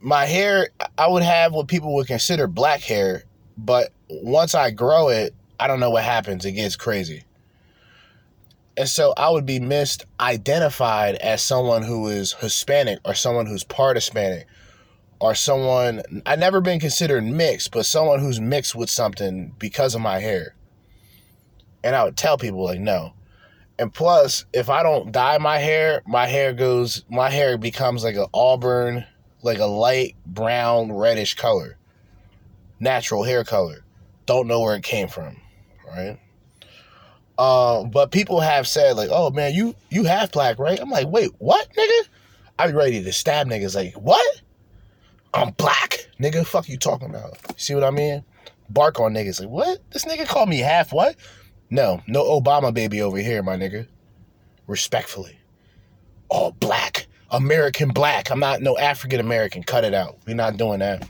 my 0.00 0.24
hair, 0.24 0.70
I 0.96 1.08
would 1.08 1.22
have 1.22 1.52
what 1.52 1.68
people 1.68 1.94
would 1.94 2.06
consider 2.06 2.46
black 2.46 2.80
hair, 2.80 3.24
but 3.56 3.92
once 4.08 4.54
I 4.54 4.70
grow 4.70 5.08
it, 5.08 5.34
I 5.60 5.66
don't 5.66 5.80
know 5.80 5.90
what 5.90 6.04
happens. 6.04 6.44
It 6.44 6.52
gets 6.52 6.76
crazy. 6.76 7.24
And 8.76 8.88
so 8.88 9.12
I 9.16 9.28
would 9.30 9.44
be 9.44 9.58
misidentified 9.58 11.16
as 11.16 11.42
someone 11.42 11.82
who 11.82 12.06
is 12.06 12.34
Hispanic 12.34 13.00
or 13.04 13.12
someone 13.14 13.46
who's 13.46 13.64
part 13.64 13.96
Hispanic 13.96 14.46
or 15.20 15.34
someone 15.34 16.02
I've 16.26 16.38
never 16.38 16.60
been 16.60 16.80
considered 16.80 17.24
mixed, 17.24 17.72
but 17.72 17.86
someone 17.86 18.20
who's 18.20 18.40
mixed 18.40 18.74
with 18.74 18.90
something 18.90 19.54
because 19.58 19.94
of 19.94 20.00
my 20.00 20.18
hair. 20.20 20.54
And 21.82 21.94
I 21.96 22.04
would 22.04 22.16
tell 22.16 22.38
people 22.38 22.64
like 22.64 22.80
no. 22.80 23.14
And 23.78 23.94
plus, 23.94 24.44
if 24.52 24.68
I 24.68 24.82
don't 24.82 25.12
dye 25.12 25.38
my 25.38 25.58
hair, 25.58 26.02
my 26.06 26.26
hair 26.26 26.52
goes 26.52 27.04
my 27.08 27.30
hair 27.30 27.56
becomes 27.56 28.04
like 28.04 28.16
an 28.16 28.26
auburn, 28.34 29.04
like 29.42 29.58
a 29.58 29.66
light 29.66 30.16
brown 30.26 30.92
reddish 30.92 31.34
color. 31.34 31.78
Natural 32.80 33.22
hair 33.22 33.44
color. 33.44 33.84
Don't 34.26 34.46
know 34.46 34.60
where 34.60 34.76
it 34.76 34.82
came 34.82 35.08
from, 35.08 35.40
right? 35.86 36.18
Uh, 37.38 37.84
but 37.84 38.10
people 38.10 38.40
have 38.40 38.66
said 38.66 38.96
like, 38.96 39.10
"Oh 39.12 39.30
man, 39.30 39.54
you 39.54 39.74
you 39.90 40.04
half 40.04 40.32
black, 40.32 40.58
right?" 40.58 40.78
I'm 40.78 40.90
like, 40.90 41.06
"Wait, 41.06 41.30
what, 41.38 41.68
nigga?" 41.74 42.08
I'd 42.58 42.68
be 42.68 42.72
ready 42.72 43.02
to 43.02 43.12
stab 43.12 43.46
niggas. 43.46 43.76
Like, 43.76 43.94
what? 43.94 44.42
I'm 45.34 45.50
black, 45.52 46.08
nigga. 46.18 46.46
Fuck 46.46 46.68
you 46.68 46.78
talking 46.78 47.10
about? 47.10 47.38
See 47.60 47.74
what 47.74 47.84
I 47.84 47.90
mean? 47.90 48.24
Bark 48.70 49.00
on 49.00 49.14
niggas. 49.14 49.40
Like, 49.40 49.50
what? 49.50 49.78
This 49.90 50.04
nigga 50.04 50.26
called 50.26 50.48
me 50.48 50.58
half 50.58 50.92
what? 50.92 51.16
No, 51.70 52.02
no 52.06 52.24
Obama 52.24 52.72
baby 52.72 53.02
over 53.02 53.18
here, 53.18 53.42
my 53.42 53.56
nigga. 53.56 53.86
Respectfully. 54.66 55.38
All 56.28 56.52
black. 56.52 57.06
American 57.30 57.90
black. 57.90 58.30
I'm 58.30 58.40
not 58.40 58.62
no 58.62 58.78
African 58.78 59.20
American. 59.20 59.62
Cut 59.62 59.84
it 59.84 59.94
out. 59.94 60.18
We're 60.26 60.34
not 60.34 60.56
doing 60.56 60.78
that. 60.78 61.06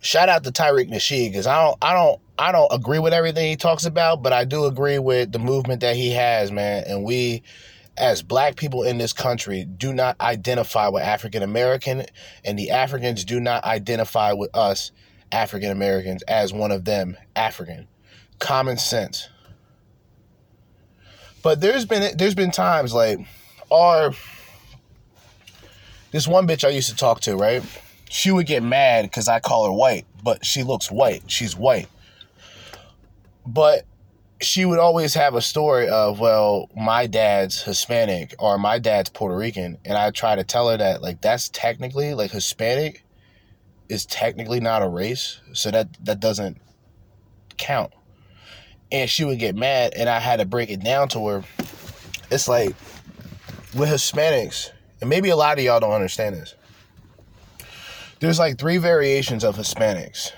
Shout 0.00 0.28
out 0.28 0.44
to 0.44 0.50
Tariq 0.50 0.90
Nasheed, 0.90 1.30
because 1.30 1.46
I 1.46 1.64
don't 1.64 1.78
I 1.80 1.94
don't 1.94 2.20
I 2.38 2.52
don't 2.52 2.72
agree 2.72 2.98
with 2.98 3.14
everything 3.14 3.48
he 3.48 3.56
talks 3.56 3.84
about, 3.84 4.22
but 4.22 4.32
I 4.32 4.44
do 4.44 4.66
agree 4.66 4.98
with 4.98 5.32
the 5.32 5.38
movement 5.38 5.80
that 5.80 5.96
he 5.96 6.10
has, 6.10 6.50
man. 6.50 6.84
And 6.86 7.04
we 7.04 7.42
as 7.96 8.22
black 8.22 8.56
people 8.56 8.82
in 8.82 8.98
this 8.98 9.12
country 9.12 9.64
do 9.64 9.92
not 9.92 10.20
identify 10.20 10.88
with 10.88 11.02
African 11.02 11.42
American, 11.42 12.04
and 12.44 12.58
the 12.58 12.70
Africans 12.70 13.24
do 13.24 13.40
not 13.40 13.64
identify 13.64 14.32
with 14.32 14.54
us, 14.56 14.92
African 15.30 15.70
Americans, 15.70 16.22
as 16.22 16.52
one 16.52 16.70
of 16.70 16.84
them, 16.84 17.16
African. 17.36 17.86
Common 18.38 18.76
sense. 18.76 19.28
But 21.42 21.60
there's 21.60 21.84
been 21.84 22.16
there's 22.16 22.34
been 22.34 22.50
times 22.50 22.94
like 22.94 23.18
our 23.70 24.12
this 26.12 26.28
one 26.28 26.46
bitch 26.46 26.64
I 26.64 26.70
used 26.70 26.90
to 26.90 26.96
talk 26.96 27.20
to, 27.22 27.36
right? 27.36 27.62
She 28.08 28.30
would 28.30 28.46
get 28.46 28.62
mad 28.62 29.04
because 29.04 29.28
I 29.28 29.40
call 29.40 29.66
her 29.66 29.72
white, 29.72 30.06
but 30.22 30.44
she 30.44 30.62
looks 30.62 30.90
white. 30.90 31.22
She's 31.26 31.56
white. 31.56 31.88
But 33.46 33.84
she 34.42 34.64
would 34.64 34.78
always 34.78 35.14
have 35.14 35.34
a 35.34 35.40
story 35.40 35.88
of, 35.88 36.20
well, 36.20 36.68
my 36.76 37.06
dad's 37.06 37.62
Hispanic 37.62 38.34
or 38.38 38.58
my 38.58 38.78
dad's 38.78 39.10
Puerto 39.10 39.36
Rican. 39.36 39.78
And 39.84 39.96
I 39.96 40.10
try 40.10 40.36
to 40.36 40.44
tell 40.44 40.68
her 40.68 40.76
that, 40.76 41.02
like, 41.02 41.20
that's 41.20 41.48
technically, 41.48 42.14
like, 42.14 42.30
Hispanic 42.30 43.04
is 43.88 44.06
technically 44.06 44.60
not 44.60 44.82
a 44.82 44.88
race. 44.88 45.40
So 45.52 45.70
that, 45.70 45.88
that 46.04 46.20
doesn't 46.20 46.58
count. 47.58 47.92
And 48.90 49.08
she 49.08 49.24
would 49.24 49.38
get 49.38 49.56
mad, 49.56 49.94
and 49.96 50.08
I 50.08 50.18
had 50.18 50.40
to 50.40 50.44
break 50.44 50.70
it 50.70 50.82
down 50.82 51.08
to 51.10 51.26
her. 51.28 51.44
It's 52.30 52.48
like, 52.48 52.74
with 53.74 53.88
Hispanics, 53.88 54.70
and 55.00 55.08
maybe 55.08 55.30
a 55.30 55.36
lot 55.36 55.58
of 55.58 55.64
y'all 55.64 55.80
don't 55.80 55.92
understand 55.92 56.34
this, 56.34 56.54
there's 58.20 58.38
like 58.38 58.58
three 58.58 58.76
variations 58.76 59.44
of 59.44 59.56
Hispanics 59.56 60.32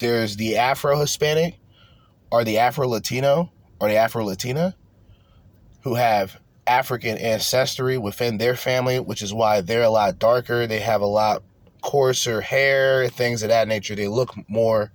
there's 0.00 0.36
the 0.36 0.56
Afro 0.56 0.98
Hispanic, 0.98 1.59
or 2.30 2.44
the 2.44 2.58
Afro 2.58 2.88
Latino 2.88 3.50
or 3.80 3.88
the 3.88 3.96
Afro 3.96 4.24
Latina 4.24 4.74
who 5.82 5.94
have 5.94 6.38
African 6.66 7.18
ancestry 7.18 7.98
within 7.98 8.38
their 8.38 8.54
family, 8.54 9.00
which 9.00 9.22
is 9.22 9.34
why 9.34 9.60
they're 9.60 9.82
a 9.82 9.90
lot 9.90 10.18
darker. 10.18 10.66
They 10.66 10.80
have 10.80 11.00
a 11.00 11.06
lot 11.06 11.42
coarser 11.82 12.40
hair, 12.40 13.08
things 13.08 13.42
of 13.42 13.48
that 13.48 13.66
nature. 13.66 13.94
They 13.94 14.08
look 14.08 14.34
more 14.48 14.92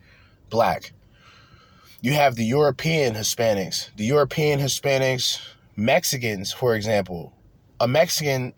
black. 0.49 0.93
You 2.01 2.13
have 2.13 2.35
the 2.35 2.45
European 2.45 3.15
Hispanics. 3.15 3.89
The 3.95 4.05
European 4.05 4.59
Hispanics, 4.59 5.41
Mexicans, 5.75 6.53
for 6.53 6.75
example. 6.75 7.33
A 7.79 7.87
Mexican 7.87 8.53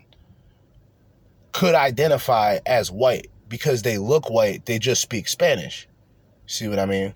could 1.53 1.73
identify 1.73 2.59
as 2.65 2.91
white 2.91 3.31
because 3.47 3.81
they 3.81 3.97
look 3.97 4.29
white, 4.29 4.65
they 4.65 4.77
just 4.77 5.01
speak 5.01 5.27
Spanish. 5.27 5.87
See 6.45 6.67
what 6.67 6.77
I 6.77 6.85
mean? 6.85 7.13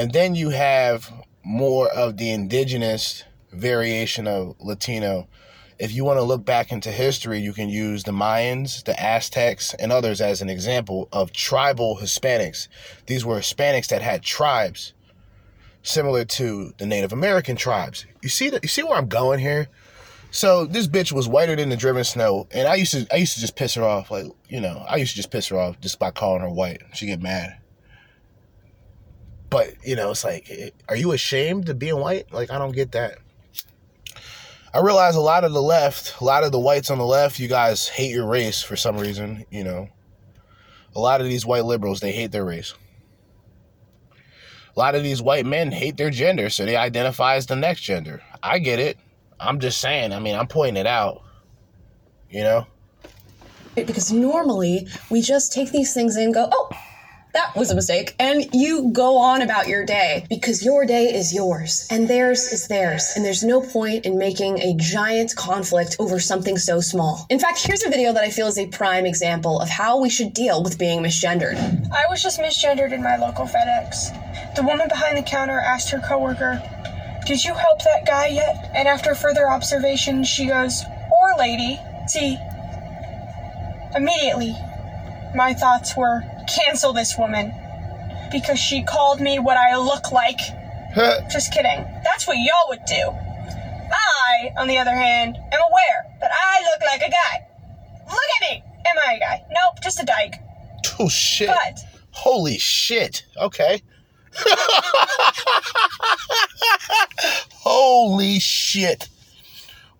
And 0.00 0.14
then 0.14 0.34
you 0.34 0.48
have 0.48 1.12
more 1.44 1.86
of 1.88 2.16
the 2.16 2.30
indigenous 2.30 3.22
variation 3.52 4.26
of 4.26 4.56
Latino. 4.58 5.28
If 5.78 5.92
you 5.92 6.06
want 6.06 6.16
to 6.16 6.22
look 6.22 6.42
back 6.42 6.72
into 6.72 6.90
history, 6.90 7.38
you 7.38 7.52
can 7.52 7.68
use 7.68 8.04
the 8.04 8.12
Mayans, 8.12 8.82
the 8.82 8.98
Aztecs, 8.98 9.74
and 9.74 9.92
others 9.92 10.22
as 10.22 10.40
an 10.40 10.48
example 10.48 11.06
of 11.12 11.34
tribal 11.34 11.98
Hispanics. 11.98 12.66
These 13.08 13.26
were 13.26 13.40
Hispanics 13.40 13.88
that 13.88 14.00
had 14.00 14.22
tribes 14.22 14.94
similar 15.82 16.24
to 16.24 16.72
the 16.78 16.86
Native 16.86 17.12
American 17.12 17.56
tribes. 17.56 18.06
You 18.22 18.30
see 18.30 18.48
that 18.48 18.62
you 18.62 18.70
see 18.70 18.82
where 18.82 18.96
I'm 18.96 19.08
going 19.08 19.40
here? 19.40 19.68
So 20.30 20.64
this 20.64 20.88
bitch 20.88 21.12
was 21.12 21.28
whiter 21.28 21.56
than 21.56 21.68
the 21.68 21.76
driven 21.76 22.04
snow, 22.04 22.48
and 22.52 22.66
I 22.66 22.76
used 22.76 22.92
to 22.92 23.06
I 23.12 23.18
used 23.18 23.34
to 23.34 23.40
just 23.40 23.54
piss 23.54 23.74
her 23.74 23.84
off, 23.84 24.10
like 24.10 24.28
you 24.48 24.62
know, 24.62 24.82
I 24.88 24.96
used 24.96 25.10
to 25.10 25.16
just 25.16 25.30
piss 25.30 25.48
her 25.48 25.58
off 25.58 25.78
just 25.82 25.98
by 25.98 26.10
calling 26.10 26.40
her 26.40 26.48
white. 26.48 26.80
She 26.94 27.04
get 27.04 27.20
mad. 27.20 27.59
But 29.50 29.74
you 29.84 29.96
know, 29.96 30.12
it's 30.12 30.24
like, 30.24 30.72
are 30.88 30.96
you 30.96 31.12
ashamed 31.12 31.68
of 31.68 31.78
being 31.78 31.98
white? 31.98 32.32
Like 32.32 32.50
I 32.50 32.58
don't 32.58 32.74
get 32.74 32.92
that. 32.92 33.18
I 34.72 34.80
realize 34.80 35.16
a 35.16 35.20
lot 35.20 35.42
of 35.42 35.52
the 35.52 35.60
left, 35.60 36.20
a 36.20 36.24
lot 36.24 36.44
of 36.44 36.52
the 36.52 36.60
whites 36.60 36.90
on 36.90 36.98
the 36.98 37.04
left, 37.04 37.40
you 37.40 37.48
guys 37.48 37.88
hate 37.88 38.12
your 38.12 38.26
race 38.26 38.62
for 38.62 38.76
some 38.76 38.96
reason. 38.96 39.44
You 39.50 39.64
know, 39.64 39.88
a 40.94 41.00
lot 41.00 41.20
of 41.20 41.26
these 41.26 41.44
white 41.44 41.64
liberals 41.64 41.98
they 42.00 42.12
hate 42.12 42.30
their 42.30 42.44
race. 42.44 42.74
A 44.76 44.78
lot 44.78 44.94
of 44.94 45.02
these 45.02 45.20
white 45.20 45.44
men 45.44 45.72
hate 45.72 45.96
their 45.96 46.10
gender, 46.10 46.48
so 46.48 46.64
they 46.64 46.76
identify 46.76 47.34
as 47.34 47.46
the 47.46 47.56
next 47.56 47.80
gender. 47.80 48.22
I 48.40 48.60
get 48.60 48.78
it. 48.78 48.98
I'm 49.40 49.58
just 49.58 49.80
saying. 49.80 50.12
I 50.12 50.20
mean, 50.20 50.36
I'm 50.36 50.46
pointing 50.46 50.80
it 50.80 50.86
out. 50.86 51.22
You 52.30 52.44
know? 52.44 52.66
Because 53.74 54.12
normally 54.12 54.86
we 55.10 55.22
just 55.22 55.52
take 55.52 55.72
these 55.72 55.92
things 55.92 56.16
in 56.16 56.24
and 56.24 56.34
go, 56.34 56.48
oh, 56.52 56.70
that 57.32 57.54
was 57.56 57.70
a 57.70 57.74
mistake. 57.74 58.14
And 58.18 58.46
you 58.52 58.90
go 58.92 59.18
on 59.18 59.42
about 59.42 59.68
your 59.68 59.84
day 59.84 60.26
because 60.28 60.64
your 60.64 60.84
day 60.84 61.14
is 61.14 61.32
yours 61.32 61.86
and 61.90 62.08
theirs 62.08 62.52
is 62.52 62.68
theirs. 62.68 63.12
And 63.14 63.24
there's 63.24 63.42
no 63.42 63.60
point 63.60 64.06
in 64.06 64.18
making 64.18 64.58
a 64.58 64.74
giant 64.76 65.34
conflict 65.36 65.96
over 65.98 66.18
something 66.18 66.58
so 66.58 66.80
small. 66.80 67.26
In 67.30 67.38
fact, 67.38 67.64
here's 67.64 67.84
a 67.84 67.90
video 67.90 68.12
that 68.12 68.24
I 68.24 68.30
feel 68.30 68.46
is 68.46 68.58
a 68.58 68.66
prime 68.66 69.06
example 69.06 69.60
of 69.60 69.68
how 69.68 70.00
we 70.00 70.10
should 70.10 70.32
deal 70.32 70.62
with 70.62 70.78
being 70.78 71.02
misgendered. 71.02 71.56
I 71.92 72.04
was 72.08 72.22
just 72.22 72.40
misgendered 72.40 72.92
in 72.92 73.02
my 73.02 73.16
local 73.16 73.46
FedEx. 73.46 74.54
The 74.56 74.62
woman 74.62 74.88
behind 74.88 75.16
the 75.16 75.22
counter 75.22 75.60
asked 75.60 75.90
her 75.90 76.00
coworker, 76.00 76.60
Did 77.26 77.44
you 77.44 77.54
help 77.54 77.82
that 77.84 78.06
guy 78.06 78.28
yet? 78.28 78.70
And 78.74 78.88
after 78.88 79.14
further 79.14 79.48
observation, 79.48 80.24
she 80.24 80.46
goes, 80.46 80.82
Or 81.12 81.38
lady. 81.38 81.78
See, 82.08 82.36
immediately, 83.94 84.54
my 85.34 85.54
thoughts 85.54 85.96
were, 85.96 86.22
Cancel 86.54 86.92
this 86.92 87.16
woman. 87.18 87.52
Because 88.32 88.58
she 88.58 88.82
called 88.82 89.20
me 89.20 89.38
what 89.38 89.56
I 89.56 89.76
look 89.76 90.12
like. 90.12 90.38
just 91.30 91.52
kidding. 91.52 91.84
That's 92.04 92.26
what 92.26 92.36
y'all 92.38 92.68
would 92.68 92.84
do. 92.86 93.10
I, 93.92 94.52
on 94.58 94.68
the 94.68 94.78
other 94.78 94.94
hand, 94.94 95.36
am 95.36 95.60
aware 95.70 96.16
that 96.20 96.30
I 96.32 96.62
look 96.62 96.80
like 96.86 97.02
a 97.02 97.10
guy. 97.10 97.46
Look 98.06 98.30
at 98.42 98.50
me! 98.50 98.62
Am 98.86 98.96
I 99.06 99.14
a 99.14 99.18
guy? 99.18 99.42
Nope, 99.50 99.82
just 99.82 100.00
a 100.00 100.04
dyke. 100.04 100.34
Oh 100.98 101.08
shit. 101.08 101.48
But 101.48 101.80
Holy 102.10 102.58
shit. 102.58 103.24
Okay. 103.36 103.82
Holy 107.54 108.38
shit. 108.38 109.08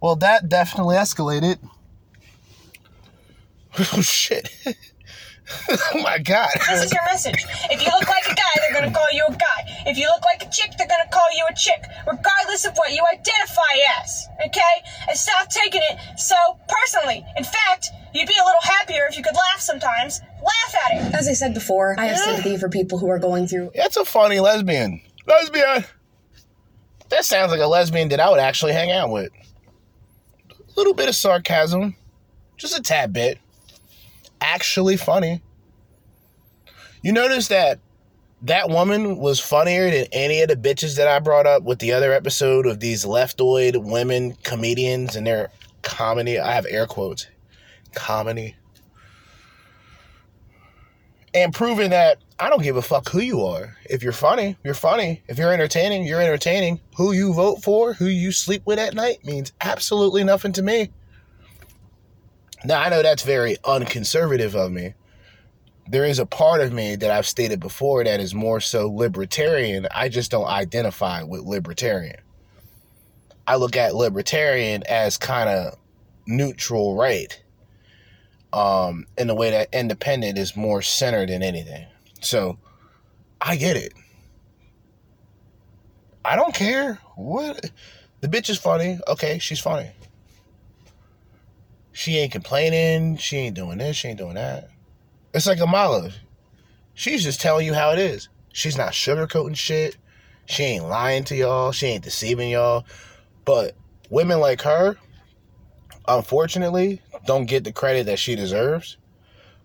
Well, 0.00 0.16
that 0.16 0.48
definitely 0.48 0.96
escalated. 0.96 1.58
Oh 3.92 4.02
shit. 4.02 4.50
oh 5.94 6.02
my 6.02 6.18
god. 6.18 6.50
This 6.68 6.84
is 6.84 6.92
your 6.92 7.04
message. 7.04 7.44
If 7.70 7.82
you 7.82 7.90
look 7.92 8.08
like 8.08 8.24
a 8.26 8.34
guy, 8.34 8.52
they're 8.56 8.80
gonna 8.80 8.92
call 8.92 9.06
you 9.12 9.24
a 9.28 9.32
guy. 9.32 9.60
If 9.86 9.96
you 9.96 10.06
look 10.06 10.24
like 10.24 10.46
a 10.46 10.50
chick, 10.50 10.72
they're 10.78 10.88
gonna 10.88 11.10
call 11.10 11.26
you 11.36 11.44
a 11.50 11.54
chick, 11.54 11.84
regardless 12.06 12.64
of 12.64 12.76
what 12.76 12.92
you 12.92 13.04
identify 13.12 14.00
as. 14.00 14.28
Okay? 14.46 14.74
And 15.08 15.16
stop 15.18 15.48
taking 15.50 15.82
it 15.90 15.98
so 16.18 16.36
personally. 16.68 17.24
In 17.36 17.44
fact, 17.44 17.90
you'd 18.14 18.28
be 18.28 18.34
a 18.40 18.44
little 18.44 18.62
happier 18.62 19.06
if 19.08 19.16
you 19.16 19.22
could 19.22 19.34
laugh 19.34 19.60
sometimes. 19.60 20.20
Laugh 20.42 20.74
at 20.86 20.96
it. 20.96 21.14
As 21.14 21.28
I 21.28 21.32
said 21.32 21.54
before, 21.54 21.96
I 21.98 22.06
have 22.06 22.18
sympathy 22.18 22.56
for 22.56 22.68
people 22.68 22.98
who 22.98 23.08
are 23.08 23.18
going 23.18 23.46
through 23.46 23.70
That's 23.74 23.96
a 23.96 24.04
funny 24.04 24.40
lesbian. 24.40 25.00
Lesbian. 25.26 25.84
That 27.10 27.24
sounds 27.24 27.50
like 27.50 27.60
a 27.60 27.66
lesbian 27.66 28.08
that 28.10 28.20
I 28.20 28.30
would 28.30 28.40
actually 28.40 28.72
hang 28.72 28.90
out 28.90 29.10
with. 29.10 29.30
A 30.50 30.72
little 30.76 30.94
bit 30.94 31.08
of 31.08 31.14
sarcasm, 31.16 31.96
just 32.56 32.78
a 32.78 32.82
tad 32.82 33.12
bit. 33.12 33.38
Actually 34.40 34.96
funny. 34.96 35.42
You 37.02 37.12
notice 37.12 37.48
that 37.48 37.78
that 38.42 38.70
woman 38.70 39.18
was 39.18 39.38
funnier 39.38 39.90
than 39.90 40.06
any 40.12 40.40
of 40.42 40.48
the 40.48 40.56
bitches 40.56 40.96
that 40.96 41.08
I 41.08 41.18
brought 41.18 41.46
up 41.46 41.62
with 41.62 41.78
the 41.78 41.92
other 41.92 42.12
episode 42.12 42.66
of 42.66 42.80
these 42.80 43.04
leftoid 43.04 43.82
women 43.82 44.36
comedians 44.42 45.16
and 45.16 45.26
their 45.26 45.50
comedy. 45.82 46.38
I 46.38 46.52
have 46.52 46.66
air 46.68 46.86
quotes. 46.86 47.26
Comedy. 47.94 48.56
And 51.34 51.54
proving 51.54 51.90
that 51.90 52.18
I 52.38 52.48
don't 52.48 52.62
give 52.62 52.76
a 52.76 52.82
fuck 52.82 53.10
who 53.10 53.20
you 53.20 53.44
are. 53.44 53.76
If 53.84 54.02
you're 54.02 54.12
funny, 54.12 54.56
you're 54.64 54.72
funny. 54.72 55.22
If 55.28 55.38
you're 55.38 55.52
entertaining, 55.52 56.04
you're 56.04 56.22
entertaining. 56.22 56.80
Who 56.96 57.12
you 57.12 57.34
vote 57.34 57.62
for, 57.62 57.92
who 57.92 58.06
you 58.06 58.32
sleep 58.32 58.62
with 58.64 58.78
at 58.78 58.94
night 58.94 59.24
means 59.24 59.52
absolutely 59.60 60.24
nothing 60.24 60.52
to 60.52 60.62
me. 60.62 60.90
Now, 62.64 62.80
I 62.80 62.88
know 62.88 63.02
that's 63.02 63.22
very 63.22 63.56
unconservative 63.64 64.54
of 64.54 64.70
me. 64.70 64.94
There 65.88 66.04
is 66.04 66.18
a 66.18 66.26
part 66.26 66.60
of 66.60 66.72
me 66.72 66.96
that 66.96 67.10
I've 67.10 67.26
stated 67.26 67.58
before 67.58 68.04
that 68.04 68.20
is 68.20 68.34
more 68.34 68.60
so 68.60 68.88
libertarian. 68.88 69.88
I 69.92 70.08
just 70.08 70.30
don't 70.30 70.46
identify 70.46 71.22
with 71.22 71.42
libertarian. 71.42 72.20
I 73.46 73.56
look 73.56 73.76
at 73.76 73.94
libertarian 73.94 74.84
as 74.88 75.16
kind 75.16 75.48
of 75.48 75.76
neutral 76.26 76.94
right 76.96 77.42
um, 78.52 79.06
in 79.18 79.26
the 79.26 79.34
way 79.34 79.50
that 79.50 79.68
independent 79.72 80.38
is 80.38 80.56
more 80.56 80.82
centered 80.82 81.30
than 81.30 81.42
anything. 81.42 81.86
So 82.20 82.58
I 83.40 83.56
get 83.56 83.76
it. 83.76 83.92
I 86.24 86.36
don't 86.36 86.54
care 86.54 87.00
what 87.16 87.70
the 88.20 88.28
bitch 88.28 88.50
is 88.50 88.58
funny. 88.58 88.98
Okay, 89.08 89.38
she's 89.38 89.60
funny. 89.60 89.90
She 91.92 92.18
ain't 92.18 92.32
complaining. 92.32 93.16
She 93.16 93.36
ain't 93.36 93.56
doing 93.56 93.78
this. 93.78 93.96
She 93.96 94.08
ain't 94.08 94.18
doing 94.18 94.34
that. 94.34 94.68
It's 95.34 95.46
like 95.46 95.58
Amala. 95.58 96.12
She's 96.94 97.22
just 97.22 97.40
telling 97.40 97.66
you 97.66 97.74
how 97.74 97.90
it 97.92 97.98
is. 97.98 98.28
She's 98.52 98.76
not 98.76 98.92
sugarcoating 98.92 99.56
shit. 99.56 99.96
She 100.46 100.64
ain't 100.64 100.88
lying 100.88 101.24
to 101.24 101.36
y'all. 101.36 101.72
She 101.72 101.86
ain't 101.86 102.04
deceiving 102.04 102.50
y'all. 102.50 102.84
But 103.44 103.76
women 104.10 104.40
like 104.40 104.62
her, 104.62 104.96
unfortunately, 106.06 107.00
don't 107.26 107.46
get 107.46 107.64
the 107.64 107.72
credit 107.72 108.06
that 108.06 108.18
she 108.18 108.34
deserves, 108.34 108.96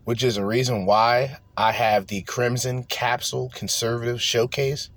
which 0.03 0.23
is 0.23 0.37
a 0.37 0.45
reason 0.45 0.85
why 0.85 1.37
I 1.57 1.71
have 1.71 2.07
the 2.07 2.21
Crimson 2.21 2.83
Capsule 2.83 3.51
Conservative 3.55 4.21
Showcase. 4.21 4.89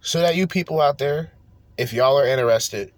So 0.00 0.20
that 0.20 0.36
you 0.36 0.46
people 0.46 0.80
out 0.80 0.98
there, 0.98 1.32
if 1.76 1.92
y'all 1.92 2.18
are 2.18 2.26
interested, 2.26 2.92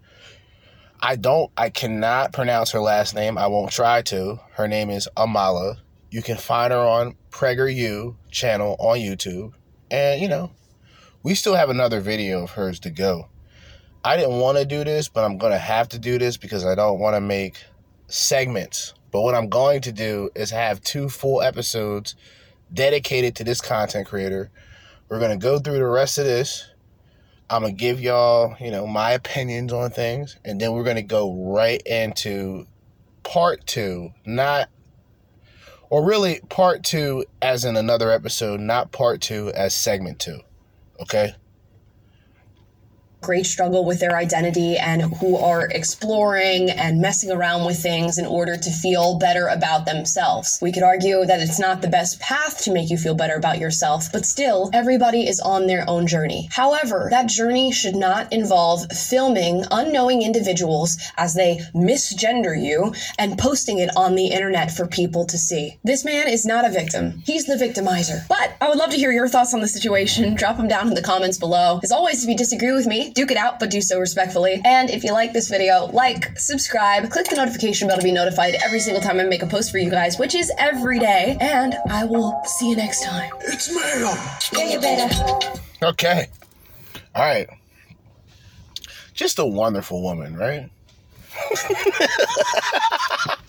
I 1.05 1.17
don't, 1.17 1.51
I 1.57 1.69
cannot 1.69 2.31
pronounce 2.31 2.71
her 2.71 2.79
last 2.79 3.13
name. 3.13 3.37
I 3.37 3.47
won't 3.47 3.73
try 3.73 4.03
to. 4.03 4.39
Her 4.53 4.69
name 4.69 4.89
is 4.89 5.09
Amala. 5.17 5.79
You 6.11 6.21
can 6.21 6.37
find 6.37 6.71
her 6.71 6.79
on 6.79 7.17
PragerU 7.29 8.15
channel 8.31 8.77
on 8.79 8.99
YouTube. 8.99 9.51
And, 9.91 10.21
you 10.21 10.29
know, 10.29 10.51
we 11.21 11.35
still 11.35 11.55
have 11.55 11.69
another 11.69 11.99
video 11.99 12.43
of 12.43 12.51
hers 12.51 12.79
to 12.79 12.89
go. 12.89 13.27
I 14.05 14.15
didn't 14.15 14.39
want 14.39 14.57
to 14.59 14.63
do 14.63 14.85
this, 14.85 15.09
but 15.09 15.25
I'm 15.25 15.37
going 15.37 15.51
to 15.51 15.59
have 15.59 15.89
to 15.89 15.99
do 15.99 16.17
this 16.17 16.37
because 16.37 16.65
I 16.65 16.73
don't 16.73 16.99
want 16.99 17.17
to 17.17 17.21
make 17.21 17.57
segments. 18.07 18.93
But 19.11 19.23
what 19.23 19.35
I'm 19.35 19.49
going 19.49 19.81
to 19.81 19.91
do 19.91 20.29
is 20.35 20.51
have 20.51 20.79
two 20.79 21.09
full 21.09 21.41
episodes 21.41 22.15
dedicated 22.73 23.35
to 23.35 23.43
this 23.43 23.59
content 23.59 24.07
creator. 24.07 24.51
We're 25.09 25.19
going 25.19 25.37
to 25.37 25.43
go 25.43 25.59
through 25.59 25.79
the 25.79 25.85
rest 25.85 26.17
of 26.17 26.23
this. 26.23 26.65
I'm 27.49 27.61
to 27.63 27.71
give 27.71 27.99
y'all, 27.99 28.55
you 28.59 28.71
know, 28.71 28.87
my 28.87 29.11
opinions 29.11 29.73
on 29.73 29.91
things. 29.91 30.37
And 30.43 30.59
then 30.59 30.73
we're 30.73 30.83
to 30.95 31.03
go 31.03 31.33
right 31.53 31.81
into 31.85 32.65
part 33.23 33.65
two, 33.67 34.11
not, 34.25 34.69
or 35.89 36.05
really 36.05 36.41
part 36.49 36.83
two 36.83 37.25
as 37.41 37.65
in 37.65 37.75
another 37.77 38.11
episode, 38.11 38.59
not 38.59 38.91
part 38.91 39.21
two 39.21 39.51
as 39.53 39.73
segment 39.73 40.19
two. 40.19 40.39
Okay? 40.99 41.35
Great 43.23 43.45
struggle 43.45 43.85
with 43.85 43.99
their 43.99 44.15
identity 44.15 44.77
and 44.77 45.01
who 45.15 45.37
are 45.37 45.67
exploring 45.67 46.69
and 46.69 47.01
messing 47.01 47.31
around 47.31 47.65
with 47.65 47.81
things 47.81 48.17
in 48.17 48.25
order 48.25 48.55
to 48.57 48.69
feel 48.69 49.17
better 49.17 49.47
about 49.47 49.85
themselves. 49.85 50.59
We 50.61 50.71
could 50.71 50.83
argue 50.83 51.25
that 51.25 51.39
it's 51.39 51.59
not 51.59 51.81
the 51.81 51.87
best 51.87 52.19
path 52.19 52.61
to 52.63 52.71
make 52.71 52.89
you 52.89 52.97
feel 52.97 53.15
better 53.15 53.35
about 53.35 53.59
yourself, 53.59 54.11
but 54.11 54.25
still, 54.25 54.69
everybody 54.73 55.27
is 55.27 55.39
on 55.39 55.67
their 55.67 55.89
own 55.89 56.05
journey. 56.05 56.49
However, 56.51 57.07
that 57.09 57.27
journey 57.27 57.71
should 57.71 57.95
not 57.95 58.31
involve 58.31 58.91
filming 58.91 59.63
unknowing 59.71 60.21
individuals 60.21 60.97
as 61.17 61.33
they 61.33 61.59
misgender 61.73 62.59
you 62.59 62.93
and 63.17 63.37
posting 63.37 63.79
it 63.79 63.89
on 63.95 64.15
the 64.15 64.27
internet 64.27 64.71
for 64.71 64.85
people 64.85 65.25
to 65.25 65.37
see. 65.37 65.77
This 65.83 66.03
man 66.03 66.27
is 66.27 66.45
not 66.45 66.65
a 66.65 66.69
victim, 66.69 67.21
he's 67.25 67.45
the 67.45 67.55
victimizer. 67.55 68.27
But 68.27 68.55
I 68.59 68.69
would 68.69 68.77
love 68.77 68.91
to 68.91 68.97
hear 68.97 69.11
your 69.11 69.27
thoughts 69.27 69.53
on 69.53 69.61
the 69.61 69.67
situation. 69.67 70.35
Drop 70.35 70.57
them 70.57 70.67
down 70.67 70.87
in 70.87 70.93
the 70.93 71.01
comments 71.01 71.37
below. 71.37 71.79
As 71.83 71.91
always, 71.91 72.23
if 72.23 72.29
you 72.29 72.35
disagree 72.35 72.71
with 72.71 72.87
me, 72.87 73.11
duke 73.13 73.31
it 73.31 73.37
out, 73.37 73.59
but 73.59 73.69
do 73.69 73.81
so 73.81 73.99
respectfully. 73.99 74.61
And 74.65 74.89
if 74.89 75.03
you 75.03 75.11
like 75.13 75.33
this 75.33 75.49
video, 75.49 75.85
like, 75.87 76.37
subscribe, 76.37 77.09
click 77.09 77.27
the 77.29 77.35
notification 77.35 77.87
bell 77.87 77.97
to 77.97 78.03
be 78.03 78.11
notified 78.11 78.55
every 78.63 78.79
single 78.79 79.01
time 79.01 79.19
I 79.19 79.23
make 79.23 79.43
a 79.43 79.47
post 79.47 79.71
for 79.71 79.77
you 79.77 79.89
guys, 79.89 80.17
which 80.17 80.35
is 80.35 80.51
every 80.57 80.99
day. 80.99 81.37
And 81.39 81.75
I 81.89 82.05
will 82.05 82.41
see 82.45 82.69
you 82.69 82.75
next 82.75 83.03
time. 83.03 83.31
It's 83.41 83.69
mail. 83.73 84.13
Yeah, 84.53 84.73
you 84.73 84.79
better. 84.79 85.59
Okay. 85.81 86.27
All 87.15 87.23
right. 87.23 87.49
Just 89.13 89.37
a 89.39 89.45
wonderful 89.45 90.01
woman, 90.01 90.35
right? 90.35 90.69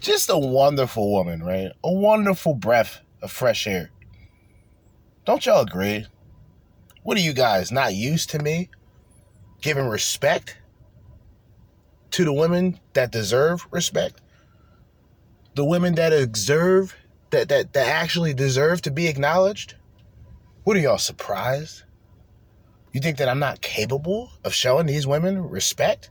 Just 0.00 0.30
a 0.30 0.38
wonderful 0.38 1.12
woman, 1.12 1.42
right? 1.42 1.70
A 1.84 1.92
wonderful 1.92 2.54
breath 2.54 3.00
of 3.20 3.30
fresh 3.30 3.66
air. 3.66 3.90
Don't 5.24 5.46
y'all 5.46 5.62
agree? 5.62 6.06
What 7.02 7.16
are 7.16 7.20
you 7.20 7.32
guys 7.32 7.70
not 7.70 7.94
used 7.94 8.30
to 8.30 8.38
me 8.38 8.70
giving 9.62 9.88
respect 9.88 10.58
to 12.10 12.24
the 12.24 12.32
women 12.32 12.78
that 12.92 13.10
deserve 13.10 13.66
respect? 13.70 14.20
The 15.54 15.64
women 15.64 15.94
that 15.94 16.10
deserve 16.10 16.94
that 17.30 17.48
that 17.48 17.72
that 17.72 17.88
actually 17.88 18.34
deserve 18.34 18.82
to 18.82 18.90
be 18.90 19.08
acknowledged? 19.08 19.76
What 20.64 20.76
are 20.76 20.80
y'all 20.80 20.98
surprised? 20.98 21.82
You 22.92 23.00
think 23.00 23.16
that 23.16 23.28
I'm 23.28 23.38
not 23.38 23.62
capable 23.62 24.30
of 24.44 24.52
showing 24.52 24.86
these 24.86 25.06
women 25.06 25.48
respect 25.48 26.10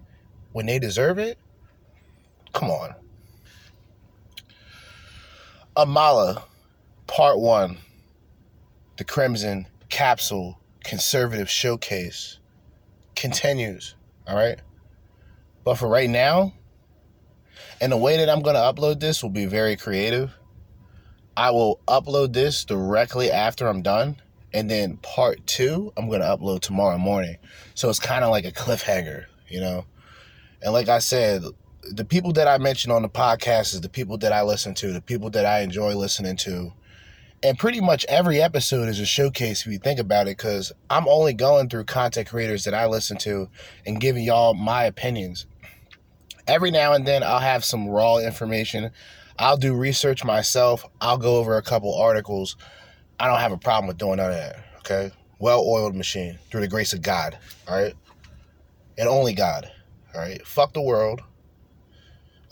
when 0.52 0.65
they 0.65 0.80
deserve 0.80 1.19
it? 1.19 1.38
Come 2.53 2.69
on. 2.69 2.95
Amala, 5.78 6.44
part 7.07 7.40
one, 7.40 7.78
the 8.98 9.06
Crimson 9.06 9.68
Capsule 9.90 10.60
Conservative 10.84 11.49
Showcase 11.49 12.40
continues. 13.22 13.95
All 14.27 14.35
right. 14.35 14.60
But 15.64 15.76
for 15.76 15.88
right 15.88 16.10
now, 16.10 16.53
and 17.80 17.91
the 17.91 17.98
way 17.98 18.18
that 18.18 18.30
I'm 18.30 18.41
going 18.41 18.56
to 18.56 18.61
upload 18.61 18.99
this 18.99 19.22
will 19.22 19.30
be 19.30 19.45
very 19.45 19.76
creative. 19.76 20.34
I 21.38 21.52
will 21.52 21.80
upload 21.88 22.34
this 22.34 22.65
directly 22.65 23.31
after 23.31 23.68
I'm 23.68 23.84
done. 23.84 24.18
And 24.53 24.69
then 24.69 24.98
part 24.98 25.45
two, 25.48 25.93
I'm 25.95 26.10
going 26.10 26.22
to 26.22 26.27
upload 26.27 26.61
tomorrow 26.61 26.98
morning. 26.98 27.38
So 27.76 27.89
it's 27.89 27.99
kind 27.99 28.26
of 28.26 28.31
like 28.31 28.45
a 28.45 28.52
cliffhanger, 28.52 29.26
you 29.48 29.61
know? 29.61 29.85
And 30.61 30.73
like 30.73 30.89
I 30.89 30.99
said, 30.99 31.43
the 31.91 32.06
people 32.06 32.34
that 32.34 32.48
I 32.48 32.57
mentioned 32.57 32.91
on 32.91 33.03
the 33.03 33.10
podcast 33.10 33.73
is 33.73 33.81
the 33.81 33.89
people 33.89 34.18
that 34.19 34.34
I 34.34 34.41
listen 34.41 34.73
to, 34.76 34.91
the 34.91 35.02
people 35.02 35.30
that 35.31 35.45
I 35.45 35.61
enjoy 35.61 35.95
listening 35.95 36.38
to. 36.38 36.73
And 37.43 37.57
pretty 37.57 37.81
much 37.81 38.05
every 38.07 38.39
episode 38.39 38.88
is 38.88 38.99
a 38.99 39.05
showcase 39.05 39.65
if 39.65 39.72
you 39.72 39.80
think 39.80 39.99
about 39.99 40.27
it, 40.27 40.38
because 40.38 40.72
I'm 40.91 41.07
only 41.07 41.34
going 41.34 41.69
through 41.69 41.85
content 41.85 42.30
creators 42.30 42.65
that 42.65 42.76
I 42.76 42.85
listen 42.85 43.18
to 43.19 43.49
and 43.85 43.99
giving 43.99 44.23
y'all 44.23 44.53
my 44.53 44.84
opinions. 44.84 45.47
Every 46.47 46.69
now 46.69 46.93
and 46.93 47.07
then 47.07 47.23
I'll 47.23 47.39
have 47.39 47.65
some 47.65 47.88
raw 47.88 48.18
information. 48.18 48.91
I'll 49.39 49.57
do 49.57 49.73
research 49.73 50.23
myself. 50.23 50.85
I'll 50.99 51.18
go 51.18 51.38
over 51.38 51.57
a 51.57 51.63
couple 51.63 51.95
articles. 51.95 52.57
I 53.19 53.27
don't 53.27 53.39
have 53.39 53.51
a 53.51 53.57
problem 53.57 53.88
with 53.88 53.97
doing 53.97 54.18
none 54.18 54.30
of 54.30 54.38
that. 54.38 54.63
Okay. 54.80 55.11
Well 55.39 55.65
oiled 55.68 55.95
machine 55.95 56.38
through 56.51 56.61
the 56.61 56.68
grace 56.68 56.93
of 56.93 57.01
God. 57.01 57.39
All 57.68 57.76
right. 57.76 57.95
And 58.99 59.09
only 59.09 59.34
God. 59.34 59.72
All 60.13 60.22
right. 60.22 60.45
Fuck 60.45 60.73
the 60.73 60.81
world. 60.81 61.22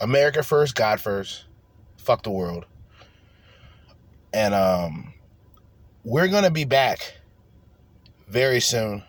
America 0.00 0.42
first, 0.42 0.74
God 0.74 1.00
first. 1.00 1.44
Fuck 1.96 2.24
the 2.24 2.30
world. 2.30 2.64
And 4.32 4.54
um 4.54 5.14
we're 6.04 6.28
gonna 6.28 6.50
be 6.50 6.64
back 6.64 7.18
very 8.28 8.60
soon. 8.60 9.02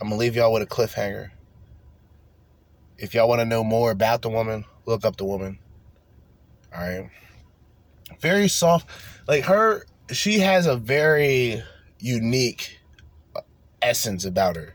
I'm 0.00 0.08
gonna 0.08 0.16
leave 0.16 0.36
y'all 0.36 0.52
with 0.52 0.62
a 0.62 0.66
cliffhanger. 0.66 1.30
If 2.96 3.14
y'all 3.14 3.28
want 3.28 3.40
to 3.40 3.44
know 3.44 3.64
more 3.64 3.90
about 3.90 4.22
the 4.22 4.28
woman, 4.28 4.64
look 4.86 5.04
up 5.04 5.16
the 5.16 5.24
woman. 5.24 5.58
All 6.74 6.80
right. 6.80 7.10
Very 8.20 8.48
soft. 8.48 8.88
Like 9.26 9.44
her, 9.44 9.86
she 10.12 10.38
has 10.40 10.66
a 10.66 10.76
very 10.76 11.62
unique 11.98 12.80
essence 13.82 14.24
about 14.24 14.56
her. 14.56 14.74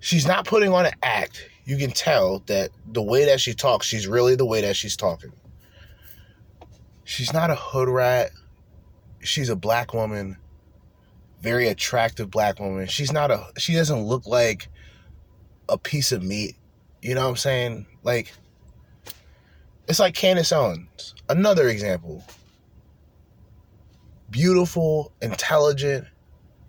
She's 0.00 0.26
not 0.26 0.46
putting 0.46 0.72
on 0.72 0.86
an 0.86 0.92
act. 1.02 1.48
You 1.64 1.76
can 1.76 1.90
tell 1.90 2.40
that 2.46 2.70
the 2.86 3.02
way 3.02 3.24
that 3.26 3.40
she 3.40 3.54
talks, 3.54 3.86
she's 3.86 4.06
really 4.06 4.36
the 4.36 4.46
way 4.46 4.60
that 4.60 4.76
she's 4.76 4.96
talking. 4.96 5.32
She's 7.04 7.32
not 7.32 7.50
a 7.50 7.54
hood 7.54 7.88
rat. 7.88 8.30
She's 9.26 9.48
a 9.48 9.56
black 9.56 9.92
woman, 9.92 10.36
very 11.40 11.68
attractive 11.68 12.30
black 12.30 12.60
woman. 12.60 12.86
She's 12.86 13.12
not 13.12 13.30
a, 13.30 13.46
she 13.58 13.74
doesn't 13.74 14.02
look 14.02 14.26
like 14.26 14.68
a 15.68 15.76
piece 15.76 16.12
of 16.12 16.22
meat. 16.22 16.56
You 17.02 17.14
know 17.14 17.22
what 17.24 17.30
I'm 17.30 17.36
saying? 17.36 17.86
Like, 18.02 18.32
it's 19.88 20.00
like 20.00 20.14
Candace 20.14 20.52
Owens, 20.52 21.14
another 21.28 21.68
example. 21.68 22.24
Beautiful, 24.30 25.12
intelligent, 25.22 26.06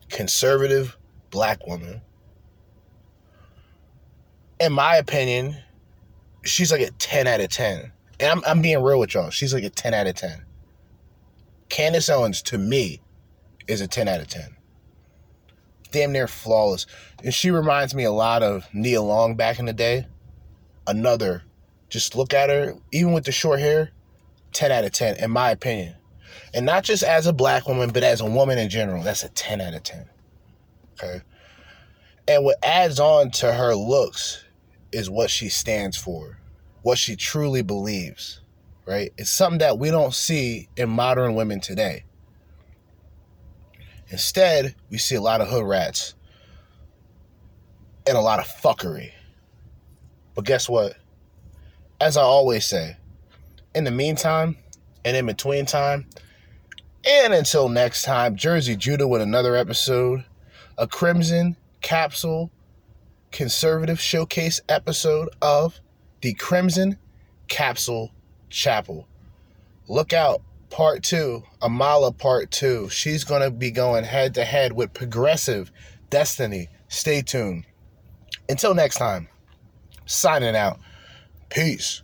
conservative 0.09 0.97
black 1.31 1.65
woman. 1.65 2.01
In 4.59 4.73
my 4.73 4.95
opinion, 4.95 5.57
she's 6.43 6.71
like 6.71 6.81
a 6.81 6.91
10 6.91 7.27
out 7.27 7.39
of 7.39 7.49
10. 7.49 7.91
And 8.19 8.31
I'm, 8.31 8.43
I'm 8.45 8.61
being 8.61 8.81
real 8.81 8.99
with 8.99 9.13
y'all. 9.13 9.29
She's 9.29 9.53
like 9.53 9.63
a 9.63 9.69
10 9.69 9.93
out 9.93 10.07
of 10.07 10.15
10. 10.15 10.43
Candace 11.69 12.09
Owens, 12.09 12.41
to 12.43 12.57
me, 12.57 13.01
is 13.67 13.81
a 13.81 13.87
10 13.87 14.07
out 14.07 14.21
of 14.21 14.27
10. 14.27 14.55
Damn 15.91 16.11
near 16.11 16.27
flawless. 16.27 16.85
And 17.23 17.33
she 17.33 17.51
reminds 17.51 17.95
me 17.95 18.03
a 18.03 18.11
lot 18.11 18.43
of 18.43 18.67
Nia 18.73 19.01
Long 19.01 19.35
back 19.35 19.59
in 19.59 19.65
the 19.65 19.73
day. 19.73 20.07
Another, 20.85 21.43
just 21.89 22.15
look 22.15 22.33
at 22.33 22.49
her, 22.49 22.75
even 22.91 23.13
with 23.13 23.25
the 23.25 23.31
short 23.31 23.59
hair, 23.59 23.91
10 24.53 24.71
out 24.71 24.85
of 24.85 24.91
10, 24.91 25.17
in 25.17 25.31
my 25.31 25.51
opinion. 25.51 25.95
And 26.53 26.65
not 26.65 26.83
just 26.83 27.03
as 27.03 27.27
a 27.27 27.33
black 27.33 27.67
woman, 27.67 27.89
but 27.91 28.03
as 28.03 28.21
a 28.21 28.25
woman 28.25 28.57
in 28.57 28.69
general. 28.69 29.03
That's 29.03 29.23
a 29.23 29.29
10 29.29 29.61
out 29.61 29.73
of 29.73 29.83
10. 29.83 30.05
Okay. 30.93 31.21
And 32.27 32.43
what 32.43 32.57
adds 32.63 32.99
on 32.99 33.31
to 33.31 33.53
her 33.53 33.75
looks 33.75 34.43
is 34.91 35.09
what 35.09 35.29
she 35.29 35.49
stands 35.49 35.97
for, 35.97 36.39
what 36.81 36.97
she 36.97 37.15
truly 37.15 37.61
believes, 37.61 38.41
right? 38.87 39.11
It's 39.17 39.29
something 39.29 39.59
that 39.59 39.77
we 39.77 39.91
don't 39.91 40.13
see 40.13 40.69
in 40.77 40.89
modern 40.89 41.35
women 41.35 41.59
today. 41.59 42.05
Instead, 44.09 44.73
we 44.89 44.97
see 44.97 45.15
a 45.15 45.21
lot 45.21 45.41
of 45.41 45.49
hood 45.49 45.65
rats 45.65 46.15
and 48.07 48.17
a 48.17 48.21
lot 48.21 48.39
of 48.39 48.47
fuckery. 48.47 49.11
But 50.33 50.45
guess 50.45 50.69
what? 50.69 50.93
As 51.99 52.15
I 52.15 52.21
always 52.21 52.65
say, 52.65 52.95
in 53.75 53.83
the 53.83 53.91
meantime 53.91 54.55
and 55.03 55.17
in 55.17 55.25
between 55.25 55.65
time, 55.65 56.07
and 57.05 57.33
until 57.33 57.67
next 57.67 58.03
time, 58.03 58.37
Jerzee 58.37 58.77
Judah 58.77 59.07
with 59.07 59.21
another 59.21 59.55
episode, 59.55 60.23
a 60.77 60.87
Crimson 60.87 61.57
Capsule 61.81 62.51
Conservative 63.31 63.99
Showcase 63.99 64.61
episode 64.69 65.29
of 65.41 65.79
the 66.21 66.33
Crimson 66.33 66.97
Capsule 67.49 68.13
Chapel. 68.49 69.07
Look 69.87 70.13
out, 70.13 70.41
part 70.69 71.03
two, 71.03 71.43
Amala 71.61 72.17
part 72.17 72.51
two. 72.51 72.89
She's 72.89 73.23
going 73.23 73.41
to 73.41 73.51
be 73.51 73.71
going 73.71 74.03
head 74.03 74.33
to 74.35 74.43
head 74.43 74.73
with 74.73 74.93
Progressive 74.93 75.71
Destiny. 76.09 76.69
Stay 76.87 77.21
tuned. 77.21 77.65
Until 78.49 78.73
next 78.73 78.97
time, 78.97 79.27
signing 80.05 80.55
out. 80.55 80.79
Peace. 81.49 82.01